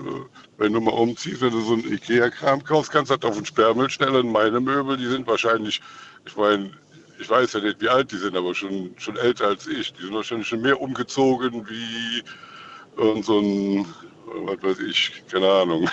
[0.58, 3.46] wenn du mal umziehst, wenn du so einen Ikea-Kram kaufst, kannst du das auf den
[3.46, 4.32] Sperrmüll stellen.
[4.32, 5.82] Meine Möbel, die sind wahrscheinlich,
[6.26, 6.72] ich meine,
[7.20, 9.94] ich weiß ja nicht, wie alt die sind, aber schon, schon älter als ich.
[9.94, 12.24] Die sind wahrscheinlich schon mehr umgezogen wie
[13.22, 13.86] so ein,
[14.46, 15.90] was weiß ich, keine Ahnung.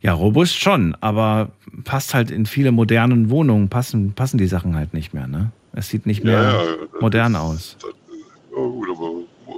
[0.00, 1.52] Ja, robust schon, aber
[1.84, 5.28] passt halt in viele modernen Wohnungen, passen, passen die Sachen halt nicht mehr.
[5.28, 5.52] Ne?
[5.72, 7.76] Es sieht nicht mehr Ja, ja, das modern aus.
[8.54, 9.10] Oh, gut, aber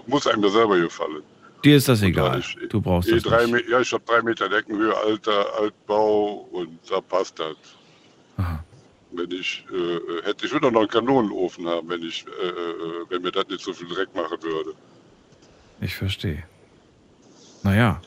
[0.07, 1.23] muss einem ja selber gefallen.
[1.65, 2.43] Dir ist das egal.
[2.69, 3.69] Du brauchst Eh das drei, nicht.
[3.71, 7.57] Ja, ich habe drei Meter Deckenhöhe, alter Altbau und da passt das.
[9.13, 13.23] Wenn ich äh, hätte, ich würde noch einen Kanonenofen haben, wenn ich, äh, äh, wenn
[13.23, 14.75] mir das nicht so viel Dreck machen würde.
[15.81, 16.43] Ich verstehe.
[17.65, 18.01] Naja.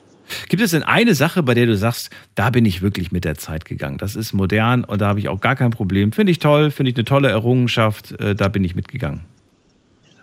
[0.50, 3.36] Gibt es denn eine Sache, bei der du sagst, da bin ich wirklich mit der
[3.36, 3.98] Zeit gegangen?
[3.98, 6.12] Das ist modern und da habe ich auch gar kein Problem.
[6.12, 9.22] Finde ich toll, finde ich eine tolle Errungenschaft, äh, da bin ich mitgegangen.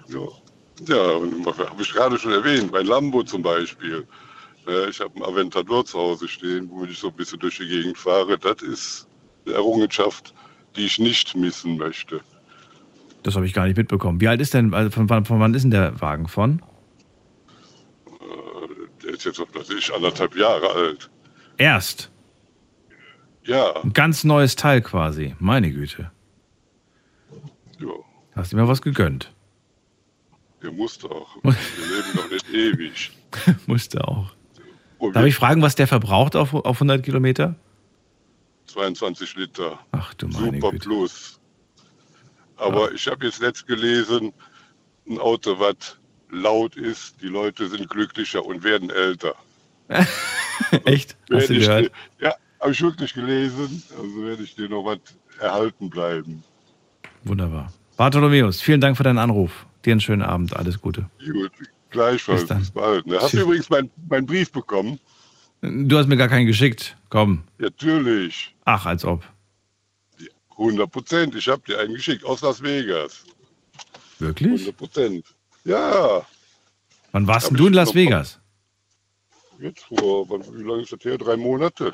[0.08, 0.20] Ja,
[0.88, 4.06] ja habe ich gerade schon erwähnt, mein Lambo zum Beispiel.
[4.68, 7.66] Äh, ich habe einen Aventador zu Hause stehen, wo ich so ein bisschen durch die
[7.66, 8.38] Gegend fahre.
[8.38, 9.08] Das ist
[9.46, 10.34] eine Errungenschaft,
[10.76, 12.20] die ich nicht missen möchte.
[13.22, 14.20] Das habe ich gar nicht mitbekommen.
[14.20, 16.60] Wie alt ist denn, also von, wann- von wann ist denn der Wagen von?
[19.04, 21.10] Der ist jetzt, was ich, anderthalb Jahre alt.
[21.58, 22.10] Erst.
[23.44, 25.34] Ja, Ein ganz neues Teil quasi.
[25.38, 26.10] Meine Güte.
[27.78, 27.88] ja,
[28.34, 29.30] Hast du mir was gegönnt?
[30.62, 31.36] der musste auch.
[31.42, 33.10] Wir leben doch nicht ewig.
[33.66, 34.32] Musste auch.
[34.96, 37.54] Und Darf wir- ich fragen, was der verbraucht auf, auf 100 Kilometer?
[38.68, 39.78] 22 Liter.
[39.92, 40.88] Ach du meine Super Güte.
[40.88, 41.38] Plus.
[42.56, 44.32] Aber ich habe jetzt letzt gelesen,
[45.06, 45.98] ein Auto, was
[46.34, 49.34] laut ist, die Leute sind glücklicher und werden älter.
[50.84, 51.16] Echt?
[51.32, 51.92] Hast du ich gehört?
[52.20, 53.82] Ja, habe ich wirklich gelesen.
[53.96, 54.98] Also werde ich dir noch was
[55.40, 56.42] erhalten bleiben.
[57.24, 57.72] Wunderbar.
[57.96, 59.66] Bartholomäus, vielen Dank für deinen Anruf.
[59.84, 60.56] Dir einen schönen Abend.
[60.56, 61.08] Alles Gute.
[61.18, 61.52] Gut,
[61.90, 62.40] gleichfalls.
[62.40, 62.58] Bis dann.
[62.58, 63.06] Bis bald.
[63.06, 63.16] Ne?
[63.16, 63.46] Hast du Tschüss.
[63.46, 64.98] übrigens meinen mein Brief bekommen?
[65.60, 66.96] Du hast mir gar keinen geschickt.
[67.08, 67.44] Komm.
[67.58, 68.54] Natürlich.
[68.64, 69.22] Ach, als ob.
[70.50, 71.34] 100 Prozent.
[71.34, 73.24] Ich habe dir einen geschickt aus Las Vegas.
[74.18, 74.52] Wirklich?
[74.52, 75.24] 100 Prozent.
[75.64, 76.22] Ja.
[77.12, 78.40] Wann warst denn du in Las Vegas?
[79.60, 81.16] Jetzt vor, wie lange ist das her?
[81.16, 81.92] Drei Monate.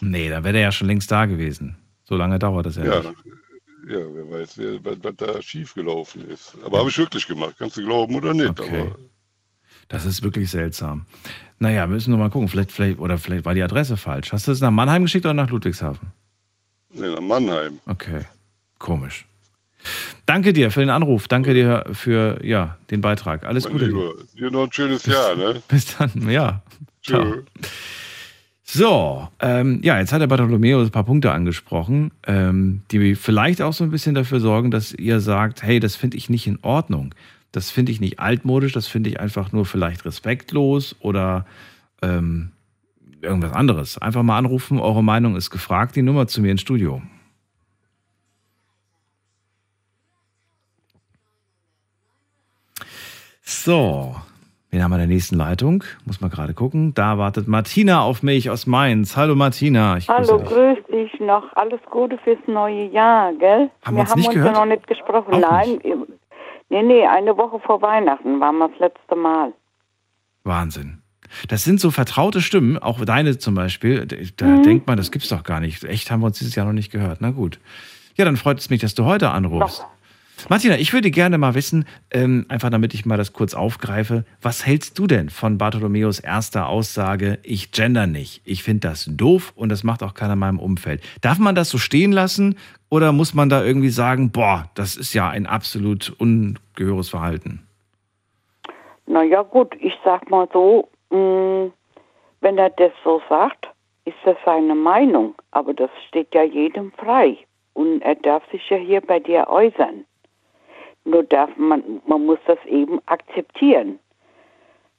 [0.00, 1.76] Nee, dann wäre der ja schon längst da gewesen.
[2.04, 3.24] So lange dauert das ja, Ja, nicht.
[3.88, 6.56] ja wer weiß, wer, was, was da schiefgelaufen ist.
[6.64, 7.56] Aber habe ich wirklich gemacht.
[7.58, 8.60] Kannst du glauben oder nicht.
[8.60, 8.92] Okay.
[9.88, 11.06] Das ist wirklich seltsam.
[11.58, 12.48] Naja, müssen wir mal gucken.
[12.48, 14.32] Vielleicht, vielleicht, oder vielleicht war die Adresse falsch.
[14.32, 16.08] Hast du es nach Mannheim geschickt oder nach Ludwigshafen?
[16.90, 17.78] nee, nach Mannheim.
[17.86, 18.24] Okay.
[18.78, 19.26] Komisch.
[20.26, 21.28] Danke dir für den Anruf.
[21.28, 23.44] Danke dir für ja, den Beitrag.
[23.46, 23.86] Alles Mein Gute.
[23.86, 25.62] Lieber, dir noch ein schönes Jahr, ne?
[25.68, 26.28] Bis dann.
[26.28, 26.62] Ja.
[27.02, 27.42] Tschö.
[28.68, 33.72] So, ähm, ja, jetzt hat der Bartholomäus ein paar Punkte angesprochen, ähm, die vielleicht auch
[33.72, 37.14] so ein bisschen dafür sorgen, dass ihr sagt, hey, das finde ich nicht in Ordnung.
[37.52, 41.46] Das finde ich nicht altmodisch, das finde ich einfach nur vielleicht respektlos oder
[42.02, 42.50] ähm,
[43.22, 43.98] irgendwas anderes.
[43.98, 47.00] Einfach mal anrufen, eure Meinung ist gefragt, die Nummer zu mir ins Studio.
[53.48, 54.16] So,
[54.72, 55.84] wen haben wir in der nächsten Leitung?
[56.04, 56.94] Muss mal gerade gucken.
[56.94, 59.16] Da wartet Martina auf mich aus Mainz.
[59.16, 59.96] Hallo Martina.
[59.98, 60.84] Ich Hallo, grüße dich.
[60.88, 61.44] grüß dich noch.
[61.54, 63.70] Alles Gute fürs neue Jahr, gell?
[63.84, 64.54] Haben wir uns haben nicht uns gehört?
[64.56, 65.32] ja noch nicht gesprochen.
[65.34, 65.78] Auch Nein,
[66.70, 69.52] nee, nee, eine Woche vor Weihnachten waren wir das letzte Mal.
[70.42, 70.98] Wahnsinn.
[71.46, 74.06] Das sind so vertraute Stimmen, auch deine zum Beispiel.
[74.36, 74.62] Da Mhm.
[74.64, 75.84] denkt man, das gibt's doch gar nicht.
[75.84, 77.18] Echt haben wir uns dieses Jahr noch nicht gehört.
[77.20, 77.60] Na gut.
[78.16, 79.86] Ja, dann freut es mich, dass du heute anrufst.
[80.48, 84.66] Martina, ich würde gerne mal wissen, ähm, einfach damit ich mal das kurz aufgreife, was
[84.66, 88.42] hältst du denn von Bartholomäus erster Aussage, ich gender nicht?
[88.44, 91.02] Ich finde das doof und das macht auch keiner in meinem Umfeld.
[91.20, 92.56] Darf man das so stehen lassen
[92.90, 97.66] oder muss man da irgendwie sagen, boah, das ist ja ein absolut ungehöriges Verhalten?
[99.06, 101.70] Naja gut, ich sag mal so, mh,
[102.40, 103.68] wenn er das so sagt,
[104.04, 107.38] ist das seine Meinung, aber das steht ja jedem frei.
[107.72, 110.04] Und er darf sich ja hier bei dir äußern.
[111.06, 113.98] Nur darf man, man muss das eben akzeptieren,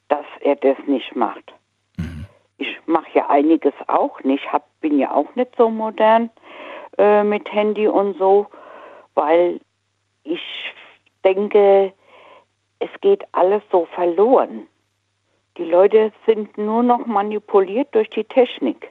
[0.08, 1.54] dass er das nicht macht.
[2.56, 6.30] Ich mache ja einiges auch nicht, hab, bin ja auch nicht so modern
[6.96, 8.46] äh, mit Handy und so,
[9.14, 9.60] weil
[10.24, 10.42] ich
[11.24, 11.92] denke,
[12.80, 14.66] es geht alles so verloren.
[15.58, 18.90] Die Leute sind nur noch manipuliert durch die Technik.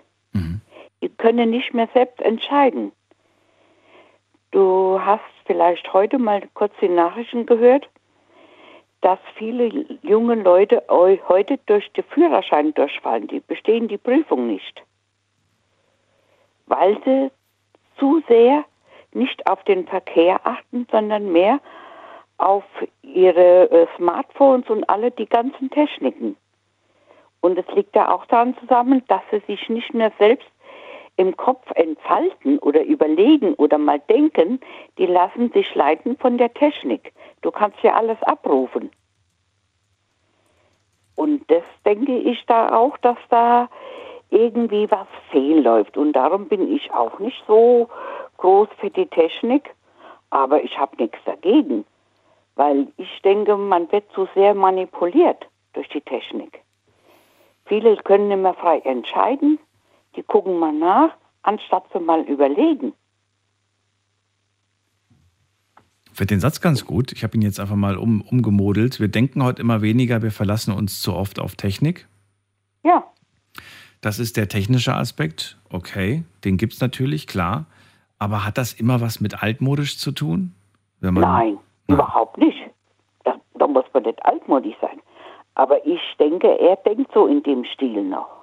[1.02, 2.91] Die können nicht mehr selbst entscheiden.
[4.52, 7.90] Du hast vielleicht heute mal kurz die Nachrichten gehört,
[9.02, 9.68] dass viele
[10.02, 13.28] junge Leute eu- heute durch den Führerschein durchfallen.
[13.28, 14.84] Die bestehen die Prüfung nicht.
[16.65, 17.32] Weil sie
[17.98, 18.65] zu sehr
[19.14, 21.60] nicht auf den Verkehr achten, sondern mehr
[22.38, 22.64] auf
[23.02, 26.36] ihre äh, Smartphones und alle die ganzen Techniken.
[27.41, 30.48] Und es liegt da auch daran zusammen, dass sie sich nicht mehr selbst
[31.18, 34.60] im Kopf entfalten oder überlegen oder mal denken,
[34.98, 37.11] die lassen sich leiten von der Technik.
[37.41, 38.91] Du kannst ja alles abrufen.
[41.15, 43.68] Und das denke ich da auch, dass da
[44.30, 45.98] irgendwie was fehlläuft.
[45.98, 47.89] Und darum bin ich auch nicht so
[48.38, 49.73] groß für die Technik,
[50.30, 51.85] aber ich habe nichts dagegen,
[52.56, 56.61] weil ich denke, man wird zu sehr manipuliert durch die Technik.
[57.65, 59.60] Viele können nicht mehr frei entscheiden,
[60.18, 62.94] die gucken mal nach, anstatt zu mal überlegen.
[66.11, 67.11] Ich finde den Satz ganz gut.
[67.11, 68.99] Ich habe ihn jetzt einfach mal um, umgemodelt.
[68.99, 72.07] Wir denken heute immer weniger, wir verlassen uns zu oft auf Technik.
[72.84, 73.03] Ja.
[74.02, 75.60] Das ist der technische Aspekt.
[75.69, 77.68] Okay, den gibt es natürlich, klar.
[78.18, 80.53] Aber hat das immer was mit altmodisch zu tun?
[81.02, 81.57] Man, Nein,
[81.88, 82.57] überhaupt nicht.
[83.23, 84.99] Da, da muss man nicht altmodisch sein.
[85.53, 88.37] Aber ich denke, er denkt so in dem Stil noch.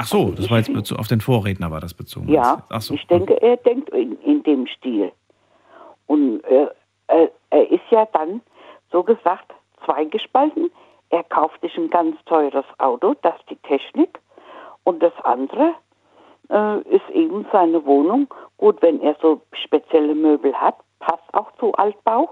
[0.00, 2.28] Ach so, das war jetzt auf den Vorredner war das bezogen.
[2.28, 2.94] Ja, so.
[2.94, 5.12] ich denke, er denkt in, in dem Stil.
[6.06, 6.68] Und äh,
[7.08, 8.40] äh, er ist ja dann,
[8.90, 9.52] so gesagt,
[9.84, 10.70] zweigespalten.
[11.10, 14.18] Er kauft sich ein ganz teures Auto, das ist die Technik.
[14.84, 15.74] Und das andere
[16.48, 18.26] äh, ist eben seine Wohnung.
[18.56, 22.30] Gut, wenn er so spezielle Möbel hat, passt auch zu Altbau.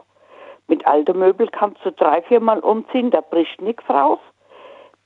[0.68, 4.20] Mit alten Möbel kannst du drei, viermal umziehen, da bricht nichts raus.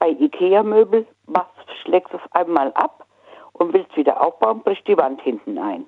[0.02, 3.06] Bei Ikea-Möbel machst, schlägst du es einmal ab
[3.52, 5.84] und willst wieder aufbauen, bricht die Wand hinten ein.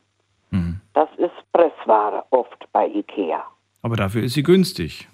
[0.92, 3.42] Das ist Pressware oft bei Ikea.
[3.82, 5.08] Aber dafür ist sie günstig.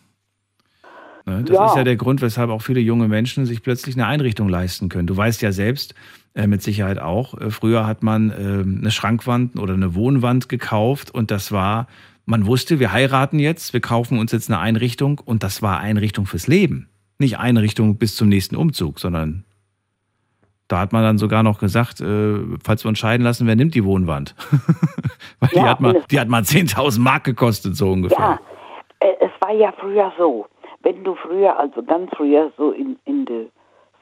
[1.25, 1.65] Ne, Das Ja.
[1.65, 5.07] ist ja der Grund, weshalb auch viele junge Menschen sich plötzlich eine Einrichtung leisten können.
[5.07, 5.95] Du weißt ja selbst,
[6.35, 11.11] äh, mit Sicherheit auch, äh, früher hat man ähm, eine Schrankwand oder eine Wohnwand gekauft
[11.11, 11.87] und das war,
[12.27, 16.27] man wusste, wir heiraten jetzt, wir kaufen uns jetzt eine Einrichtung und das war Einrichtung
[16.27, 16.90] fürs Leben.
[17.21, 19.45] Nicht Einrichtung bis zum nächsten Umzug, sondern
[20.69, 23.75] da hat man dann sogar noch gesagt, äh, falls wir uns scheiden lassen, wer nimmt
[23.75, 24.35] die Wohnwand?
[25.41, 28.19] Weil die, Ja, hat mal, die hat mal 10.000 Mark gekostet, so ungefähr.
[28.19, 28.41] Ja,
[29.01, 30.47] äh, es war ja früher so,
[30.83, 33.47] wenn du früher, also ganz früher, so in, in der,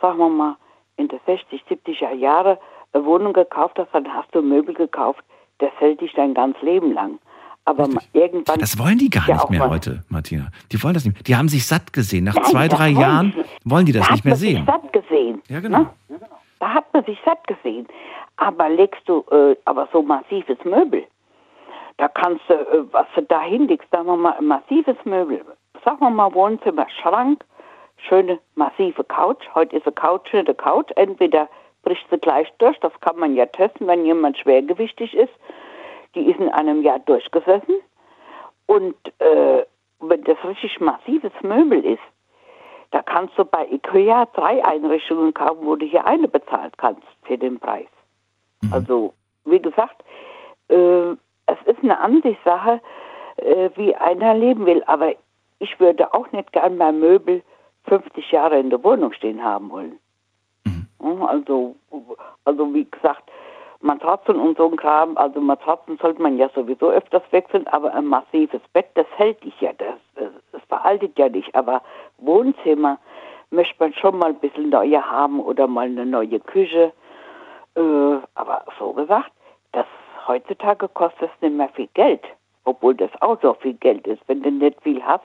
[0.01, 0.57] sagen wir mal,
[0.97, 2.59] in der 60, 70er Jahre
[2.93, 5.24] eine Wohnung gekauft hast, dann hast du Möbel gekauft,
[5.59, 7.19] das hält dich dein ganzes Leben lang.
[7.69, 8.59] Aber irgendwann...
[8.61, 10.49] Das wollen die gar Ja, nicht mehr mal- heute, Martina.
[10.73, 11.23] Die wollen das nicht mehr.
[11.24, 12.24] Die haben sich satt gesehen.
[12.24, 13.35] Nach Nein, zwei, drei wollen Jahren
[13.65, 14.57] wollen die das da nicht hat mehr man sehen.
[14.57, 15.43] Sich satt gesehen.
[15.49, 15.78] Ja, genau.
[15.81, 15.90] Ne?
[16.61, 17.86] Da hat man sich satt gesehen.
[18.36, 21.05] Aber legst du äh, aber so massives Möbel,
[21.99, 25.45] da kannst du, äh, was du da hinlegst, sagen wir mal, ein massives Möbel,
[25.85, 27.45] sagen wir mal Wohnzimmer, Schrank,
[28.09, 29.45] schöne massive Couch.
[29.55, 30.90] Heute ist eine Couch eine Couch.
[30.97, 31.49] Entweder
[31.82, 35.32] bricht sie gleich durch, das kann man ja testen, wenn jemand schwergewichtig ist.
[36.14, 37.76] Die ist in einem Jahr durchgesessen.
[38.66, 39.64] Und äh,
[40.01, 42.02] wenn das richtig massives Möbel ist,
[42.90, 47.36] da kannst du bei IKEA drei Einrichtungen kaufen, wo du hier eine bezahlt kannst für
[47.36, 47.89] den Preis.
[48.70, 49.12] Also,
[49.44, 50.02] wie gesagt,
[50.68, 51.12] äh,
[51.47, 52.80] es ist eine Ansichtssache,
[53.36, 54.82] äh, wie einer leben will.
[54.86, 55.14] Aber
[55.59, 57.43] ich würde auch nicht gern mein Möbel
[57.85, 59.98] 50 Jahre in der Wohnung stehen haben wollen.
[61.02, 61.76] Ja, Also,
[62.44, 63.30] also wie gesagt,
[63.80, 68.06] Matratzen und so ein Kram, also Matratzen sollte man ja sowieso öfters wechseln, aber ein
[68.06, 71.55] massives Bett, das hält dich ja, das, das, das veraltet ja nicht.
[71.55, 71.82] Aber
[72.18, 72.98] Wohnzimmer
[73.50, 76.92] möchte man schon mal ein bisschen neue haben oder mal eine neue Küche.
[77.76, 79.30] Äh, aber so gesagt,
[79.72, 79.86] das
[80.26, 82.22] heutzutage kostet es nicht mehr viel Geld.
[82.68, 84.22] obwohl das auch so viel Geld ist.
[84.26, 85.24] Wenn du nicht viel hast,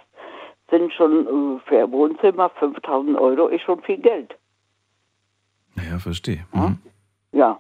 [0.70, 4.34] sind schon äh, für ein Wohnzimmer 5000 Euro ist schon viel Geld.
[5.76, 6.46] Ja, verstehe.
[6.54, 6.80] Mhm.
[7.32, 7.60] Ja.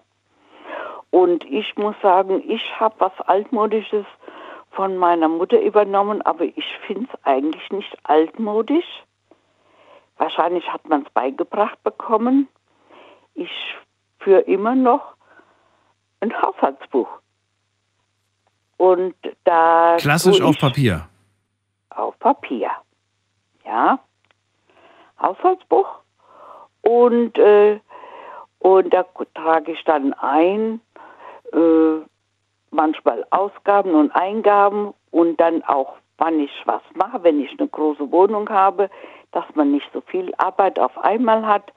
[1.13, 4.03] Und ich muss sagen, ich habe was Altmodisches
[4.71, 9.03] von meiner Mutter übernommen, aber ich finde es eigentlich nicht altmodisch.
[10.17, 12.47] Wahrscheinlich hat man es beigebracht bekommen.
[13.35, 13.51] Ich
[14.21, 15.13] führe immer noch
[16.19, 17.09] ein Haushaltsbuch.
[18.77, 19.13] Und
[19.43, 19.97] da.
[19.99, 21.07] Klassisch auf Papier.
[21.91, 22.71] Auf Papier.
[23.65, 23.99] Ja.
[25.21, 25.89] Haushaltsbuch.
[26.81, 27.79] Und, äh,
[28.57, 30.81] und da trage ich dann ein,
[31.53, 32.01] äh,
[32.71, 38.11] manchmal Ausgaben und Eingaben und dann auch, wann ich was mache, wenn ich eine große
[38.11, 38.89] Wohnung habe,
[39.31, 41.71] dass man nicht so viel Arbeit auf einmal hat,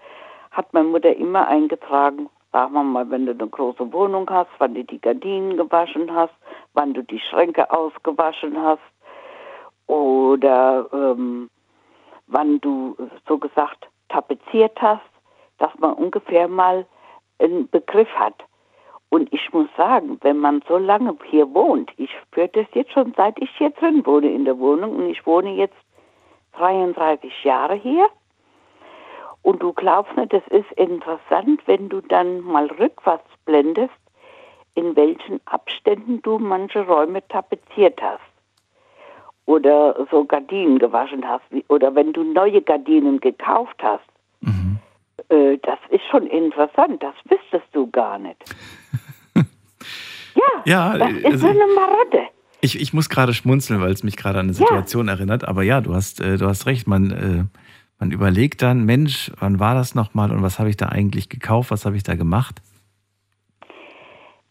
[0.50, 4.74] hat meine Mutter immer eingetragen, sagen wir mal, wenn du eine große Wohnung hast, wann
[4.74, 6.34] du die Gardinen gewaschen hast,
[6.74, 8.80] wann du die Schränke ausgewaschen hast
[9.86, 11.50] oder ähm,
[12.26, 12.96] wann du
[13.28, 15.02] so gesagt tapeziert hast,
[15.58, 16.86] dass man ungefähr mal
[17.38, 18.34] einen Begriff hat.
[19.08, 23.14] Und ich muss sagen, wenn man so lange hier wohnt, ich spüre das jetzt schon
[23.16, 25.76] seit ich hier drin wohne in der Wohnung und ich wohne jetzt
[26.54, 28.08] 33 Jahre hier.
[29.42, 33.94] Und du glaubst nicht, das ist interessant, wenn du dann mal rückwärts blendest,
[34.74, 38.20] in welchen Abständen du manche Räume tapeziert hast.
[39.46, 41.44] Oder so Gardinen gewaschen hast.
[41.68, 44.04] Oder wenn du neue Gardinen gekauft hast.
[45.28, 48.36] Äh, das ist schon interessant, das wüsstest du gar nicht.
[50.34, 52.20] ja, Ja, das ist also- so eine Marotte.
[52.62, 55.46] Ich, ich muss gerade schmunzeln, weil es mich gerade an eine Situation erinnert.
[55.46, 56.88] Aber ja, du hast, äh, du hast recht.
[56.88, 57.44] Man, äh,
[58.00, 61.70] man überlegt dann, Mensch, wann war das nochmal und was habe ich da eigentlich gekauft?
[61.70, 62.60] Was habe ich da gemacht?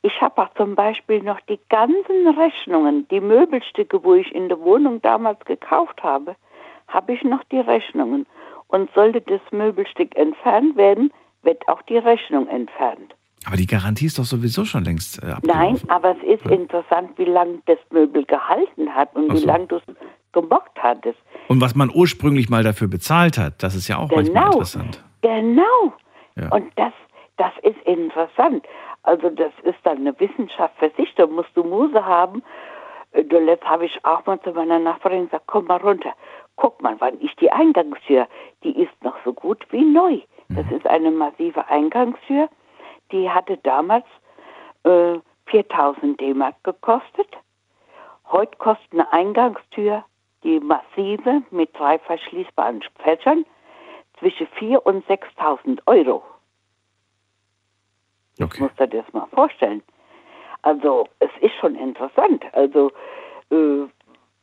[0.04, 4.60] Ich habe auch zum Beispiel noch die ganzen Rechnungen, die Möbelstücke, wo ich in der
[4.60, 6.36] Wohnung damals gekauft habe,
[6.88, 8.28] habe ich noch die Rechnungen.
[8.68, 11.12] Und sollte das Möbelstück entfernt werden,
[11.44, 13.14] wird auch die Rechnung entfernt.
[13.46, 15.62] Aber die Garantie ist doch sowieso schon längst äh, abgelaufen.
[15.76, 19.46] Nein, aber es ist interessant, wie lange das Möbel gehalten hat und Ach wie so.
[19.48, 19.84] lange du es
[20.34, 21.20] gemocht hattest.
[21.48, 24.52] Und was man ursprünglich mal dafür bezahlt hat, das ist ja auch manchmal Genau.
[24.54, 25.04] interessant.
[25.22, 25.94] Genau.
[26.36, 26.50] Ja.
[26.52, 26.92] Und das,
[27.38, 28.66] das ist interessant.
[29.04, 31.14] Also das ist dann eine Wissenschaft für sich.
[31.16, 32.42] Da musst du Muse haben.
[33.12, 36.14] Äh, Zuletzt habe ich auch mal zu meiner Nachbarin gesagt, komm mal runter.
[36.58, 38.28] Guck mal, wann ich die Eingangstür,
[38.64, 40.20] die ist noch so gut wie neu.
[40.50, 42.50] Das ist eine massive Eingangstür.
[43.12, 44.06] Die hatte damals
[44.84, 47.28] äh, 4000 D-Mark gekostet.
[48.32, 50.04] Heute kostet eine Eingangstür,
[50.44, 53.46] die massive mit drei verschließbaren Fächern,
[54.20, 56.24] zwischen 4.000 und 6.000 Euro.
[58.38, 59.82] Ich muss dir das mal vorstellen.
[60.62, 62.44] Also, es ist schon interessant.
[62.54, 62.92] Also,
[63.52, 63.86] äh,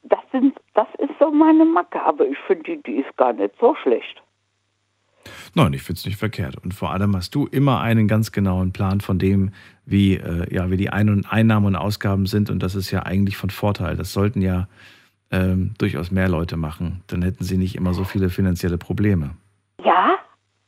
[0.03, 3.55] das, sind, das ist so meine Macke, aber ich finde, die, die ist gar nicht
[3.61, 4.23] so schlecht.
[5.55, 6.57] Nein, ich finde es nicht verkehrt.
[6.65, 9.53] Und vor allem hast du immer einen ganz genauen Plan von dem,
[9.85, 12.51] wie, äh, ja, wie die Ein- und Einnahmen und Ausgaben sind.
[12.51, 13.97] Und das ist ja eigentlich von Vorteil.
[13.97, 14.67] Das sollten ja
[15.31, 17.03] ähm, durchaus mehr Leute machen.
[17.07, 19.31] Dann hätten sie nicht immer so viele finanzielle Probleme.
[19.85, 20.17] Ja,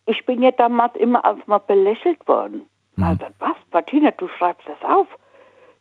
[0.07, 2.63] ich bin ja damals immer als mal belächelt worden.
[2.97, 3.05] Mhm.
[3.05, 5.09] Also, was, Martina, du schreibst das auf?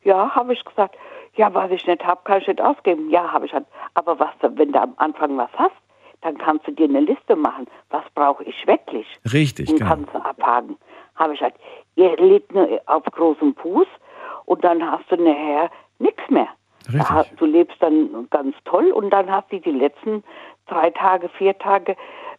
[0.04, 0.96] Ja, habe ich gesagt.
[1.36, 3.10] Ja, was ich nicht habe, kann ich nicht ausgeben.
[3.10, 3.68] Ja, habe ich gesagt.
[3.96, 5.72] Aber was, wenn du am Anfang was hast,
[6.22, 7.68] dann kannst du dir eine Liste machen.
[7.90, 9.08] Was brauche ich wirklich?
[9.32, 9.90] Richtig, Und genau.
[9.90, 10.78] kannst du abhaken.
[11.16, 11.60] Habe ich gesagt,
[11.96, 13.88] ihr lebt nur auf großem Fuß
[14.46, 15.70] und dann hast du nachher
[16.00, 16.48] nichts mehr.
[17.00, 20.24] Hast- du lebst dann ganz toll und dann hast du die letzten
[20.68, 21.96] drei Tage, vier Tage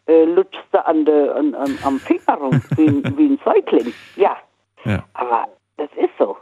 [0.07, 3.93] äh, lutschst du an de, an, an, am Finger rum, wie, ein- wie ein Säugling.
[4.17, 4.37] Ja,
[4.85, 5.03] Ja.
[5.15, 6.37] aber das ist so.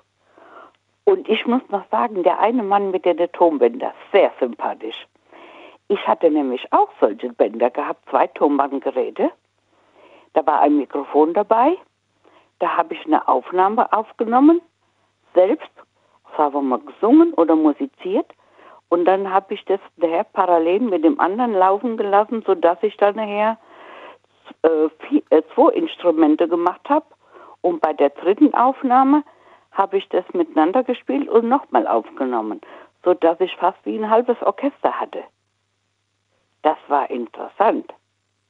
[1.04, 5.06] Und ich muss noch sagen, der eine Mann mit den Tonbänder, sehr sympathisch.
[5.88, 9.30] Ich hatte nämlich auch solche Bänder gehabt, zwei Tonbandgeräte.
[10.32, 11.76] Da war ein Mikrofon dabei.
[12.60, 14.62] Da habe ich eine Aufnahme aufgenommen,
[15.34, 15.70] selbst,
[16.36, 18.26] sagen wir mal, gesungen oder musiziert.
[18.88, 23.16] Und dann habe ich das nachher parallel mit dem anderen laufen gelassen, sodass ich dann
[23.16, 23.58] nachher
[24.62, 27.06] äh, vier, äh, zwei Instrumente gemacht habe.
[27.62, 29.24] Und bei der dritten Aufnahme
[29.72, 32.60] habe ich das miteinander gespielt und nochmal aufgenommen,
[33.04, 35.22] sodass ich fast wie ein halbes Orchester hatte.
[36.62, 37.92] Das war interessant.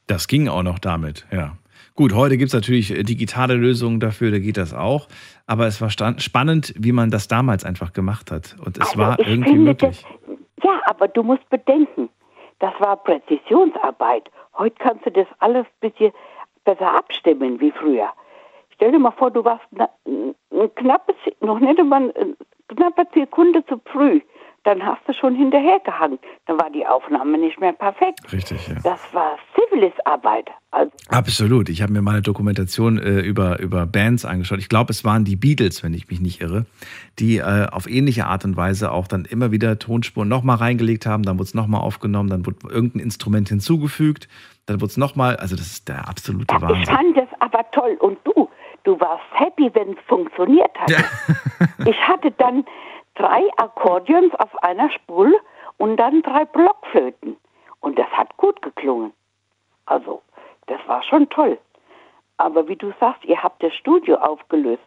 [0.07, 1.53] Das ging auch noch damit, ja.
[1.95, 5.09] Gut, heute gibt es natürlich äh, digitale Lösungen dafür, da geht das auch.
[5.47, 8.57] Aber es war spannend, wie man das damals einfach gemacht hat.
[8.65, 10.05] Und es war Also ich irgendwie finde möglich.
[10.27, 12.09] Das, ja, aber du musst bedenken,
[12.61, 14.31] das war Präzisionsarbeit.
[14.57, 16.13] Heute kannst du das alles ein bisschen
[16.65, 18.09] besser abstimmen wie früher.
[18.83, 20.35] Stell dir mal vor, du warst ein
[20.75, 22.35] knappes, noch nicht einmal ein
[22.67, 24.21] knapper Sekunde zu früh
[24.65, 26.19] dann hast du schon hinterhergehangen.
[26.47, 28.21] Dann war die Aufnahme nicht mehr perfekt.
[28.33, 28.77] Richtig, ja.
[28.83, 30.51] Das war Zivilisarbeit.
[30.71, 31.69] Also, Absolut.
[31.69, 34.59] Ich habe mir mal eine Dokumentation äh, über, über Bands angeschaut.
[34.59, 36.67] Ich glaube, es waren die Beatles, wenn ich mich nicht irre,
[37.19, 41.25] die äh, auf ähnliche Art und Weise auch dann immer wieder Tonspuren nochmal reingelegt haben,
[41.25, 44.29] dann wurde es nochmal aufgenommen, dann wurde irgendein Instrument hinzugefügt,
[44.67, 46.85] dann wurde es nochmal, also das ist der absolute ich Wahnsinn.
[46.85, 47.97] fand das aber toll.
[47.99, 48.49] Und du,
[48.85, 50.91] du warst happy, wenn es funktioniert hat.
[51.87, 52.65] ich hatte dann
[53.15, 55.37] drei Akkordeons auf einer Spule
[55.79, 57.37] und dann drei Blockflöten.
[57.81, 59.13] Und das hat gut geklungen.
[59.87, 60.23] Also,
[60.67, 61.59] das war schon toll.
[62.37, 64.83] Aber wie du sagst, ihr habt das Studio aufgelöst.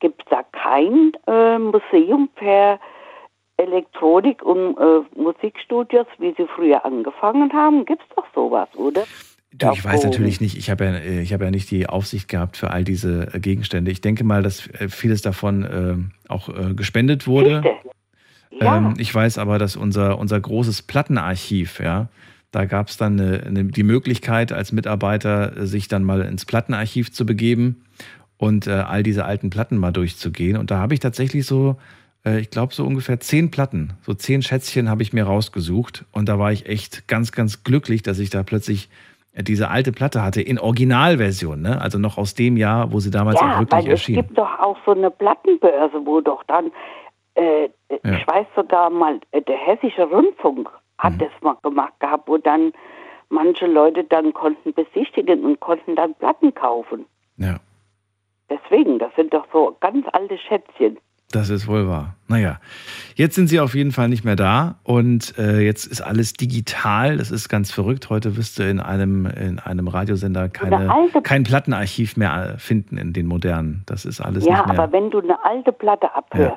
[0.00, 2.78] Gibt es da kein äh, Museum für
[3.56, 7.84] Elektronik und äh, Musikstudios, wie sie früher angefangen haben?
[7.84, 9.04] Gibt es doch sowas, oder?
[9.56, 12.28] Du, ich weiß natürlich nicht, ich habe ja, äh, ich hab ja nicht die Aufsicht
[12.28, 13.90] gehabt für all diese äh, Gegenstände.
[13.90, 15.96] Ich denke mal, dass äh, vieles davon äh,
[16.28, 17.62] auch äh, gespendet wurde.
[18.60, 18.78] Ja.
[18.78, 22.08] Ähm, ich weiß aber, dass unser, unser großes Plattenarchiv, ja,
[22.50, 26.44] da gab es dann eine, eine, die Möglichkeit, als Mitarbeiter äh, sich dann mal ins
[26.44, 27.84] Plattenarchiv zu begeben
[28.36, 30.56] und all diese alten Platten mal durchzugehen.
[30.56, 31.78] Und da habe ich tatsächlich so,
[32.24, 36.04] ich glaube, so ungefähr zehn Platten, so zehn Schätzchen habe ich mir rausgesucht.
[36.10, 38.90] Und da war ich echt ganz, ganz glücklich, dass ich da plötzlich
[39.42, 41.80] diese alte Platte hatte in Originalversion, ne?
[41.80, 44.18] also noch aus dem Jahr, wo sie damals ja, auch wirklich weil erschien.
[44.18, 46.70] Es gibt doch auch so eine Plattenbörse, wo doch dann,
[47.34, 48.16] äh, Ja.
[48.16, 51.18] ich weiß sogar mal, äh, der Hessische Rundfunk hat Mhm.
[51.18, 52.72] das mal gemacht gehabt, wo dann
[53.28, 57.04] manche Leute dann konnten besichtigen und konnten dann Platten kaufen.
[57.36, 57.56] Ja.
[58.48, 60.98] Deswegen, das sind doch so ganz alte Schätzchen.
[61.34, 62.14] Das ist wohl wahr.
[62.28, 62.60] Naja,
[63.16, 67.16] jetzt sind sie auf jeden Fall nicht mehr da und äh, jetzt ist alles digital.
[67.16, 68.08] Das ist ganz verrückt.
[68.08, 72.58] Heute wirst du in einem, in einem Radiosender Eine keine, alte- kein Plattenarchiv mehr äh,
[72.58, 73.82] finden in den modernen.
[73.86, 74.78] Das ist alles ja, nicht mehr.
[74.78, 76.56] aber wenn du eine alte Platte abhörst,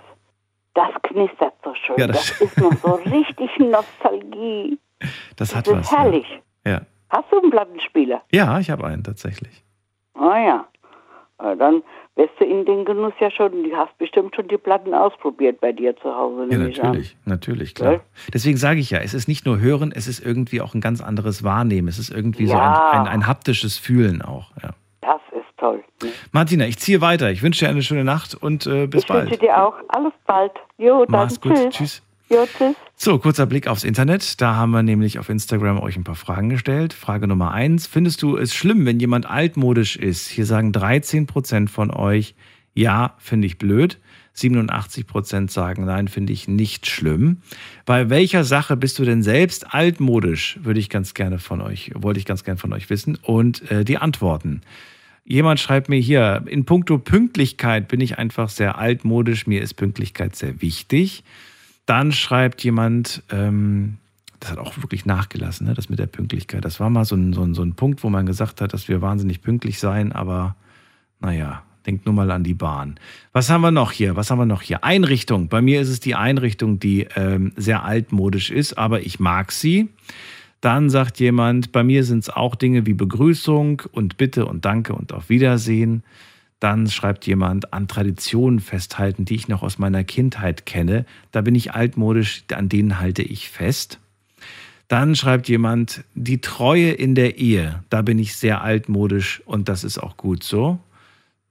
[0.75, 1.95] das knistert so schön.
[1.97, 4.77] Ja, das, das- ist noch so richtig Nostalgie.
[5.37, 5.85] das hat das was.
[5.91, 6.41] ist herrlich.
[6.65, 8.21] Ja, Hast du einen Plattenspieler?
[8.31, 9.63] ja ich habe einen tatsächlich.
[10.13, 10.67] Ah ja.
[11.41, 11.81] Ja, Dann
[12.17, 15.71] wirst du in den Genuss ja schon, du hast bestimmt schon die Platten ausprobiert bei
[15.71, 16.47] dir zu Hause.
[16.49, 18.01] Ja, ich natürlich, natürlich, klar.
[18.33, 21.01] Deswegen sage ich ja, es ist nicht nur Hören, es ist irgendwie auch ein ganz
[21.01, 21.87] anderes Wahrnehmen.
[21.87, 22.49] Es ist irgendwie Ja.
[22.91, 24.51] so ein, ein, ein haptisches Fühlen auch.
[24.61, 24.71] Ja.
[25.01, 25.83] Das ist toll.
[26.33, 27.31] Martina, ich ziehe weiter.
[27.31, 29.25] Ich wünsche dir eine schöne Nacht und äh, bis ich bald.
[29.27, 30.51] wünsche dir auch alles bald.
[30.77, 31.53] Jo, dann Mach's gut.
[31.53, 31.69] tschüss.
[31.69, 32.03] Tschüss.
[32.29, 32.75] Jo, tschüss.
[32.95, 34.41] So, kurzer Blick aufs Internet.
[34.41, 36.93] Da haben wir nämlich auf Instagram euch ein paar Fragen gestellt.
[36.93, 37.87] Frage Nummer eins.
[37.87, 40.27] Findest du es schlimm, wenn jemand altmodisch ist?
[40.27, 42.35] Hier sagen 13 Prozent von euch,
[42.73, 43.99] ja, finde ich blöd.
[44.33, 47.37] 87 Prozent sagen, nein, finde ich nicht schlimm.
[47.85, 50.59] Bei welcher Sache bist du denn selbst altmodisch?
[50.61, 53.17] Würde ich ganz gerne von euch, wollte ich ganz gerne von euch wissen.
[53.21, 54.61] Und äh, die Antworten.
[55.23, 59.47] Jemand schreibt mir hier, in puncto Pünktlichkeit bin ich einfach sehr altmodisch.
[59.47, 61.23] Mir ist Pünktlichkeit sehr wichtig.
[61.87, 63.97] Dann schreibt jemand, ähm,
[64.39, 66.63] das hat auch wirklich nachgelassen, ne, das mit der Pünktlichkeit.
[66.63, 68.87] Das war mal so ein, so, ein, so ein Punkt, wo man gesagt hat, dass
[68.87, 70.55] wir wahnsinnig pünktlich seien, aber
[71.19, 72.99] naja, denkt nur mal an die Bahn.
[73.31, 74.15] Was haben wir noch hier?
[74.15, 74.83] Was haben wir noch hier?
[74.83, 75.47] Einrichtung.
[75.47, 79.89] Bei mir ist es die Einrichtung, die ähm, sehr altmodisch ist, aber ich mag sie.
[80.59, 84.93] Dann sagt jemand, bei mir sind es auch Dinge wie Begrüßung und Bitte und Danke
[84.93, 86.03] und auf Wiedersehen.
[86.59, 91.05] Dann schreibt jemand an Traditionen festhalten, die ich noch aus meiner Kindheit kenne.
[91.31, 93.99] Da bin ich altmodisch, an denen halte ich fest.
[94.87, 99.83] Dann schreibt jemand, die Treue in der Ehe, da bin ich sehr altmodisch und das
[99.83, 100.79] ist auch gut so.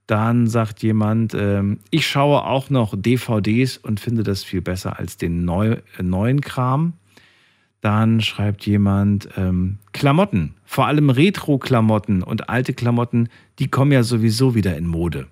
[0.07, 5.17] Dann sagt jemand, ähm, ich schaue auch noch DVDs und finde das viel besser als
[5.17, 6.93] den neu, äh, neuen Kram.
[7.81, 13.29] Dann schreibt jemand, ähm, Klamotten, vor allem Retro-Klamotten und alte Klamotten,
[13.59, 15.27] die kommen ja sowieso wieder in Mode.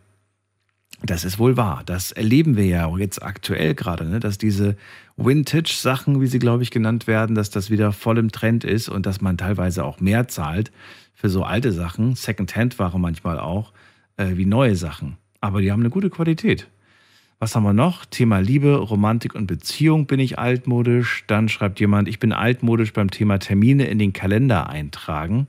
[1.04, 1.84] Das ist wohl wahr.
[1.86, 4.20] Das erleben wir ja jetzt aktuell gerade, ne?
[4.20, 4.76] dass diese
[5.18, 9.06] Vintage-Sachen, wie sie, glaube ich, genannt werden, dass das wieder voll im Trend ist und
[9.06, 10.72] dass man teilweise auch mehr zahlt
[11.14, 13.74] für so alte Sachen, Second-Hand-Ware manchmal auch,
[14.18, 15.18] äh, wie neue Sachen.
[15.42, 16.68] Aber die haben eine gute Qualität.
[17.38, 18.06] Was haben wir noch?
[18.06, 21.26] Thema Liebe, Romantik und Beziehung bin ich altmodisch.
[21.28, 25.48] Dann schreibt jemand, ich bin altmodisch beim Thema Termine in den Kalender eintragen.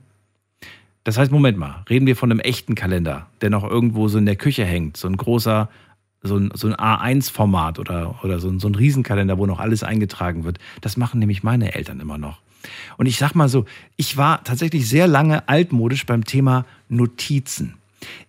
[1.05, 4.25] Das heißt, Moment mal, reden wir von einem echten Kalender, der noch irgendwo so in
[4.25, 5.69] der Küche hängt, so ein großer,
[6.21, 9.83] so ein, so ein A1-Format oder, oder so ein, so ein Riesenkalender, wo noch alles
[9.83, 10.59] eingetragen wird.
[10.81, 12.41] Das machen nämlich meine Eltern immer noch.
[12.97, 13.63] Und ich sag mal so,
[13.95, 17.75] ich war tatsächlich sehr lange altmodisch beim Thema Notizen.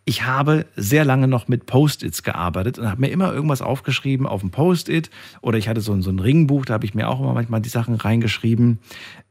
[0.05, 4.41] Ich habe sehr lange noch mit Post-its gearbeitet und habe mir immer irgendwas aufgeschrieben auf
[4.41, 5.11] dem Post-it
[5.43, 7.61] oder ich hatte so ein, so ein Ringbuch, da habe ich mir auch immer manchmal
[7.61, 8.79] die Sachen reingeschrieben.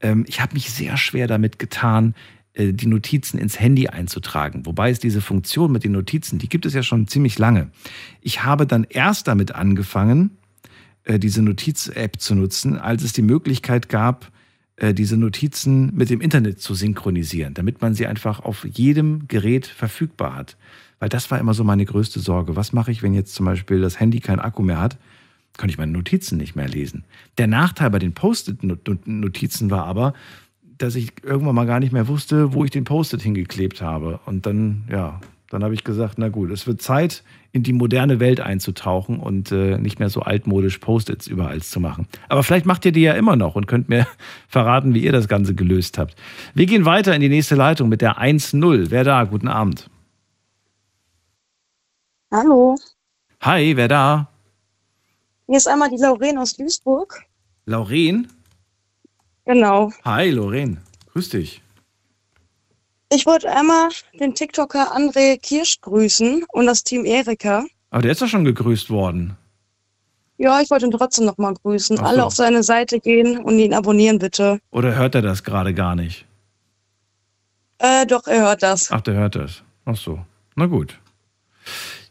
[0.01, 2.13] Ähm, ich habe mich sehr schwer damit getan,
[2.53, 4.65] äh, die Notizen ins Handy einzutragen.
[4.65, 7.71] Wobei es diese Funktion mit den Notizen, die gibt es ja schon ziemlich lange.
[8.21, 10.37] Ich habe dann erst damit angefangen,
[11.03, 14.31] äh, diese Notiz-App zu nutzen, als es die Möglichkeit gab,
[14.93, 20.35] diese Notizen mit dem Internet zu synchronisieren, damit man sie einfach auf jedem Gerät verfügbar
[20.35, 20.57] hat.
[20.99, 22.55] Weil das war immer so meine größte Sorge.
[22.55, 24.97] Was mache ich, wenn jetzt zum Beispiel das Handy keinen Akku mehr hat?
[25.57, 27.05] Kann ich meine Notizen nicht mehr lesen.
[27.39, 30.13] Der Nachteil bei den Post-it-Notizen war aber,
[30.77, 34.19] dass ich irgendwann mal gar nicht mehr wusste, wo ich den Post-it hingeklebt habe.
[34.25, 38.19] Und dann, ja, dann habe ich gesagt, na gut, es wird Zeit, in die moderne
[38.19, 42.07] Welt einzutauchen und äh, nicht mehr so altmodisch Post-its überall zu machen.
[42.29, 44.07] Aber vielleicht macht ihr die ja immer noch und könnt mir
[44.47, 46.15] verraten, wie ihr das Ganze gelöst habt.
[46.53, 48.87] Wir gehen weiter in die nächste Leitung mit der 1-0.
[48.89, 49.23] Wer da?
[49.23, 49.89] Guten Abend.
[52.31, 52.75] Hallo,
[53.41, 54.29] Hi, wer da?
[55.45, 57.23] hier ist einmal die Lauren aus Duisburg.
[57.65, 58.27] Lauren?
[59.45, 59.91] Genau.
[60.03, 60.79] Hi, Lauren.
[61.13, 61.61] Grüß dich.
[63.09, 63.89] Ich wollte einmal
[64.19, 67.65] den TikToker André Kirsch grüßen und das Team Erika.
[67.89, 69.37] Aber der ist doch schon gegrüßt worden.
[70.37, 71.97] Ja, ich wollte ihn trotzdem nochmal grüßen.
[71.97, 72.03] So.
[72.03, 74.59] Alle auf seine Seite gehen und ihn abonnieren, bitte.
[74.71, 76.25] Oder hört er das gerade gar nicht?
[77.79, 78.91] Äh, doch, er hört das.
[78.91, 79.63] Ach, der hört das.
[79.85, 80.19] Ach so.
[80.55, 80.99] Na gut.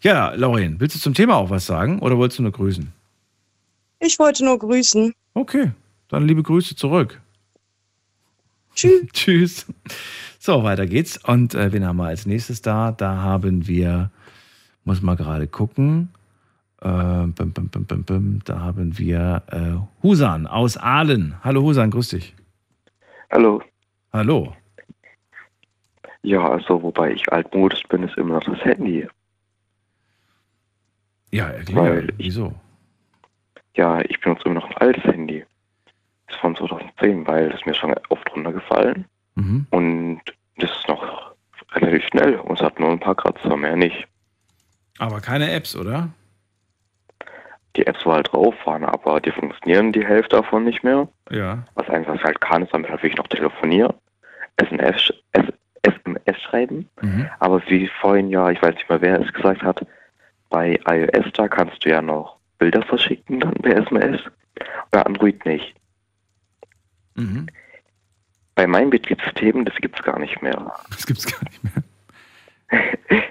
[0.00, 2.92] Ja, Lauren, willst du zum Thema auch was sagen oder wolltest du nur grüßen?
[4.00, 5.12] Ich wollte nur grüßen.
[5.34, 5.72] Okay,
[6.08, 7.20] dann liebe Grüße zurück.
[8.74, 9.06] Tschüss.
[9.12, 9.66] Tschüss.
[10.46, 11.18] So, weiter geht's.
[11.24, 12.92] Und äh, wen haben wir als nächstes da?
[12.92, 14.12] Da haben wir,
[14.84, 16.10] muss mal gerade gucken.
[16.80, 17.68] Äh, bim, bim,
[18.04, 18.38] bim.
[18.44, 21.34] Da haben wir äh, Husan aus Aalen.
[21.42, 22.36] Hallo Husan, grüß dich.
[23.32, 23.60] Hallo.
[24.12, 24.54] Hallo.
[26.22, 29.08] Ja, also wobei ich altmodisch bin, ist immer noch das Handy.
[31.32, 31.82] Ja, erklär.
[31.82, 32.54] Weil Wieso?
[33.74, 35.44] Ja, ich benutze immer noch ein altes Handy.
[36.28, 39.06] Das ist von 2010, weil das mir schon oft runtergefallen.
[39.34, 39.66] Mhm.
[39.70, 40.22] Und
[40.58, 41.34] das ist noch
[41.72, 44.06] relativ schnell und es hat nur ein paar Kratzer, mehr nicht.
[44.98, 46.10] Aber keine Apps, oder?
[47.76, 51.08] Die Apps, wo halt drauf waren, aber die funktionieren die Hälfte davon nicht mehr.
[51.30, 51.64] Ja.
[51.74, 53.92] Was einfach was halt kann, ist damit halt wirklich noch telefonieren,
[54.56, 55.12] SMS,
[55.82, 56.88] SMS schreiben.
[57.02, 57.28] Mhm.
[57.38, 59.86] Aber wie vorhin ja, ich weiß nicht mehr, wer es gesagt hat,
[60.48, 64.20] bei iOS da kannst du ja noch Bilder verschicken dann per SMS.
[64.90, 65.74] Bei Android nicht.
[67.14, 67.46] Mhm.
[68.66, 70.74] Bei meinem Betriebssystem, das gibt's gar nicht mehr.
[70.90, 71.84] Das gibt's gar nicht mehr.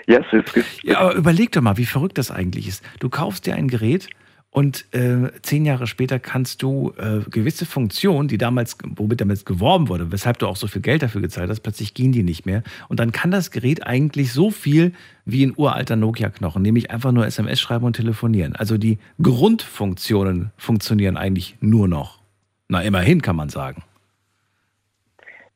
[0.08, 2.82] ja, es ist, es Ja, aber überleg doch mal, wie verrückt das eigentlich ist.
[3.02, 4.08] Du kaufst dir ein Gerät
[4.50, 9.90] und äh, zehn Jahre später kannst du äh, gewisse Funktionen, die damals, womit damals geworben
[9.90, 12.64] wurde, weshalb du auch so viel Geld dafür gezahlt hast, plötzlich gehen die nicht mehr.
[12.88, 14.94] Und dann kann das Gerät eigentlich so viel
[15.26, 18.56] wie ein uralter Nokia-Knochen, nämlich einfach nur SMS schreiben und telefonieren.
[18.56, 22.22] Also die Grundfunktionen funktionieren eigentlich nur noch.
[22.70, 23.84] Na, immerhin kann man sagen.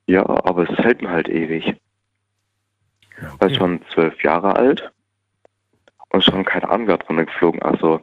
[0.09, 1.75] Ja, aber es hält mir halt ewig.
[3.37, 4.91] Weil schon zwölf Jahre alt
[6.09, 7.61] und schon keine Ahnung, wer drin geflogen.
[7.61, 8.01] Also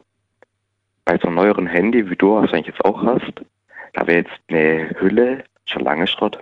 [1.03, 3.33] bei so einem neueren Handy, wie du wahrscheinlich jetzt auch hast,
[3.91, 6.41] da wäre jetzt eine Hülle schon lange Schrott.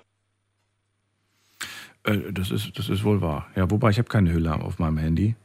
[2.04, 3.48] Äh, das, ist, das ist wohl wahr.
[3.56, 5.36] Ja, wobei ich habe keine Hülle auf meinem Handy.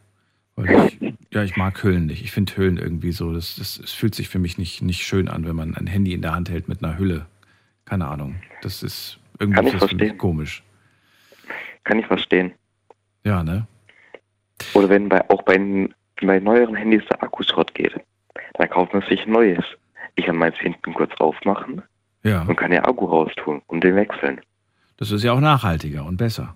[0.59, 1.01] Ich,
[1.33, 2.23] ja, ich mag Hüllen nicht.
[2.23, 5.29] Ich finde Hüllen irgendwie so, das, das, es fühlt sich für mich nicht, nicht schön
[5.29, 7.25] an, wenn man ein Handy in der Hand hält mit einer Hülle.
[7.87, 8.35] Keine Ahnung.
[8.61, 10.19] Das ist irgendwie Kann ich verstehen.
[10.19, 10.63] komisch.
[11.85, 12.53] Kann ich verstehen.
[13.25, 13.67] Ja, ne?
[14.75, 15.89] Oder wenn bei, auch bei,
[16.23, 17.95] bei neueren Handys der Akku Schrott geht,
[18.55, 19.65] dann kauft man sich ein neues.
[20.17, 21.83] Ich kann meins hinten kurz aufmachen
[22.23, 22.43] Ja.
[22.43, 24.41] und kann den Akku raustun und den wechseln.
[24.99, 26.55] Das ist ja auch nachhaltiger und besser.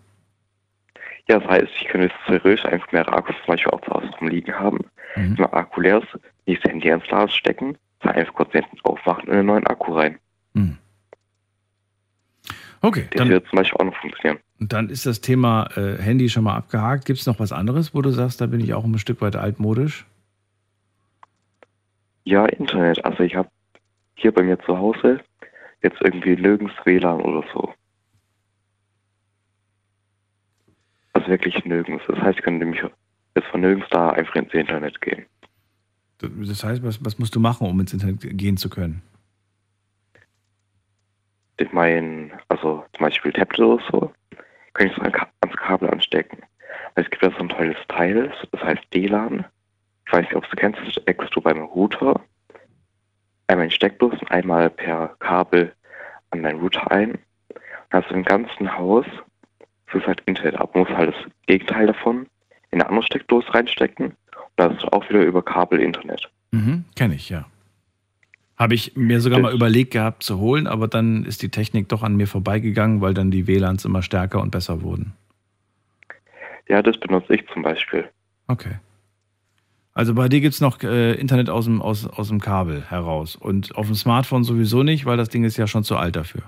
[1.28, 4.11] Ja, das heißt, ich könnte jetzt theoretisch einfach mehrere Akkus zum Beispiel auch zu Hause
[4.20, 4.78] rumliegen haben.
[5.16, 5.39] Mhm.
[5.39, 9.35] Wenn Akku leer ist, nicht das Handy ins Glas stecken, einfach kurz hinten aufmachen und
[9.35, 10.19] einen neuen Akku rein.
[12.85, 14.39] Okay, Das dann, wird zum Beispiel auch noch funktionieren.
[14.59, 17.06] dann ist das Thema äh, Handy schon mal abgehakt.
[17.06, 19.36] Gibt es noch was anderes, wo du sagst, da bin ich auch ein Stück weit
[19.36, 20.05] altmodisch?
[22.24, 23.02] Ja, Internet.
[23.02, 23.48] Also ich habe
[24.16, 25.20] hier bei mir zu Hause
[25.82, 27.73] jetzt irgendwie nirgends WLAN oder so.
[31.15, 32.05] Also wirklich nirgends.
[32.06, 32.82] Das heißt, ich könnte nämlich
[33.35, 35.24] jetzt von nirgends da einfach ins Internet gehen.
[36.19, 39.01] Das heißt, was, was musst du machen, um ins Internet gehen zu können?
[41.56, 44.12] Ich mein, also zum Beispiel Tablet oder so,
[44.74, 46.39] kann ich so ans Kabel anstecken.
[46.94, 49.44] Weil es gibt ja so ein tolles Teil, das heißt DLAN.
[50.06, 52.20] Ich weiß nicht, ob du kennst, das steckst du beim Router
[53.47, 55.72] einmal in Steckdose und einmal per Kabel
[56.31, 57.18] an deinen Router ein.
[57.90, 59.06] Dann hast du im ganzen Haus,
[59.86, 62.26] das ist halt Internet ab, musst halt das Gegenteil davon
[62.70, 64.16] in eine andere Steckdose reinstecken und
[64.56, 66.28] dann hast du auch wieder über Kabel Internet.
[66.52, 67.47] Mhm, Kenne ich, ja.
[68.56, 72.02] Habe ich mir sogar mal überlegt gehabt zu holen, aber dann ist die Technik doch
[72.02, 75.12] an mir vorbeigegangen, weil dann die WLANs immer stärker und besser wurden.
[76.68, 78.09] Ja, das benutze ich zum Beispiel.
[78.47, 78.76] Okay.
[79.93, 83.36] Also bei dir gibt es noch äh, Internet aus dem, aus, aus dem Kabel heraus.
[83.36, 86.43] Und auf dem Smartphone sowieso nicht, weil das Ding ist ja schon zu alt dafür.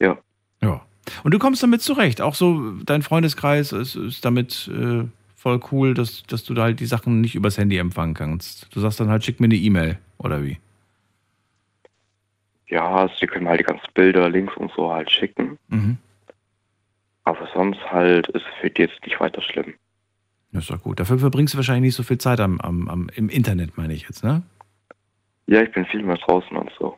[0.00, 0.18] Ja.
[0.62, 0.82] Ja.
[1.24, 2.20] Und du kommst damit zurecht.
[2.20, 5.04] Auch so, dein Freundeskreis ist, ist damit äh,
[5.36, 8.74] voll cool, dass, dass du da halt die Sachen nicht übers Handy empfangen kannst.
[8.74, 10.58] Du sagst dann halt, schick mir eine E-Mail oder wie?
[12.68, 15.58] Ja, also die können halt die ganzen Bilder, Links und so halt schicken.
[15.68, 15.98] Mhm.
[17.24, 19.74] Aber sonst halt ist für die jetzt nicht weiter schlimm.
[20.52, 21.00] Das ist doch gut.
[21.00, 24.02] Dafür verbringst du wahrscheinlich nicht so viel Zeit am, am, am, im Internet, meine ich
[24.02, 24.42] jetzt, ne?
[25.46, 26.96] Ja, ich bin viel mehr draußen und so.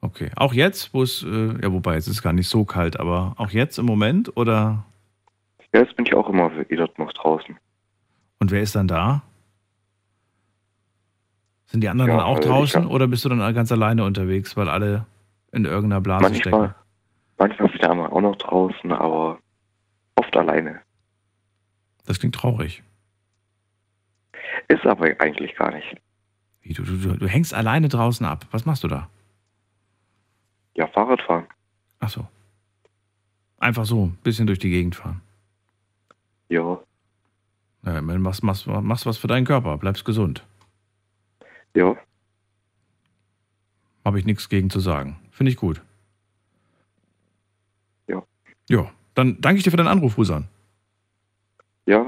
[0.00, 0.30] Okay.
[0.36, 3.34] Auch jetzt, wo es, äh, ja, wobei, jetzt ist es gar nicht so kalt, aber
[3.38, 4.84] auch jetzt im Moment oder?
[5.74, 7.56] Ja, jetzt bin ich auch immer wieder noch draußen.
[8.38, 9.22] Und wer ist dann da?
[11.66, 14.56] Sind die anderen Ja, dann auch also draußen oder bist du dann ganz alleine unterwegs,
[14.56, 15.06] weil alle
[15.52, 16.50] in irgendeiner Blase stecken?
[16.58, 16.74] Manchmal,
[17.38, 19.38] manchmal bin ich einmal auch noch draußen, aber
[20.16, 20.80] oft alleine.
[22.06, 22.82] Das klingt traurig.
[24.68, 25.96] Ist aber eigentlich gar nicht.
[26.62, 28.46] Wie, du, du, du, du hängst alleine draußen ab.
[28.50, 29.08] Was machst du da?
[30.74, 31.46] Ja, Fahrradfahren.
[32.00, 32.26] Ach so.
[33.58, 35.22] Einfach so, ein bisschen durch die Gegend fahren.
[36.48, 36.78] Ja,
[37.84, 40.44] Ja, machst, machst, machst was für deinen Körper, bleibst gesund.
[41.76, 41.96] Ja.
[44.04, 45.18] Habe ich nichts gegen zu sagen.
[45.30, 45.80] Finde ich gut.
[48.08, 48.22] Ja.
[48.68, 50.48] Ja, dann danke ich dir für deinen Anruf, Husan.
[51.86, 52.04] Ja,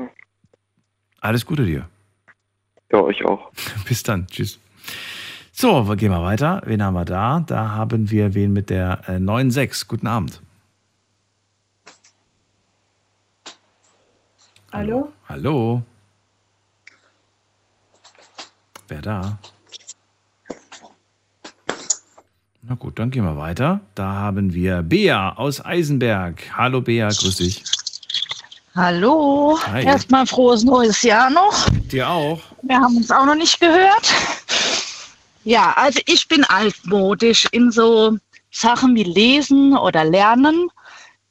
[1.20, 1.88] Alles Gute dir.
[2.92, 3.50] ja, euch auch.
[3.88, 4.26] Bis dann.
[4.28, 4.58] Tschüss.
[5.52, 6.62] So, wir gehen mal weiter.
[6.66, 7.40] Wen haben wir da?
[7.40, 9.88] Da haben wir wen mit der äh, 9.6.
[9.88, 10.40] Guten Abend.
[14.72, 15.12] Hallo?
[15.28, 15.82] Hallo.
[18.86, 19.38] Wer da?
[22.62, 23.80] Na gut, dann gehen wir weiter.
[23.94, 26.42] Da haben wir Bea aus Eisenberg.
[26.56, 27.62] Hallo Bea, grüß dich.
[28.74, 29.84] Hallo, Hi.
[29.84, 31.68] erstmal frohes neues Jahr noch.
[31.90, 32.40] Dir auch.
[32.62, 34.12] Wir haben uns auch noch nicht gehört.
[35.44, 38.16] Ja, also ich bin altmodisch in so
[38.50, 40.68] Sachen wie Lesen oder Lernen.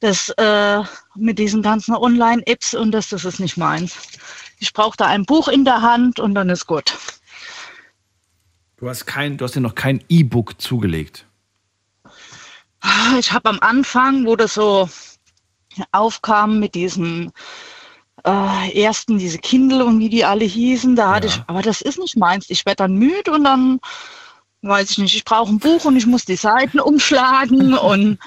[0.00, 0.82] Das äh,
[1.14, 3.96] mit diesen ganzen Online-Apps und das, das ist nicht meins.
[4.60, 6.94] Ich brauche da ein Buch in der Hand und dann ist gut.
[8.78, 11.26] Du hast, kein, du hast dir noch kein E-Book zugelegt.
[13.18, 14.88] Ich habe am Anfang, wo das so
[15.90, 17.32] aufkam mit diesen
[18.24, 21.98] äh, ersten, diese Kindle und wie die alle hießen, da hatte ich, aber das ist
[21.98, 22.50] nicht meins.
[22.50, 23.80] Ich werde dann müde und dann
[24.62, 28.18] weiß ich nicht, ich brauche ein Buch und ich muss die Seiten umschlagen und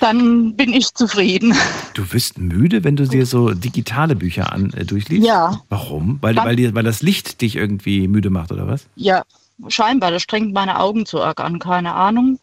[0.00, 1.54] dann bin ich zufrieden.
[1.94, 5.26] Du wirst müde, wenn du dir so digitale Bücher an, äh, durchliest?
[5.26, 5.62] Ja.
[5.70, 6.18] Warum?
[6.20, 8.86] Weil, weil, weil das Licht dich irgendwie müde macht, oder was?
[8.96, 9.22] Ja,
[9.68, 12.38] scheinbar, das strengt meine Augen zu arg an, keine Ahnung.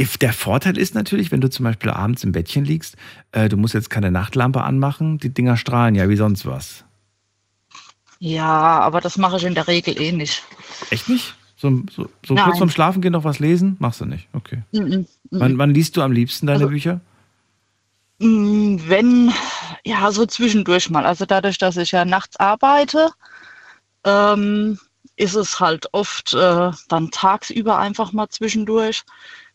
[0.00, 2.96] If- Der Vorteil ist natürlich, wenn du zum Beispiel abends im Bettchen liegst,
[3.32, 6.84] äh, du musst jetzt keine Nachtlampe anmachen, die Dinger strahlen ja wie sonst was.
[8.18, 10.42] Ja, aber das mache ich in der Regel eh nicht.
[10.90, 11.34] Echt nicht?
[11.56, 13.76] So, so, so kurz vorm Schlafengehen noch was lesen?
[13.78, 14.62] Machst du nicht, okay.
[14.72, 15.06] Mm, mm, mm.
[15.30, 17.00] Wann, wann liest du am liebsten deine Also- Bücher?
[18.18, 19.32] Mm, Wenn,
[19.84, 21.04] ja, so zwischendurch mal.
[21.04, 23.10] Also dadurch, dass ich ja nachts arbeite,
[24.04, 24.78] ähm,
[25.16, 29.04] ist es halt oft äh, dann tagsüber einfach mal zwischendurch.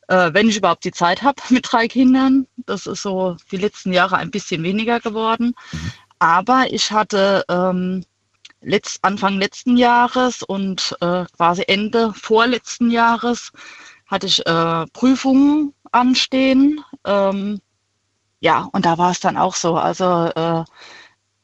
[0.08, 2.48] Äh, wenn ich überhaupt die Zeit habe mit drei Kindern.
[2.66, 5.54] Das ist so die letzten Jahre ein bisschen weniger geworden.
[6.20, 8.04] Aber ich hatte ähm,
[8.62, 13.52] letzt, Anfang letzten Jahres und äh, quasi Ende vorletzten Jahres
[14.08, 16.84] hatte ich äh, Prüfungen anstehen.
[17.06, 17.60] Ähm,
[18.40, 19.78] ja, und da war es dann auch so.
[19.78, 20.64] Also äh,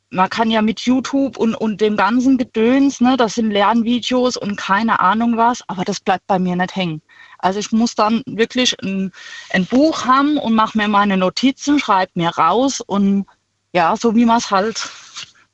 [0.10, 4.56] man kann ja mit YouTube und, und dem ganzen Gedöns, ne, das sind Lernvideos und
[4.56, 7.02] keine Ahnung was, aber das bleibt bei mir nicht hängen.
[7.40, 9.12] Also ich muss dann wirklich ein,
[9.52, 13.26] ein Buch haben und mache mir meine Notizen, schreibe mir raus und
[13.74, 14.78] ja, so wie man es halt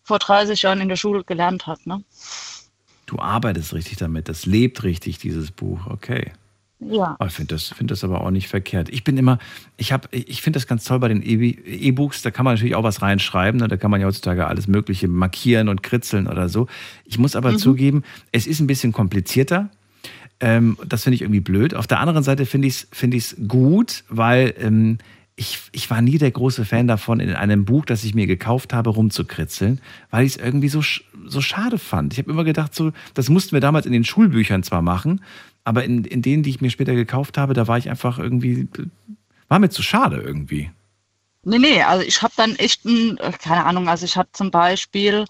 [0.03, 1.85] vor 30 Jahren in der Schule gelernt hat.
[1.87, 2.03] Ne?
[3.05, 6.31] Du arbeitest richtig damit, das lebt richtig, dieses Buch, okay.
[6.89, 7.15] Ja.
[7.19, 8.89] Oh, ich finde das, find das aber auch nicht verkehrt.
[8.89, 9.39] Ich bin immer,
[9.77, 11.57] ich habe, ich finde das ganz toll bei den E-
[11.87, 13.67] E-Books, da kann man natürlich auch was reinschreiben, ne?
[13.67, 16.67] da kann man ja heutzutage alles Mögliche markieren und kritzeln oder so.
[17.05, 17.57] Ich muss aber Mhm.
[17.57, 19.69] zugeben, es ist ein bisschen komplizierter.
[20.39, 21.73] Ähm, das finde ich irgendwie blöd.
[21.73, 24.97] Auf der anderen Seite finde ich es find ich's gut, weil ähm,
[25.35, 28.71] ich, ich war nie der große Fan davon, in einem Buch, das ich mir gekauft
[28.73, 29.79] habe, rumzukritzeln,
[30.11, 32.13] weil ich es irgendwie so, sch- so schade fand.
[32.13, 35.21] Ich habe immer gedacht, so, das mussten wir damals in den Schulbüchern zwar machen,
[35.63, 38.67] aber in, in denen, die ich mir später gekauft habe, da war ich einfach irgendwie,
[39.47, 40.71] war mir zu schade irgendwie.
[41.43, 44.49] Nee, nee, also ich habe dann echt, ein, äh, keine Ahnung, also ich habe zum
[44.49, 45.25] Beispiel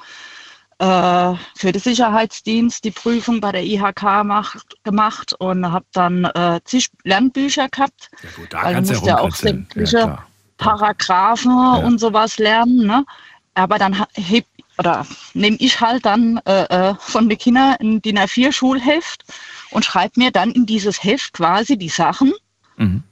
[0.79, 6.59] äh, für den Sicherheitsdienst die Prüfung bei der IHK macht, gemacht und habe dann äh,
[6.65, 8.09] zig Lernbücher gehabt.
[8.49, 9.29] da weil du kannst du musst ja ja auch.
[9.29, 10.27] Ja, sämtliche klar.
[10.57, 12.85] Paragraphen und sowas lernen.
[12.85, 13.05] Ne?
[13.53, 14.45] Aber dann heb,
[14.77, 19.23] oder nehme ich halt dann äh, äh, von den Kindern ein DIN A4 Schulheft
[19.71, 22.33] und schreibe mir dann in dieses Heft quasi die Sachen.
[22.77, 23.03] Mhm.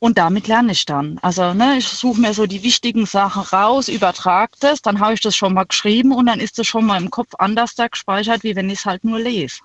[0.00, 1.18] Und damit lerne ich dann.
[1.22, 5.20] Also ne, ich suche mir so die wichtigen Sachen raus, übertrage das, dann habe ich
[5.20, 8.44] das schon mal geschrieben und dann ist das schon mal im Kopf anders da gespeichert,
[8.44, 9.58] wie wenn ich es halt nur lese.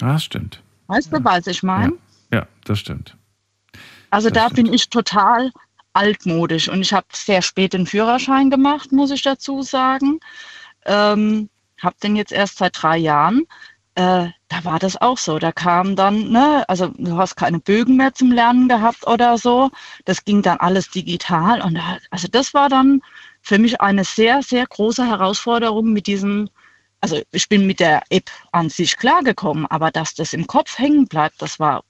[0.00, 0.62] Ah, das stimmt.
[0.86, 1.94] Weißt du, was ich meine?
[2.32, 3.16] Ja, das stimmt.
[4.10, 5.50] Also da bin ich total
[5.98, 10.20] altmodisch und ich habe sehr spät den Führerschein gemacht, muss ich dazu sagen.
[10.86, 11.50] Ähm,
[11.82, 13.46] habe den jetzt erst seit drei Jahren.
[13.96, 15.38] Äh, da war das auch so.
[15.38, 19.70] Da kam dann, ne, also du hast keine Bögen mehr zum Lernen gehabt oder so.
[20.04, 23.02] Das ging dann alles digital und da, also das war dann
[23.42, 26.48] für mich eine sehr, sehr große Herausforderung mit diesem,
[27.00, 31.06] also ich bin mit der App an sich klargekommen, aber dass das im Kopf hängen
[31.08, 31.82] bleibt, das war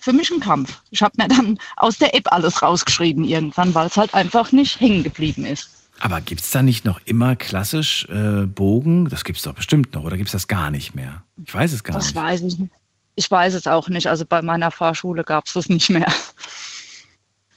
[0.00, 0.80] für mich ein Kampf.
[0.90, 4.80] Ich habe mir dann aus der App alles rausgeschrieben irgendwann, weil es halt einfach nicht
[4.80, 5.70] hängen geblieben ist.
[6.00, 9.08] Aber gibt es da nicht noch immer klassisch äh, Bogen?
[9.08, 11.22] Das gibt es doch bestimmt noch, oder gibt es das gar nicht mehr?
[11.44, 12.16] Ich weiß es gar das nicht.
[12.16, 12.72] Das weiß ich nicht.
[13.16, 14.06] Ich weiß es auch nicht.
[14.06, 16.10] Also bei meiner Fahrschule gab es das nicht mehr.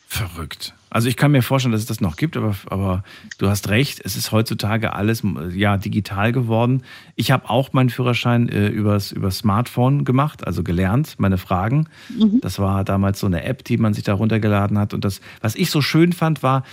[0.07, 0.74] Verrückt.
[0.94, 3.03] Also ich kann mir vorstellen, dass es das noch gibt, aber, aber
[3.40, 6.84] du hast recht, es ist heutzutage alles ja, digital geworden.
[7.15, 11.88] Ich habe auch meinen Führerschein äh, übers, übers Smartphone gemacht, also gelernt, meine Fragen.
[12.15, 12.41] Mhm.
[12.41, 14.94] Das war damals so eine App, die man sich da runtergeladen hat.
[14.94, 16.64] Und das, was ich so schön fand, war,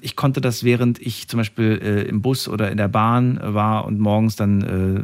[0.00, 3.84] ich konnte das, während ich zum Beispiel äh, im Bus oder in der Bahn war
[3.84, 4.62] und morgens dann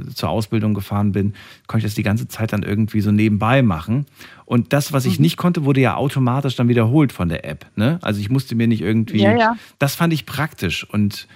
[0.08, 1.34] äh, zur Ausbildung gefahren bin,
[1.66, 4.06] konnte ich das die ganze Zeit dann irgendwie so nebenbei machen.
[4.46, 5.22] Und das, was ich Mhm.
[5.24, 7.66] nicht konnte, wurde ja automatisch dann wiederholt von der App.
[7.76, 7.98] Ne?
[8.00, 9.20] Also ich musste mir nicht irgendwie.
[9.22, 9.56] Ja, ja.
[9.78, 10.88] Das fand ich praktisch.
[10.88, 11.28] Und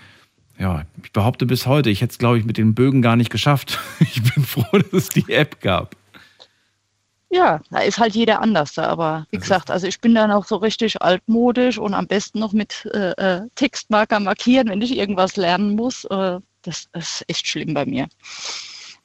[0.59, 3.31] ja, ich behaupte bis heute, ich hätte es, glaube ich, mit den Bögen gar nicht
[3.31, 3.79] geschafft.
[4.01, 5.95] Ich bin froh, dass es die App gab.
[7.31, 8.85] Ja, da ist halt jeder anders da.
[8.85, 12.53] Aber wie gesagt, also ich bin dann auch so richtig altmodisch und am besten noch
[12.53, 16.05] mit äh, äh, Textmarker markieren, wenn ich irgendwas lernen muss.
[16.05, 18.09] Äh, das ist echt schlimm bei mir.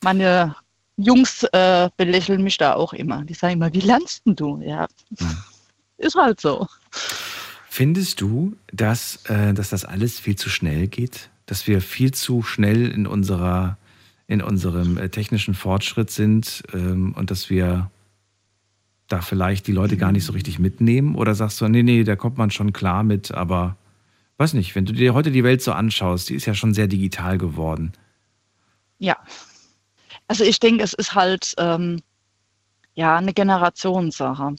[0.02, 0.56] Meine
[0.96, 3.24] Jungs äh, belächeln mich da auch immer.
[3.26, 4.62] Die sagen immer, wie lernst du?
[4.62, 4.88] Ja,
[5.98, 6.68] ist halt so.
[7.70, 11.30] Findest du, dass, äh, dass das alles viel zu schnell geht?
[11.46, 13.78] Dass wir viel zu schnell in unserer
[14.28, 17.92] in unserem äh, technischen Fortschritt sind ähm, und dass wir
[19.14, 21.16] da vielleicht die Leute gar nicht so richtig mitnehmen?
[21.16, 23.78] Oder sagst du, nee, nee, da kommt man schon klar mit, aber
[24.38, 26.88] weiß nicht, wenn du dir heute die Welt so anschaust, die ist ja schon sehr
[26.88, 27.94] digital geworden.
[28.98, 29.18] Ja.
[30.28, 32.02] Also ich denke, es ist halt ähm,
[32.96, 34.56] ja eine Generationssache.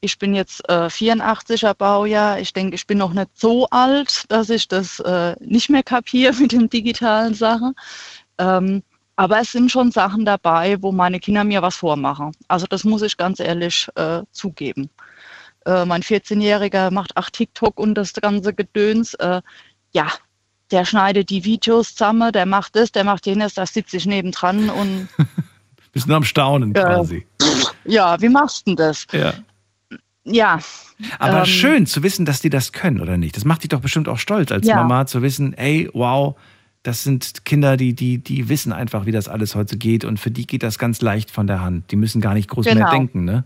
[0.00, 2.38] Ich bin jetzt äh, 84er Baujahr.
[2.40, 6.34] Ich denke, ich bin noch nicht so alt, dass ich das äh, nicht mehr kapiere
[6.34, 7.74] mit den digitalen Sachen.
[8.38, 8.82] Ähm,
[9.20, 12.32] aber es sind schon Sachen dabei, wo meine Kinder mir was vormachen.
[12.48, 14.88] Also das muss ich ganz ehrlich äh, zugeben.
[15.66, 19.12] Äh, mein 14-Jähriger macht auch TikTok und das ganze Gedöns.
[19.14, 19.42] Äh,
[19.92, 20.06] ja,
[20.70, 24.70] der schneidet die Videos zusammen, der macht das, der macht jenes, da sitze ich nebendran
[24.70, 25.08] und
[25.92, 27.26] Bist nur am Staunen quasi.
[27.84, 29.06] ja, wie machst du denn das?
[29.12, 29.34] Ja.
[30.24, 30.60] Ja.
[31.18, 33.36] Aber ähm, schön zu wissen, dass die das können, oder nicht?
[33.36, 34.76] Das macht dich doch bestimmt auch stolz als Ja.
[34.76, 36.36] Mama zu wissen, ey, wow,
[36.82, 40.30] das sind Kinder, die, die, die wissen einfach, wie das alles heute geht und für
[40.30, 41.90] die geht das ganz leicht von der Hand.
[41.90, 42.90] Die müssen gar nicht groß mehr Genau.
[42.90, 43.44] denken, ne?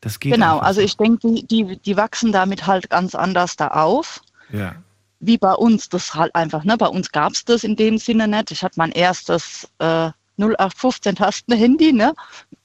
[0.00, 3.56] Das geht Genau, einfach also ich denke, die, die, die wachsen damit halt ganz anders
[3.56, 4.20] da auf.
[4.52, 4.74] Ja.
[5.18, 6.76] wie bei uns das halt einfach, ne?
[6.76, 8.50] Bei uns gab es das in dem Sinne nicht.
[8.52, 12.14] Ich hatte mein erstes äh, 0815 Tasten Handy, ne?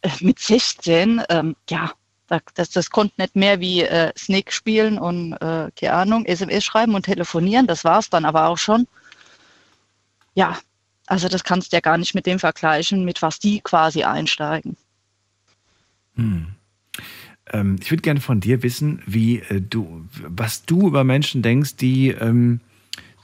[0.02, 1.92] Äh, Mit 16, ähm, ja,
[2.28, 6.64] da- das, das konnte nicht mehr wie äh, Snake spielen und äh, keine Ahnung, SMS
[6.66, 7.68] schreiben und telefonieren.
[7.68, 8.86] Das war es dann aber auch schon.
[10.34, 10.58] Ja,
[11.08, 14.78] also das kannst du ja gar nicht mit dem vergleichen, mit was die quasi einsteigen.
[16.16, 16.48] Hm.
[17.52, 21.76] Ähm, ich würde gerne von dir wissen, wie äh, du, was du über Menschen denkst,
[21.76, 22.62] die, ähm,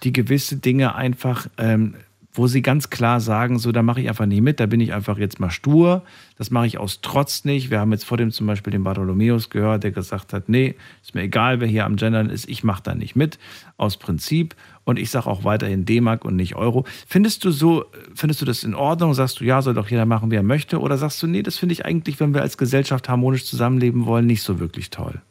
[0.04, 1.96] die gewisse Dinge einfach, ähm,
[2.38, 4.94] wo sie ganz klar sagen, so, da mache ich einfach nicht mit, da bin ich
[4.94, 6.04] einfach jetzt mal stur,
[6.38, 7.70] das mache ich aus Trotz nicht.
[7.72, 11.16] Wir haben jetzt vor dem zum Beispiel den Bartholomäus gehört, der gesagt hat, nee, ist
[11.16, 13.40] mir egal, wer hier am Gendern ist, ich mache da nicht mit,
[13.78, 14.56] aus Prinzip.
[14.84, 16.86] Und ich sage auch weiterhin D-Mark und nicht Euro.
[17.08, 17.86] Findest du so,
[18.16, 19.14] findest du das in Ordnung?
[19.14, 20.80] Sagst du, ja, soll doch jeder machen, wie er möchte?
[20.80, 24.26] Oder sagst du, nee, das finde ich eigentlich, wenn wir als Gesellschaft harmonisch zusammenleben wollen,
[24.26, 25.22] nicht so wirklich toll?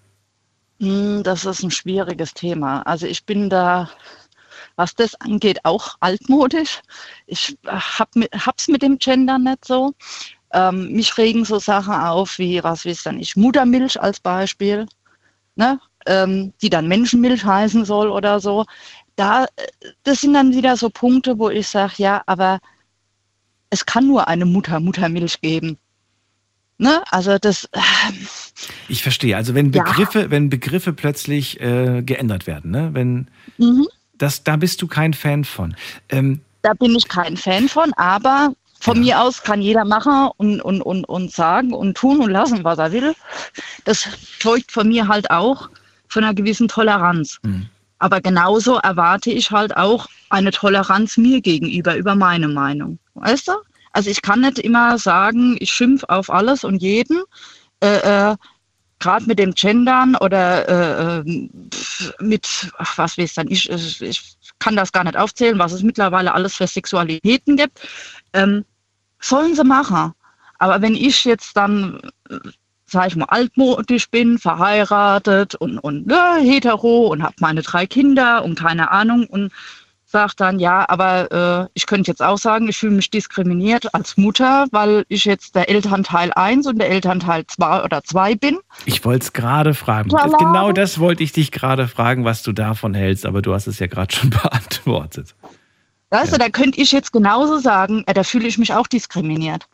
[0.81, 2.83] Hm, Das ist ein schwieriges Thema.
[2.83, 3.89] Also ich bin da,
[4.77, 6.81] was das angeht, auch altmodisch.
[7.27, 9.95] Ich hab mit, hab's mit dem Gender nicht so.
[10.53, 14.87] Ähm, mich regen so Sachen auf wie, was weiß dann ich, Muttermilch als Beispiel,
[15.57, 15.81] ne?
[16.07, 18.65] ähm, die dann Menschenmilch heißen soll oder so.
[19.17, 19.49] Da, äh,
[20.05, 22.61] das sind dann wieder so Punkte, wo ich sage, ja, aber
[23.71, 25.79] es kann nur eine Mutter Muttermilch geben.
[26.79, 27.03] Ne?
[27.11, 27.69] Also das,
[28.89, 29.37] Ich verstehe.
[29.37, 29.83] Also wenn Ja.
[29.83, 32.91] Begriffe, wenn Begriffe plötzlich äh, geändert werden, ne?
[32.93, 33.29] wenn
[33.59, 33.87] mhm.
[34.19, 35.77] Das, da bist du kein Fan von.
[36.09, 40.61] Ähm, da bin ich kein Fan von, aber von mir aus kann jeder machen und,
[40.61, 43.15] und, und, und sagen und tun und lassen, was er will.
[43.85, 45.69] Das zeugt von mir halt auch
[46.09, 47.39] von einer gewissen Toleranz.
[47.99, 52.99] Aber genauso erwarte ich halt auch eine Toleranz mir gegenüber, über meine Meinung.
[53.15, 53.53] Weißt du?
[53.93, 57.23] Also ich kann nicht immer sagen, ich schimpf auf alles und jeden.
[57.81, 58.37] Äh, äh,
[58.99, 61.25] Gerade mit dem Gendern oder äh,
[61.71, 65.73] pf, mit, ach, was weiß dann ich, ich, ich kann das gar nicht aufzählen, was
[65.73, 67.81] es mittlerweile alles für Sexualitäten gibt.
[68.33, 68.65] Ähm,
[69.21, 70.13] sollen sie machen.
[70.59, 72.01] Aber wenn ich jetzt dann,
[72.87, 78.45] sag ich mal, altmodisch bin, verheiratet und, und ne, hetero und habe meine drei Kinder
[78.45, 79.53] und keine Ahnung und
[80.17, 84.17] sage dann, ja, aber äh, ich könnte jetzt auch sagen, ich fühle mich diskriminiert als
[84.17, 88.59] Mutter, weil ich jetzt der Elternteil 1 und der Elternteil 2 oder 2 bin.
[88.87, 90.09] Ich wollte es gerade fragen.
[90.09, 90.31] Klar.
[90.39, 93.79] Genau das wollte ich dich gerade fragen, was du davon hältst, aber du hast es
[93.79, 95.35] ja gerade schon beantwortet.
[96.09, 99.69] Weißt du, da könnte ich jetzt genauso sagen, äh, da fühle ich mich auch diskriminiert.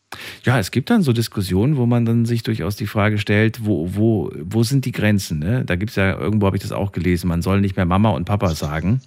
[0.44, 3.94] Ja, es gibt dann so Diskussionen, wo man dann sich durchaus die Frage stellt, wo,
[3.94, 5.38] wo, wo sind die Grenzen?
[5.38, 5.64] Ne?
[5.64, 8.10] Da gibt es ja, irgendwo habe ich das auch gelesen, man soll nicht mehr Mama
[8.10, 9.02] und Papa sagen.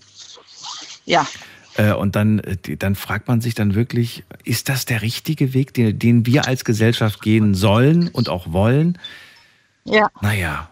[1.05, 1.25] Ja.
[1.77, 5.73] Äh, und dann, äh, dann fragt man sich dann wirklich, ist das der richtige Weg,
[5.73, 8.97] den, den wir als Gesellschaft gehen sollen und auch wollen?
[9.83, 10.09] Ja.
[10.21, 10.69] Naja.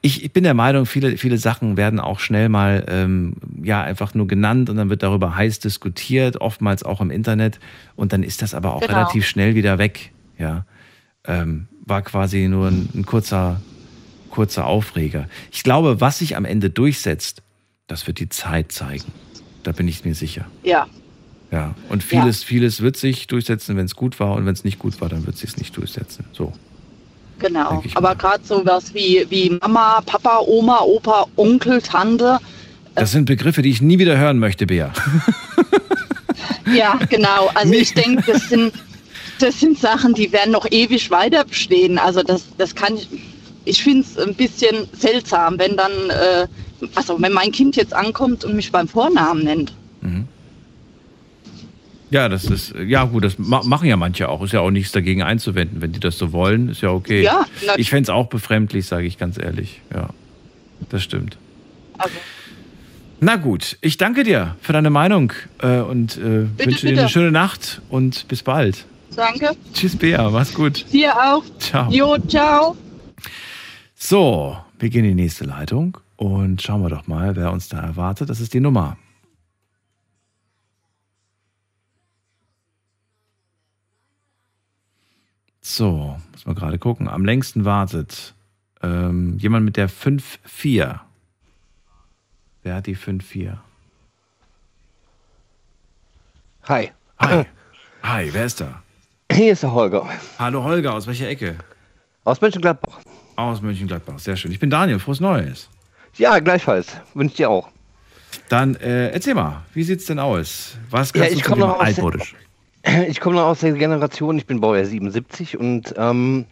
[0.00, 4.14] Ich, ich bin der Meinung, viele, viele Sachen werden auch schnell mal ähm, ja einfach
[4.14, 7.58] nur genannt und dann wird darüber heiß diskutiert, oftmals auch im Internet.
[7.94, 8.94] Und dann ist das aber auch Genau.
[8.94, 10.12] relativ schnell wieder weg.
[10.38, 10.64] Ja.
[11.24, 13.60] Ähm, war quasi nur ein, ein kurzer,
[14.30, 15.28] kurzer Aufreger.
[15.52, 17.42] Ich glaube, was sich am Ende durchsetzt,
[17.86, 19.12] das wird die Zeit zeigen.
[19.66, 20.44] Da bin ich mir sicher.
[20.62, 20.86] Ja.
[21.50, 21.74] Ja.
[21.88, 25.00] Und vieles, vieles wird sich durchsetzen, wenn es gut war und wenn es nicht gut
[25.00, 26.24] war, dann wird es sich nicht durchsetzen.
[26.32, 26.52] So.
[27.40, 27.82] Genau.
[27.96, 32.38] Aber gerade sowas wie, wie Mama, Papa, Oma, Opa, Onkel, Tante.
[32.94, 34.92] Das sind Begriffe, die ich nie wieder hören möchte, Bea.
[36.72, 37.50] Ja, genau.
[37.54, 38.72] Also ich denke, das sind,
[39.40, 41.98] das sind Sachen, die werden noch ewig weiter bestehen.
[41.98, 43.08] Also das, das kann ich.
[43.64, 46.46] Ich finde es ein bisschen seltsam, wenn dann, äh,
[46.94, 49.72] also wenn mein Kind jetzt ankommt und mich beim Vornamen nennt.
[52.10, 54.42] Ja, das ist, ja gut, das ma machen ja manche auch.
[54.42, 56.68] Ist ja auch nichts dagegen einzuwenden, wenn die das so wollen.
[56.68, 57.22] Ist ja okay.
[57.22, 57.44] Ja,
[57.76, 59.80] ich fände es auch befremdlich, sage ich ganz ehrlich.
[59.92, 60.10] Ja,
[60.88, 61.36] das stimmt.
[61.98, 62.14] Also,
[63.20, 67.00] Na gut, ich danke dir für deine Meinung äh, und äh, wünsche dir bitte.
[67.00, 68.84] eine schöne Nacht und bis bald.
[69.16, 69.50] danke.
[69.74, 70.84] Tschüss, Bea, mach's gut.
[70.92, 71.42] Dir auch.
[71.58, 71.90] Ciao.
[71.90, 72.76] Jo, ciao.
[73.96, 77.80] So, wir gehen in die nächste Leitung und schauen wir doch mal, wer uns da
[77.80, 78.30] erwartet.
[78.30, 78.96] Das ist die Nummer.
[85.60, 87.08] So, muss man gerade gucken.
[87.08, 88.34] Am längsten wartet
[88.82, 91.00] ähm, jemand mit der 5-4.
[92.62, 93.58] Wer hat die 5-4?
[96.64, 96.92] Hi.
[97.18, 97.44] Hi.
[98.02, 98.82] Hi, wer ist da?
[99.30, 100.08] Hier ist der Holger.
[100.38, 101.56] Hallo Holger, aus welcher Ecke?
[102.24, 103.00] Aus Mönchengladbach.
[103.34, 104.52] Aus Mönchengladbach, sehr schön.
[104.52, 105.68] Ich bin Daniel, frohes Neues.
[106.18, 106.96] Ja, gleichfalls.
[107.14, 107.68] Wünsche ich dir auch.
[108.48, 110.76] Dann äh, erzähl mal, wie sieht's denn aus?
[110.90, 112.34] Was Ja, kannst ich du komme zum noch Thema aus der- altmodisch?
[113.08, 116.44] Ich komme noch aus der Generation, ich bin Baujahr 77 und ähm,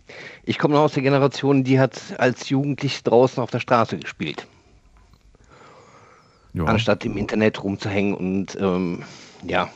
[0.43, 4.45] ich komme noch aus der Generation, die hat als Jugendlich draußen auf der Straße gespielt.
[6.53, 6.65] Ja.
[6.65, 9.05] Anstatt im Internet rumzuhängen und ähm,
[9.47, 9.71] ja,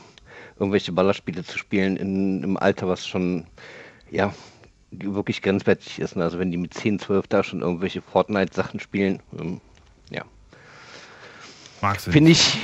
[0.59, 3.47] irgendwelche Ballerspiele zu spielen in einem Alter, was schon
[4.11, 4.35] ja
[4.91, 6.17] wirklich grenzwertig ist.
[6.17, 9.61] Also wenn die mit 10, 12 da schon irgendwelche Fortnite-Sachen spielen, ähm, ja.
[11.81, 12.59] Magst du Finde ich,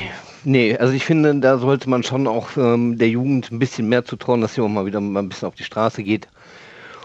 [0.45, 4.05] nee, also ich finde, da sollte man schon auch ähm, der Jugend ein bisschen mehr
[4.05, 6.29] zutrauen, dass sie auch mal wieder mal ein bisschen auf die Straße geht.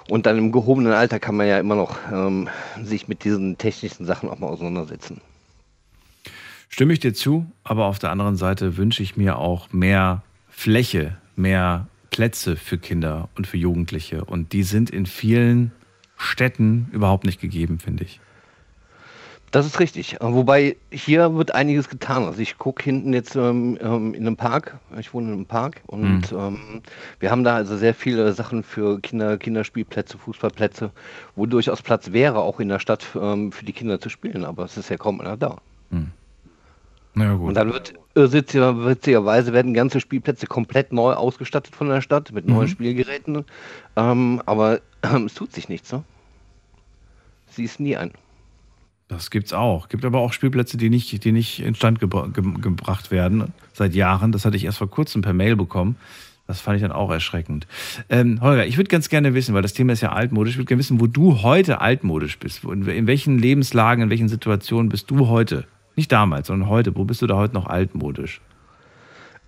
[0.09, 2.49] Und dann im gehobenen Alter kann man ja immer noch ähm,
[2.83, 5.21] sich mit diesen technischen Sachen auch mal auseinandersetzen.
[6.67, 11.17] Stimme ich dir zu, aber auf der anderen Seite wünsche ich mir auch mehr Fläche,
[11.35, 14.25] mehr Plätze für Kinder und für Jugendliche.
[14.25, 15.71] Und die sind in vielen
[16.17, 18.19] Städten überhaupt nicht gegeben, finde ich.
[19.51, 20.17] Das ist richtig.
[20.19, 22.25] Wobei hier wird einiges getan.
[22.25, 24.77] Also ich gucke hinten jetzt ähm, ähm, in einem Park.
[24.99, 26.81] Ich wohne in einem Park und ähm,
[27.19, 30.91] wir haben da also sehr viele Sachen für Kinder, Kinderspielplätze, Fußballplätze,
[31.35, 34.45] wo durchaus Platz wäre, auch in der Stadt ähm, für die Kinder zu spielen.
[34.45, 35.57] Aber es ist ja kaum einer da.
[37.15, 37.47] Na ja, gut.
[37.49, 42.67] Und dann wird witzigerweise werden ganze Spielplätze komplett neu ausgestattet von der Stadt mit neuen
[42.67, 42.67] Mhm.
[42.67, 43.45] Spielgeräten.
[43.95, 45.91] Ähm, aber ähm, es tut sich nichts.
[45.91, 46.03] Ne?
[47.49, 48.11] Sie ist nie ein.
[49.09, 49.89] Das gibt's auch.
[49.89, 54.31] Gibt aber auch Spielplätze, die nicht, die nicht instand gebra ge gebracht werden seit Jahren.
[54.31, 55.97] Das hatte ich erst vor kurzem per Mail bekommen.
[56.45, 57.67] Das fand ich dann auch erschreckend.
[58.09, 60.67] Ähm, Holger, ich würde ganz gerne wissen, weil das Thema ist ja altmodisch, ich würde
[60.67, 62.63] gerne wissen, wo du heute altmodisch bist.
[62.63, 65.65] In, welchen Lebenslagen, in welchen Situationen bist du heute?
[65.95, 66.95] Nicht damals, sondern heute.
[66.95, 68.41] Wo bist du da heute noch altmodisch?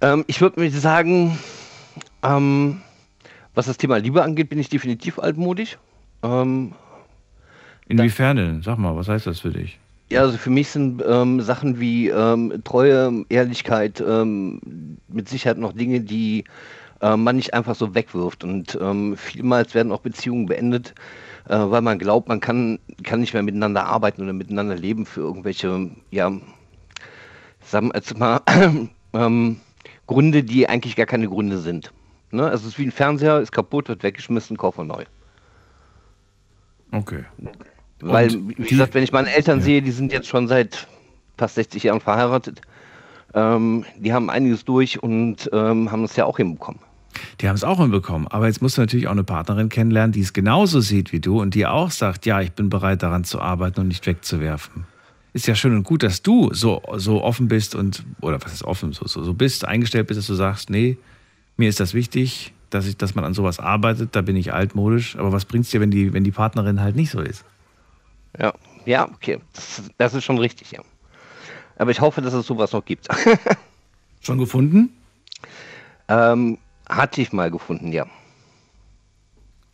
[0.02, 1.38] Ähm, ich würde mir sagen,
[2.24, 2.82] ähm,
[3.54, 5.78] was das Thema Liebe angeht, bin ich definitiv altmodisch.
[6.24, 6.74] Ähm,
[7.92, 8.62] Inwiefern denn?
[8.62, 9.80] Sag mal, was heißt das für dich?
[10.10, 14.60] Ja, also für mich sind ähm, Sachen wie ähm, Treue, Ehrlichkeit ähm,
[15.08, 16.44] mit Sicherheit noch Dinge, die
[17.02, 18.44] äh, man nicht einfach so wegwirft.
[18.44, 20.94] Und ähm, vielmals werden auch Beziehungen beendet,
[21.48, 25.22] äh, weil man glaubt, man kann, kann nicht mehr miteinander arbeiten oder miteinander leben für
[25.22, 26.32] irgendwelche, ja,
[27.62, 28.42] sagen wir jetzt mal,
[29.14, 29.60] ähm,
[30.08, 31.94] Gründe, die eigentlich gar keine Gründe sind.
[32.32, 32.44] Ne?
[32.44, 35.06] Also es ist wie ein Fernseher, ist kaputt, wird weggeschmissen, kaufe neu.
[36.92, 37.24] Okay.
[38.02, 40.88] Weil, Und wie gesagt, wenn ich meine Eltern sehe, die sind jetzt schon seit
[41.38, 42.62] fast 60 Jahren verheiratet.
[43.34, 46.82] Ähm, die haben einiges durch und ähm, haben es ja auch hinbekommen.
[47.40, 48.28] Die haben es auch hinbekommen.
[48.28, 51.42] Aber jetzt musst du natürlich auch eine Partnerin kennenlernen, die es genauso sieht wie du
[51.42, 54.86] und die auch sagt, ja, ich bin bereit daran zu arbeiten und nicht wegzuwerfen.
[55.34, 58.64] Ist ja schön und gut, dass du so, so offen bist und, oder was ist
[58.64, 60.98] offen, so, so, so bist, eingestellt bist, dass du sagst, nee,
[61.56, 65.16] mir ist das wichtig, dass, ich, dass man an sowas arbeitet, da bin ich altmodisch.
[65.18, 67.46] Aber was bringt's dir, wenn die, wenn die Partnerin halt nicht so ist?
[68.40, 68.54] Ja,
[68.86, 69.40] ja, okay.
[69.54, 70.82] Das, das ist schon richtig, ja.
[71.78, 73.08] Aber ich hoffe, dass es sowas noch gibt.
[74.22, 74.96] Schon gefunden?
[76.08, 78.06] Ähm, hatte ich mal gefunden, ja.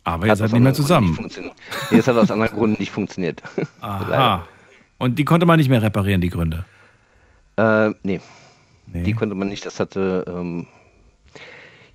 [0.04, 1.08] Aber ihr Hat seid aus nicht mehr zusammen.
[1.08, 1.54] Nicht funktioniert.
[1.90, 3.42] nee, es hat aus anderen Gründen nicht funktioniert.
[3.82, 4.48] Aha.
[4.96, 6.64] Und die konnte man nicht mehr reparieren, die Gründe.
[7.56, 8.20] Äh, nee.
[8.86, 10.66] Die konnte man nicht, das hatte ähm,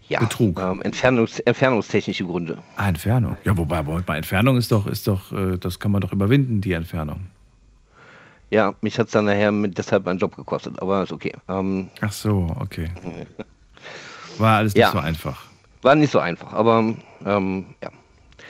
[0.10, 0.60] ja, Betrug.
[0.60, 2.58] Ähm, Entfernungs entfernungstechnische Gründe.
[2.76, 3.38] Ah, Entfernung.
[3.44, 6.74] Ja, wobei, bei Entfernung ist doch, ist doch, äh, das kann man doch überwinden, die
[6.74, 7.28] Entfernung.
[8.52, 11.34] Ja, mich hat es dann nachher mit deshalb meinen Job gekostet, aber ist okay.
[11.50, 12.92] Ähm, Ach so, okay.
[14.38, 14.92] War alles nicht Ja.
[14.92, 15.46] so einfach.
[15.82, 16.94] war nicht so einfach, aber
[17.26, 17.90] ähm, ja.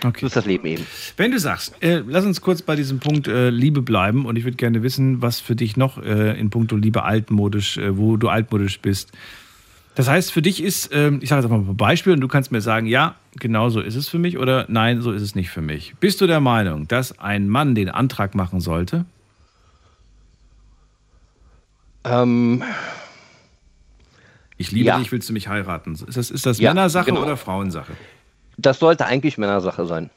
[0.06, 0.20] Okay.
[0.22, 0.86] So ist das Leben eben.
[1.16, 4.44] Wenn du sagst, äh, lass uns kurz bei diesem Punkt äh, Liebe bleiben und ich
[4.44, 8.28] würde gerne wissen, was für dich noch äh, in puncto Liebe altmodisch, äh, wo du
[8.28, 9.12] altmodisch bist.
[9.96, 12.28] Das heißt, für dich ist, ähm, ich sage jetzt einfach mal ein Beispiel und du
[12.28, 15.36] kannst mir sagen, ja, genau so ist es für mich oder nein, so ist es
[15.36, 15.96] nicht für mich.
[16.00, 19.06] Bist du der Meinung, dass ein Mann den Antrag machen sollte?
[22.06, 22.64] Ähm,
[24.58, 24.98] ich liebe ja.
[24.98, 25.94] dich, willst du mich heiraten?
[25.94, 27.22] Ist das, ist das Ja, Männersache genau.
[27.22, 27.94] oder Frauensache?
[28.58, 30.10] Das sollte eigentlich Männersache sein.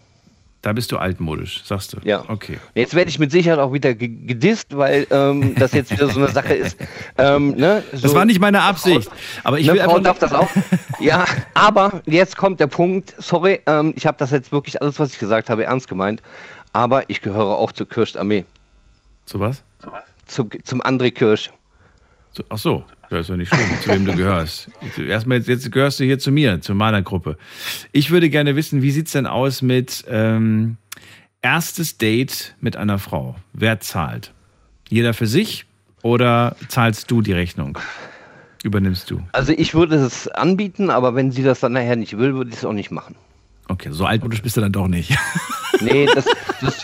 [0.67, 1.99] Da bist du altmodisch, sagst du.
[2.03, 2.25] Ja.
[2.27, 2.59] Okay.
[2.75, 6.19] Jetzt werde ich mit Sicherheit auch wieder ge- gedisst, weil ähm, das jetzt wieder so
[6.19, 6.77] eine Sache ist.
[7.17, 9.09] Ähm, ne, so, Das war nicht meine Absicht.
[9.45, 10.49] Aber ich ne, will Frau einfach darf das auch.
[10.99, 11.25] Ja,
[11.55, 13.15] aber jetzt kommt der Punkt.
[13.19, 16.21] Sorry, ähm, ich habe das jetzt wirklich alles, was ich gesagt habe, ernst gemeint.
[16.73, 18.45] Aber ich gehöre auch zur Kirscharmee.
[19.25, 19.63] Zu was?
[20.27, 21.53] Zu, zum André Kirsch.
[22.33, 24.71] Zu- Ach so, das ist ja nicht schlimm, zu wem du gehörst.
[24.99, 27.37] Erstmal, jetzt, jetzt gehörst du hier zu mir, zu meiner Gruppe.
[27.93, 30.77] Ich würde gerne wissen, wie sieht's denn aus mit ähm,
[31.43, 33.37] erstes Date mit einer Frau?
[33.53, 34.33] Wer zahlt?
[34.89, 35.67] Jeder für sich
[36.03, 37.79] oder zahlst du die Rechnung?
[38.63, 39.23] Übernimmst du?
[39.33, 42.57] Also ich würde es anbieten, aber wenn sie das dann nachher nicht will, würde ich
[42.57, 43.15] es auch nicht machen.
[43.69, 45.17] Okay, so altmodisch bist du dann doch nicht.
[45.83, 46.25] Nee, das,
[46.63, 46.83] das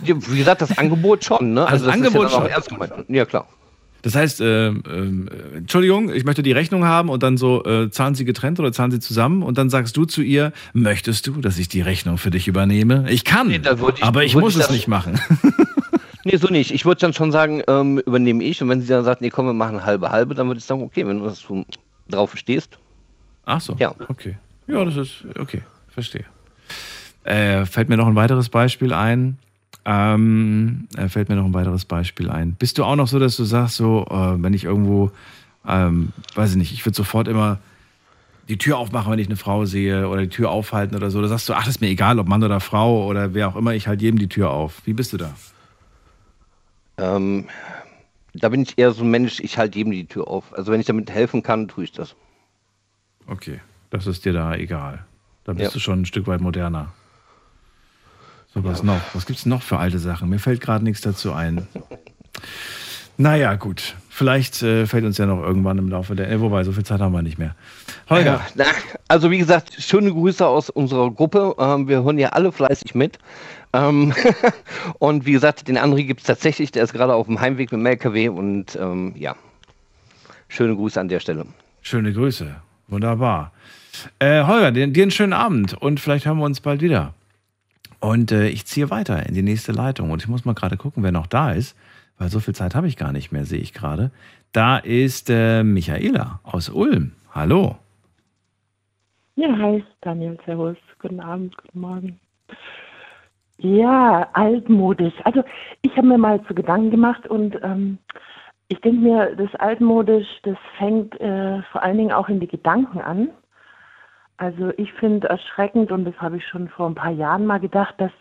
[0.00, 1.64] wie gesagt, das Angebot schon, ne?
[1.70, 2.50] Das das Angebot ist ja schon.
[2.50, 2.92] ernst gemeint.
[3.06, 3.46] Ja, klar.
[4.02, 4.82] Das heißt, ähm,
[5.54, 8.72] äh, Entschuldigung, ich möchte die Rechnung haben und dann so, äh, zahlen Sie getrennt oder
[8.72, 9.42] zahlen Sie zusammen?
[9.42, 13.06] Und dann sagst du zu ihr, möchtest du, dass ich die Rechnung für dich übernehme?
[13.10, 15.18] Ich kann, würde ich- aber ich muss ich es nicht machen.
[16.24, 16.70] Nee, so nicht.
[16.70, 18.62] Ich würde dann schon sagen, ähm, übernehme ich.
[18.62, 20.80] Und wenn sie dann sagt, nee, komm, wir machen halbe halbe, dann würde ich sagen,
[20.82, 21.44] okay, wenn du das
[22.08, 22.78] drauf stehst.
[23.44, 23.92] Ach so, Ja.
[24.06, 24.36] okay.
[24.68, 26.24] Ja, das ist, okay, verstehe.
[27.24, 29.36] Äh, fällt mir noch ein weiteres Beispiel ein.
[29.84, 32.52] Ähm, äh, fällt mir noch ein weiteres Beispiel ein.
[32.54, 35.10] Bist du auch noch so, dass du sagst, so, äh, wenn ich irgendwo,
[35.66, 37.58] ähm, weiß ich nicht, ich würde sofort immer
[38.48, 41.20] die Tür aufmachen, wenn ich eine Frau sehe oder die Tür aufhalten oder so.
[41.20, 43.56] Da sagst du, ach, das ist mir egal, ob Mann oder Frau oder wer auch
[43.56, 44.82] immer, ich halte jedem die Tür auf.
[44.84, 45.34] Wie bist du da?
[46.98, 47.46] Ähm,
[48.34, 50.52] da bin ich eher so ein Mensch, ich halte jedem die Tür auf.
[50.56, 52.14] Also wenn ich damit helfen kann, tue ich das.
[53.26, 53.60] Okay,
[53.90, 55.04] das ist dir da egal.
[55.44, 55.70] Da bist Ja.
[55.72, 56.92] du schon ein Stück weit moderner.
[58.54, 59.00] So, was noch?
[59.14, 60.28] Was gibt's noch für alte Sachen?
[60.28, 61.66] Mir fällt gerade nichts dazu ein.
[63.16, 63.94] Naja, gut.
[64.08, 66.30] Vielleicht äh, fällt uns ja noch irgendwann im Laufe der.
[66.30, 67.54] Äh, wobei, so viel Zeit haben wir nicht mehr.
[68.10, 68.66] Holger, Ja,
[69.08, 71.54] also wie gesagt, schöne Grüße aus unserer Gruppe.
[71.58, 73.18] Ähm, wir hören ja alle fleißig mit.
[73.72, 74.12] Ähm,
[74.98, 77.80] und wie gesagt, den André gibt es tatsächlich, der ist gerade auf dem Heimweg mit
[77.80, 79.34] dem LKW und ähm, ja,
[80.48, 81.46] schöne Grüße an der Stelle.
[81.80, 82.54] schöne Grüße.
[82.88, 83.52] Wunderbar.
[84.18, 87.14] Äh, Holger, dir, dir einen schönen Abend und vielleicht hören wir uns bald wieder.
[88.02, 90.10] Und äh, ich ziehe weiter in die nächste Leitung.
[90.10, 91.76] Und ich muss mal gerade gucken, wer noch da ist,
[92.18, 94.10] weil so viel Zeit habe ich gar nicht mehr, sehe ich gerade.
[94.50, 97.12] Da ist äh, Michaela aus Ulm.
[97.32, 97.76] Hallo.
[99.36, 100.76] Ja, hi, Daniel, servus.
[101.00, 102.20] Guten Abend, guten Morgen.
[103.58, 105.14] Ja, altmodisch.
[105.22, 105.44] Also
[105.82, 107.98] ich habe mir mal zu Gedanken gemacht und ähm,
[108.66, 113.00] ich denke mir, das altmodisch, das fängt äh, vor allen Dingen auch in die Gedanken
[113.00, 113.28] an.
[114.36, 117.94] Also ich finde erschreckend, und das habe ich schon vor ein paar Jahren mal gedacht,
[117.98, 118.12] dass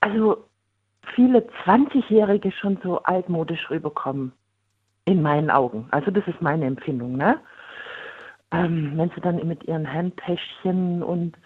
[0.00, 0.44] also
[1.14, 4.32] viele 20-Jährige schon so altmodisch rüberkommen.
[5.08, 5.86] In meinen Augen.
[5.92, 7.38] Also das ist meine Empfindung, ne?
[8.50, 11.36] Ähm, wenn sie dann mit ihren Handtäschchen und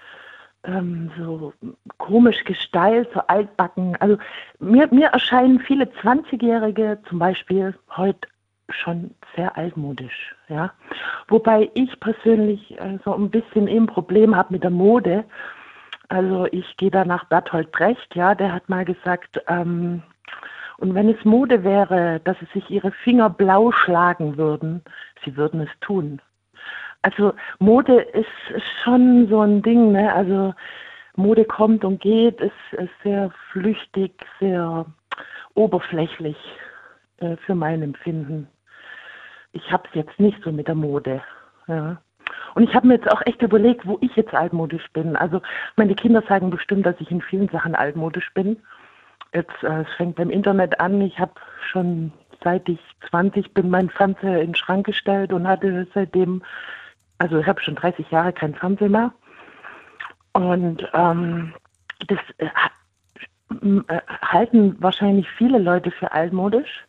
[0.65, 1.53] ähm, so
[1.99, 3.97] komisch gestylt, so altbacken.
[4.01, 4.17] Also
[4.61, 8.27] mir, mir erscheinen viele 20-Jährige zum Beispiel heute
[8.73, 10.73] schon sehr altmodisch, ja.
[11.29, 15.25] Wobei ich persönlich äh, so ein bisschen eben Problem habe mit der Mode.
[16.09, 20.03] Also ich gehe da nach Bertolt Brecht, ja, der hat mal gesagt, ähm,
[20.79, 24.83] und wenn es Mode wäre, dass sie sich ihre Finger blau schlagen würden,
[25.25, 26.23] sie würden es tun.
[27.03, 28.27] Also Mode ist
[28.83, 30.13] schon so ein Ding, ne?
[30.13, 30.55] Also
[31.17, 34.87] Mode kommt und geht, ist, ist sehr flüchtig, sehr
[35.55, 36.37] oberflächlich
[37.19, 38.49] äh, für mein Empfinden.
[39.53, 41.23] Ich habe es jetzt nicht so mit der Mode.
[41.67, 42.01] Ja.
[42.55, 45.17] Und ich habe mir jetzt auch echt überlegt, wo ich jetzt altmodisch bin.
[45.17, 45.41] Also
[45.77, 48.59] meine Kinder sagen bestimmt, dass ich in vielen Sachen altmodisch bin.
[49.33, 51.01] Jetzt äh, es fängt beim Internet an.
[51.01, 51.33] Ich habe
[51.71, 52.13] schon
[52.43, 56.43] seit ich 20 bin meinen Fernseher in den Schrank gestellt und hatte seitdem
[57.21, 59.13] also ich habe schon 30 Jahre kein Fernsehen mehr.
[60.33, 61.53] Und ähm,
[62.07, 62.47] das äh,
[63.89, 66.87] äh, halten wahrscheinlich viele Leute für altmodisch.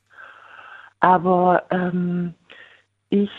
[1.02, 2.34] Aber ähm,
[3.12, 3.30] ich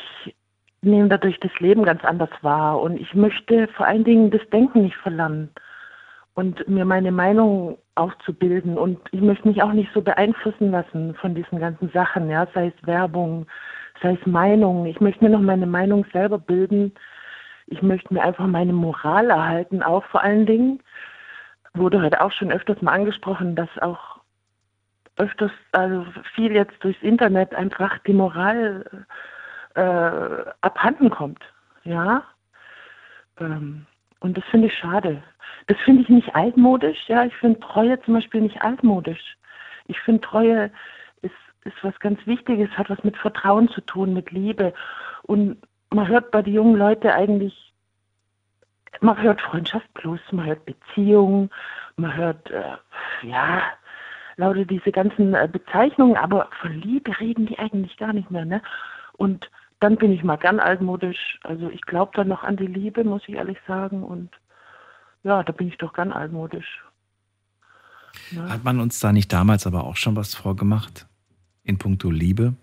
[0.83, 2.81] nehme dadurch das Leben ganz anders wahr.
[2.81, 5.51] Und ich möchte vor allen Dingen das Denken nicht verlernen
[6.35, 8.77] und mir meine Meinung aufzubilden.
[8.77, 12.69] Und ich möchte mich auch nicht so beeinflussen lassen von diesen ganzen Sachen, ja, sei
[12.69, 13.47] es Werbung,
[14.03, 14.87] sei es Meinungen.
[14.87, 16.93] Ich möchte mir noch meine Meinung selber bilden.
[17.67, 20.81] Ich möchte mir einfach meine Moral erhalten, auch vor allen Dingen.
[21.75, 24.19] Wurde heute auch schon öfters mal angesprochen, dass auch
[25.17, 26.05] öfters, also
[26.35, 29.07] viel jetzt durchs Internet einfach die Moral
[29.75, 31.43] äh, abhanden kommt.
[31.85, 32.25] Ja.
[33.41, 33.87] Ähm,
[34.21, 35.23] und das finde ich schade.
[35.67, 37.09] Das finde ich nicht altmodisch.
[37.09, 39.37] Ja, ich finde Treue zum Beispiel nicht altmodisch.
[39.87, 40.71] Ich finde Treue
[41.65, 44.73] ist was ganz Wichtiges, hat was mit Vertrauen zu tun, mit Liebe.
[45.23, 45.59] Und
[45.91, 47.73] man hört bei den jungen Leuten eigentlich,
[49.01, 51.51] man hört Freundschaft plus, man hört Beziehung,
[51.97, 52.77] man hört, äh,
[53.23, 53.63] ja,
[54.37, 58.63] lauter diese ganzen äh, Bezeichnungen, aber von Liebe reden die eigentlich gar nicht mehr, ne?
[59.13, 59.51] Und
[59.83, 61.39] dann bin ich mal gern altmodisch.
[61.43, 64.03] Also ich glaube dann noch an die Liebe, muss ich ehrlich sagen.
[64.03, 64.31] Und
[65.23, 66.83] ja, da bin ich doch gern altmodisch.
[68.31, 68.49] Ja.
[68.49, 71.07] Hat man uns da nicht damals aber auch schon was vorgemacht?
[71.65, 72.55] in puncto Liebe?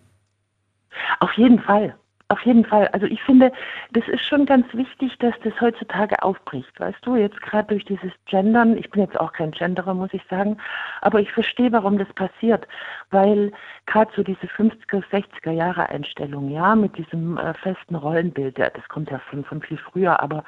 [1.19, 1.95] Auf jeden Fall.
[2.31, 2.87] Auf jeden Fall.
[2.89, 3.51] Also ich finde,
[3.91, 6.79] das ist schon ganz wichtig, dass das heutzutage aufbricht.
[6.79, 10.21] Weißt du, jetzt gerade durch dieses Gendern, ich bin jetzt auch kein Genderer, muss ich
[10.29, 10.57] sagen,
[11.01, 12.67] aber ich verstehe, warum das passiert.
[13.09, 13.51] Weil
[13.87, 18.87] gerade so diese 50er, 60er Jahre Einstellung, ja, mit diesem äh, festen Rollenbild, ja, das
[18.89, 20.43] kommt ja schon von viel früher, aber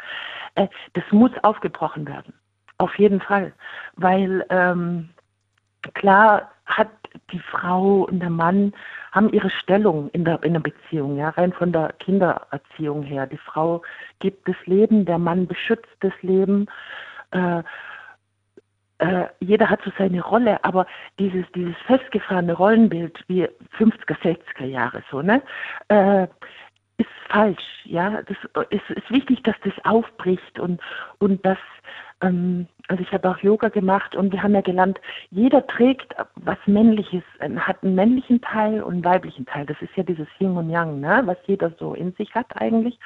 [0.54, 2.32] äh, das muss aufgebrochen werden.
[2.78, 3.54] Auf jeden Fall.
[3.96, 5.10] Weil ähm,
[5.96, 6.90] klar hat
[7.32, 8.74] die Frau und der Mann
[9.12, 13.28] haben ihre Stellung in der, in der Beziehung, ja, rein von der Kindererziehung her.
[13.28, 13.82] Die Frau
[14.20, 16.68] gibt das Leben, der Mann beschützt das Leben.
[17.32, 17.64] Äh,
[19.00, 20.86] äh, jeder hat so seine Rolle, aber
[21.18, 23.48] dieses, dieses festgefahrene Rollenbild wie
[23.78, 25.42] 50er, 60er Jahre so, ne,
[25.88, 26.28] äh,
[26.98, 28.22] ist falsch, ja.
[28.22, 28.38] Das
[28.70, 30.80] ist, ist wichtig, dass das aufbricht und,
[31.18, 31.58] und dass
[32.22, 35.00] ähm, also ich habe auch Yoga gemacht und wir haben ja gelernt,
[35.30, 39.66] jeder trägt was Männliches, äh, hat einen männlichen Teil und einen weiblichen Teil.
[39.66, 41.22] Das ist ja dieses Yin und Yang, ne?
[41.26, 43.00] was jeder so in sich hat eigentlich.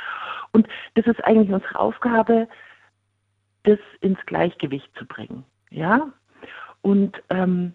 [0.52, 2.48] Und das ist eigentlich unsere Aufgabe,
[3.64, 5.44] das ins Gleichgewicht zu bringen.
[5.70, 6.12] Ja?
[6.82, 7.74] Und ähm,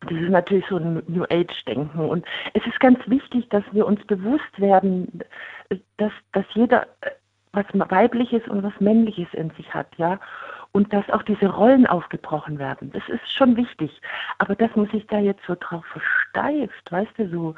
[0.00, 2.08] das ist natürlich so ein New Age-Denken.
[2.08, 5.22] Und es ist ganz wichtig, dass wir uns bewusst werden,
[5.96, 7.10] dass, dass jeder äh,
[7.52, 10.18] was weibliches und was männliches in sich hat, ja.
[10.72, 12.90] Und dass auch diese Rollen aufgebrochen werden.
[12.92, 14.00] Das ist schon wichtig.
[14.38, 17.54] Aber dass man sich da jetzt so drauf versteift, weißt du, so,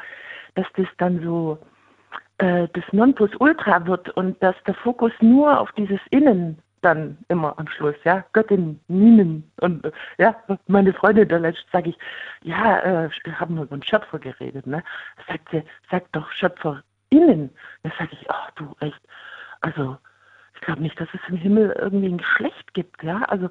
[0.57, 1.59] dass das dann so
[2.39, 7.66] äh, das Nonplusultra wird und dass der Fokus nur auf dieses Innen dann immer am
[7.69, 11.99] Schluss, ja, Göttin, Minen und ja, meine Freundin da letztens sage ich,
[12.43, 14.83] ja, äh, wir haben über den Schöpfer geredet, ne?
[15.27, 17.51] Sagt sie, sag doch Schöpfer innen.
[17.83, 19.01] Da sage ich, ach du echt,
[19.65, 19.97] also
[20.55, 23.23] ich glaube nicht, dass es im Himmel irgendwie ein Geschlecht gibt, ja.
[23.23, 23.49] Also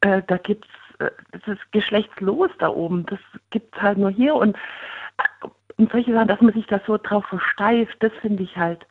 [0.00, 0.68] äh, da gibt's,
[0.98, 3.06] äh, es ist geschlechtslos da oben.
[3.06, 3.20] Das
[3.50, 6.98] gibt es halt nur hier und, äh, und solche Sachen, dass man sich da so
[6.98, 8.86] drauf versteift, das finde ich halt,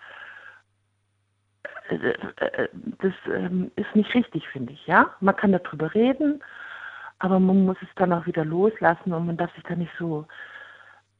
[1.89, 2.69] äh, äh,
[2.99, 5.13] das ähm, ist nicht richtig, finde ich, ja.
[5.19, 6.41] Man kann darüber reden,
[7.19, 10.25] aber man muss es dann auch wieder loslassen und man darf sich da nicht so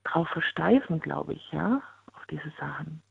[0.06, 1.82] drauf versteifen, glaube ich, ja,
[2.14, 3.04] auf diese Sachen.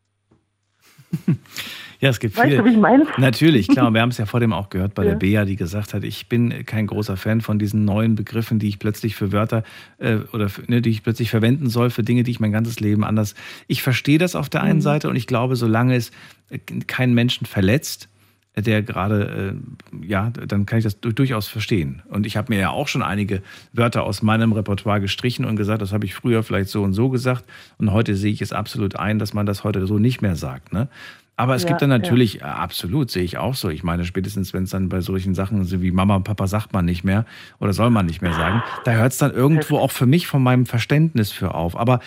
[2.00, 2.58] Ja, es gibt Weißt viele.
[2.58, 3.04] du, wie ich meine?
[3.18, 3.92] Natürlich, klar.
[3.92, 5.10] Wir haben es ja vor dem auch gehört bei Ja.
[5.10, 8.68] der Bea, die gesagt hat, ich bin kein großer Fan von diesen neuen Begriffen, die
[8.68, 9.64] ich plötzlich für Wörter
[9.98, 12.80] äh, oder für, ne, die ich plötzlich verwenden soll für Dinge, die ich mein ganzes
[12.80, 13.34] Leben anders.
[13.66, 14.82] Ich verstehe das auf der einen Mhm.
[14.82, 16.10] Seite und ich glaube, solange es
[16.48, 18.08] äh, keinen Menschen verletzt,
[18.56, 19.54] der gerade,
[20.02, 22.02] äh, ja, dann kann ich das du- durchaus verstehen.
[22.08, 25.80] Und ich habe mir ja auch schon einige Wörter aus meinem Repertoire gestrichen und gesagt,
[25.82, 27.44] das habe ich früher vielleicht so und so gesagt.
[27.78, 30.72] Und heute sehe ich es absolut ein, dass man das heute so nicht mehr sagt.
[30.72, 30.88] Ne?
[31.36, 31.96] Aber es Ja, gibt dann ja.
[31.98, 33.70] natürlich, äh, absolut, sehe ich auch so.
[33.70, 36.72] Ich meine, spätestens, wenn es dann bei solchen Sachen so wie Mama und Papa sagt
[36.74, 37.24] man nicht mehr
[37.60, 40.42] oder soll man nicht mehr sagen, da hört es dann irgendwo auch für mich von
[40.42, 41.78] meinem Verständnis für auf.
[41.78, 42.00] Aber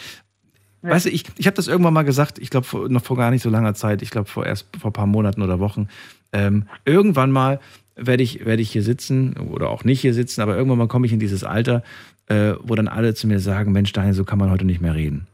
[0.84, 3.42] Weißt du, ich, ich habe das irgendwann mal gesagt, ich glaube noch vor gar nicht
[3.42, 5.88] so langer Zeit, ich glaube vor erst vor ein paar Monaten oder Wochen.
[6.34, 7.60] Ähm, irgendwann mal
[7.96, 11.06] werde ich, werde ich hier sitzen oder auch nicht hier sitzen, aber irgendwann mal komme
[11.06, 11.84] ich in dieses Alter,
[12.28, 14.96] äh, wo dann alle zu mir sagen, Mensch, Daniel, so kann man heute nicht mehr
[14.96, 15.28] reden.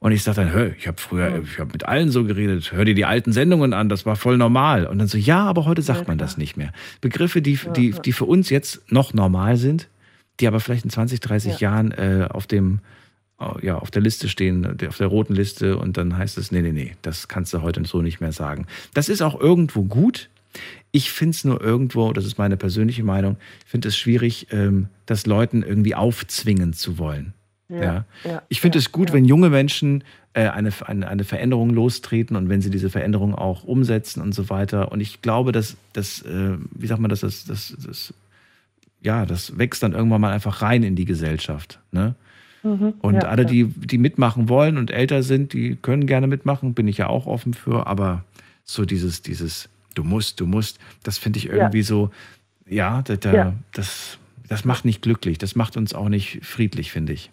[0.00, 2.84] Und ich sage dann, hör, ich habe früher, ich habe mit allen so geredet, hör
[2.84, 4.86] dir die alten Sendungen an, das war voll normal.
[4.86, 6.72] Und dann so, ja, aber heute sagt man das nicht mehr.
[7.00, 9.88] Begriffe, die, die, die für uns jetzt noch normal sind,
[10.38, 12.78] die aber vielleicht in 20, 30 Jahren äh, auf dem,
[13.62, 16.72] ja, auf der Liste stehen, auf der roten Liste und dann heißt es, nee, nee,
[16.72, 18.66] nee, das kannst du heute so nicht mehr sagen.
[18.94, 20.28] Das ist auch irgendwo gut.
[20.90, 24.88] Ich finde es nur irgendwo, das ist meine persönliche Meinung, ich finde es schwierig, ähm,
[25.06, 27.34] das Leuten irgendwie aufzwingen zu wollen.
[27.68, 28.04] Ja, Ja.
[28.24, 30.02] ja, Ich finde es gut, wenn junge Menschen
[30.32, 34.48] äh, eine, eine, eine Veränderung lostreten und wenn sie diese Veränderung auch umsetzen und so
[34.48, 34.90] weiter.
[34.90, 38.14] Und ich glaube, dass das, äh, wie sagt man das, das, das, das,
[39.02, 41.78] ja, das wächst dann irgendwann mal einfach rein in die Gesellschaft.
[41.92, 42.14] Ne?
[42.62, 43.48] Mhm, Und ja, alle, ja.
[43.48, 47.26] die, die mitmachen wollen und älter sind, die können gerne mitmachen, bin ich ja auch
[47.26, 48.24] offen für, aber
[48.64, 51.54] so dieses, dieses, du musst, du musst, das finde ich Ja.
[51.54, 52.10] irgendwie so,
[52.68, 53.52] ja, da, da, Ja.
[53.72, 54.18] Das,
[54.48, 57.30] das macht nicht glücklich, das macht uns auch nicht friedlich, finde ich.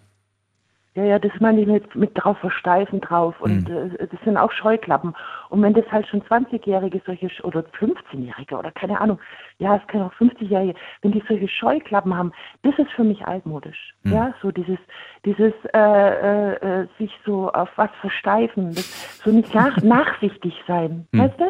[0.96, 3.38] Ja, ja, das meine ich mit, mit drauf versteifen drauf.
[3.42, 3.94] Und Mhm.
[3.98, 5.14] äh, das sind auch Scheuklappen.
[5.50, 9.18] Und wenn das halt schon 20-Jährige solche oder 15-Jährige oder keine Ahnung,
[9.58, 12.32] ja, es können auch 50-Jährige, wenn die solche Scheuklappen haben,
[12.62, 13.94] das ist für mich altmodisch.
[14.04, 14.12] Mhm.
[14.14, 14.78] Ja, so dieses,
[15.26, 18.86] dieses äh, äh, äh, sich so auf was versteifen, das,
[19.22, 21.20] so nicht nach, nachsichtig sein, Mhm.
[21.20, 21.44] weißt du?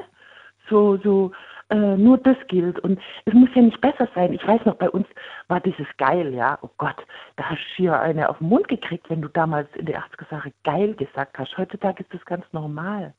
[0.68, 1.30] So, so,
[1.70, 2.78] äh, nur das gilt.
[2.80, 4.32] Und es muss ja nicht besser sein.
[4.32, 5.06] Ich weiß noch, bei uns
[5.48, 6.58] war dieses geil, ja.
[6.62, 6.96] Oh Gott,
[7.36, 10.32] da hast du hier eine auf den Mund gekriegt, wenn du damals in der 80er
[10.32, 11.56] Jahre geil gesagt hast.
[11.56, 13.14] Heutzutage ist das ganz normal.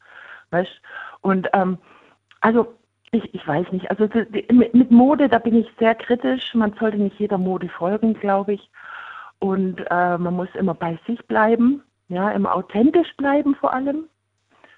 [0.51, 0.81] Weißt
[1.21, 1.77] Und ähm,
[2.41, 2.73] also
[3.11, 3.89] ich, ich weiß nicht.
[3.89, 4.07] Also
[4.49, 6.53] mit, mit Mode, da bin ich sehr kritisch.
[6.53, 8.69] Man sollte nicht jeder Mode folgen, glaube ich.
[9.39, 14.05] Und äh, man muss immer bei sich bleiben, ja, immer authentisch bleiben vor allem.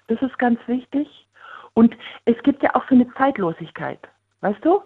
[0.08, 1.28] Das ist ganz wichtig.
[1.74, 4.00] Und es gibt ja auch so eine Zeitlosigkeit,
[4.40, 4.82] weißt du?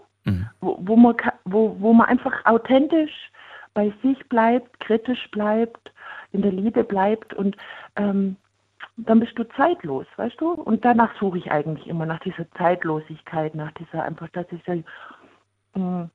[0.61, 3.31] Wo, wo, man, wo, wo man einfach authentisch
[3.75, 5.93] bei sich bleibt, kritisch bleibt,
[6.33, 7.57] in der Liebe bleibt und
[7.97, 8.37] ähm,
[8.97, 10.53] dann bist du zeitlos, weißt du?
[10.53, 14.85] Und danach suche ich eigentlich immer nach dieser Zeitlosigkeit, nach dieser einfach, dass ich sage,
[15.75, 16.09] mh,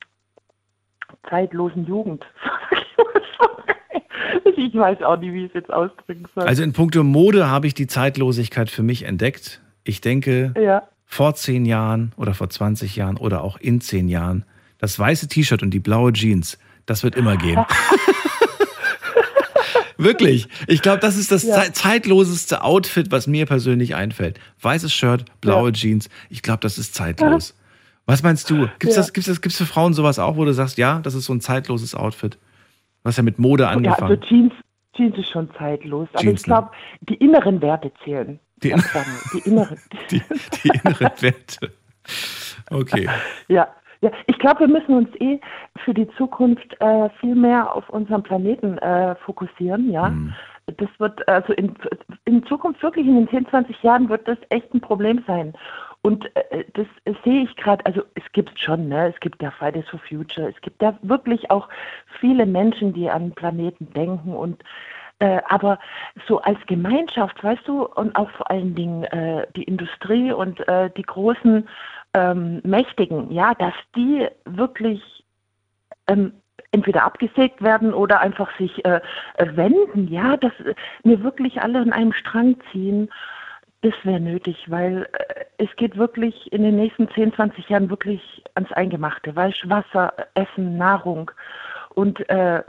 [1.29, 2.25] zeitlosen Jugend.
[4.55, 6.45] ich weiß auch nicht, wie ich es jetzt ausdrücken soll.
[6.45, 9.61] Also in puncto Mode habe ich die Zeitlosigkeit für mich entdeckt.
[9.90, 10.84] Ich denke, ja.
[11.07, 14.45] vor zehn Jahren oder vor 20 Jahren oder auch in zehn Jahren,
[14.78, 17.60] das weiße T-Shirt und die blaue Jeans, das wird immer gehen.
[19.98, 20.48] Wirklich.
[20.68, 21.56] Ich glaube, das ist das Ja.
[21.56, 24.40] zei- zeitloseste Outfit, was mir persönlich einfällt.
[24.61, 26.07] Weißes Shirt, blaue Jeans.
[26.30, 27.56] Ich glaube, das ist zeitlos.
[28.06, 28.61] Was meinst du?
[28.80, 29.02] Gibt es Ja.
[29.02, 31.34] das, gibt's das, gibt's für Frauen sowas auch, wo du sagst, ja, das ist so
[31.34, 32.40] ein zeitloses Outfit?
[33.03, 34.22] Du hast ja mit Mode Ja, also angefangen.
[34.28, 34.53] Jeans,
[34.95, 36.07] Jeans ist schon zeitlos.
[36.14, 36.70] Aber Jeans, ich glaube,
[37.02, 38.40] die inneren Werte zählen.
[38.64, 38.86] Die, lange.
[39.34, 39.77] die inneren.
[40.11, 40.22] die,
[40.64, 41.72] die inneren Werte.
[42.72, 43.10] Okay.
[43.48, 43.68] Ja,
[44.02, 44.11] ja.
[44.27, 45.40] ich glaube, wir müssen uns eh
[45.84, 50.10] für die Zukunft äh, viel mehr auf unseren Planeten äh, fokussieren, ja.
[50.10, 50.34] Mhm.
[50.77, 51.73] Das wird also in,
[52.26, 55.53] in Zukunft wirklich in den 10, 20 Jahren wird das echt ein Problem sein.
[56.02, 56.88] Und äh, das
[57.23, 59.10] sehe ich gerade, also es gibt schon, ne?
[59.14, 61.68] es gibt ja Fridays for Future, es gibt ja wirklich auch
[62.19, 64.64] viele Menschen, die an Planeten denken und
[65.19, 65.79] äh, aber
[66.27, 70.89] so als Gemeinschaft, weißt du, und auch vor allen Dingen äh, die Industrie und äh,
[70.95, 71.67] die großen
[72.13, 75.01] ähm, Mächtigen, ja, dass die wirklich
[76.07, 76.33] ähm,
[76.71, 79.01] entweder abgesägt werden oder einfach sich äh,
[79.37, 83.09] wenden, ja, dass äh, wir wirklich alle an einem Strang ziehen,
[83.81, 88.43] das wäre nötig, weil äh, es geht wirklich in den nächsten 10, 20 Jahren wirklich
[88.55, 91.31] ans Eingemachte, weißt Wasser, Essen, Nahrung
[91.95, 92.63] und äh,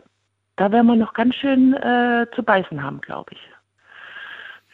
[0.61, 3.39] da werden wir noch ganz schön äh, zu beißen haben, glaube ich.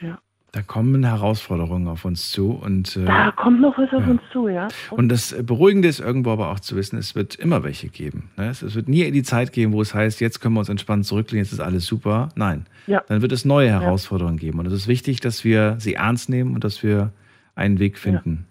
[0.00, 0.18] Ja.
[0.50, 4.48] Da kommen Herausforderungen auf uns zu und äh, Da kommt noch was auf uns zu,
[4.48, 4.66] ja.
[4.90, 8.30] Und das Beruhigende ist irgendwo aber auch zu wissen, es wird immer welche geben.
[8.36, 8.48] Ne?
[8.48, 11.06] Es es wird nie die Zeit geben, wo es heißt, jetzt können wir uns entspannt
[11.06, 12.30] zurücklehnen, jetzt ist alles super.
[12.34, 12.66] Nein.
[12.88, 13.04] Ja.
[13.06, 14.58] Dann wird es neue Herausforderungen geben.
[14.58, 17.12] Und es ist wichtig, dass wir sie ernst nehmen und dass wir
[17.54, 18.46] einen Weg finden.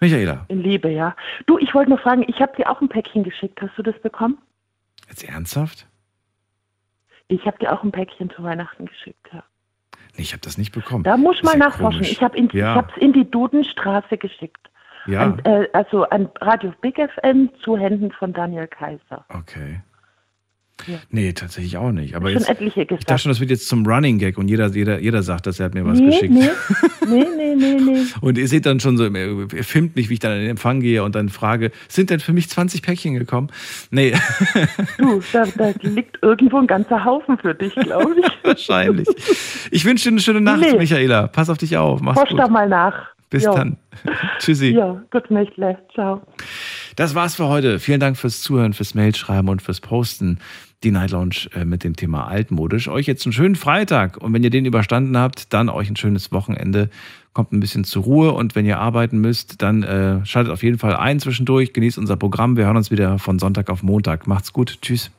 [0.00, 1.16] Michaela, In Liebe, ja.
[1.46, 3.62] Du, ich wollte nur fragen, ich habe dir auch ein Päckchen geschickt.
[3.62, 4.36] Hast du das bekommen?
[5.08, 5.86] jetzt ernsthaft?
[7.28, 9.42] Ich habe dir auch ein Päckchen zu Weihnachten geschickt, ja.
[10.16, 11.04] Nee, ich habe das nicht bekommen.
[11.04, 12.00] Da muss mal ja nachforschen.
[12.00, 12.10] komisch.
[12.12, 12.86] Ich habe in, Ja.
[12.96, 14.70] in die Dudenstraße geschickt.
[15.06, 15.22] Ja.
[15.22, 19.24] An, äh, also an Radio Big FM zu Händen von Daniel Kaiser.
[19.28, 19.80] Okay.
[20.86, 20.98] Ja.
[21.10, 22.14] Nee, tatsächlich auch nicht.
[22.14, 23.20] Aber Schon jetzt, etliche ich dachte gesagt.
[23.20, 25.74] schon, das wird jetzt zum Running Gag und jeder, jeder, jeder sagt, dass er hat
[25.74, 26.32] mir was nee, geschickt.
[26.32, 26.48] nee,
[27.06, 27.98] nee, nee, nee, nee.
[28.20, 30.80] Und ihr seht dann schon so, ihr filmt mich, wie ich dann in den Empfang
[30.80, 33.48] gehe und dann frage, sind denn für mich 20 Päckchen gekommen?
[33.90, 34.14] Nee,
[34.98, 38.26] Du, da, da liegt irgendwo ein ganzer Haufen für dich, glaube ich.
[38.44, 39.08] wahrscheinlich.
[39.70, 40.76] Ich wünsche dir eine schöne Nacht, Nee.
[40.78, 41.26] Michaela.
[41.28, 42.00] Pass auf dich auf.
[42.00, 42.38] Mach's Forsch gut.
[42.38, 43.08] da mal nach.
[43.30, 43.54] Bis Jo.
[43.54, 43.76] dann.
[44.38, 44.68] Tschüssi.
[44.70, 45.76] Ja, gut, Nächtle.
[45.92, 46.22] Ciao.
[46.96, 47.78] Das war's für heute.
[47.78, 50.38] Vielen Dank fürs Zuhören, fürs Mailschreiben und fürs Posten.
[50.84, 52.88] Die Night Lounge äh, mit dem Thema altmodisch.
[52.88, 56.30] Euch jetzt einen schönen Freitag und wenn ihr den überstanden habt, dann euch ein schönes
[56.30, 56.88] Wochenende.
[57.32, 60.78] Kommt ein bisschen zur Ruhe und wenn ihr arbeiten müsst, dann äh, schaltet auf jeden
[60.78, 61.72] Fall ein zwischendurch.
[61.72, 62.56] Genießt unser Programm.
[62.56, 64.26] Wir hören uns wieder von Sonntag auf Montag.
[64.26, 64.78] Macht's gut.
[64.82, 65.10] Tschüss.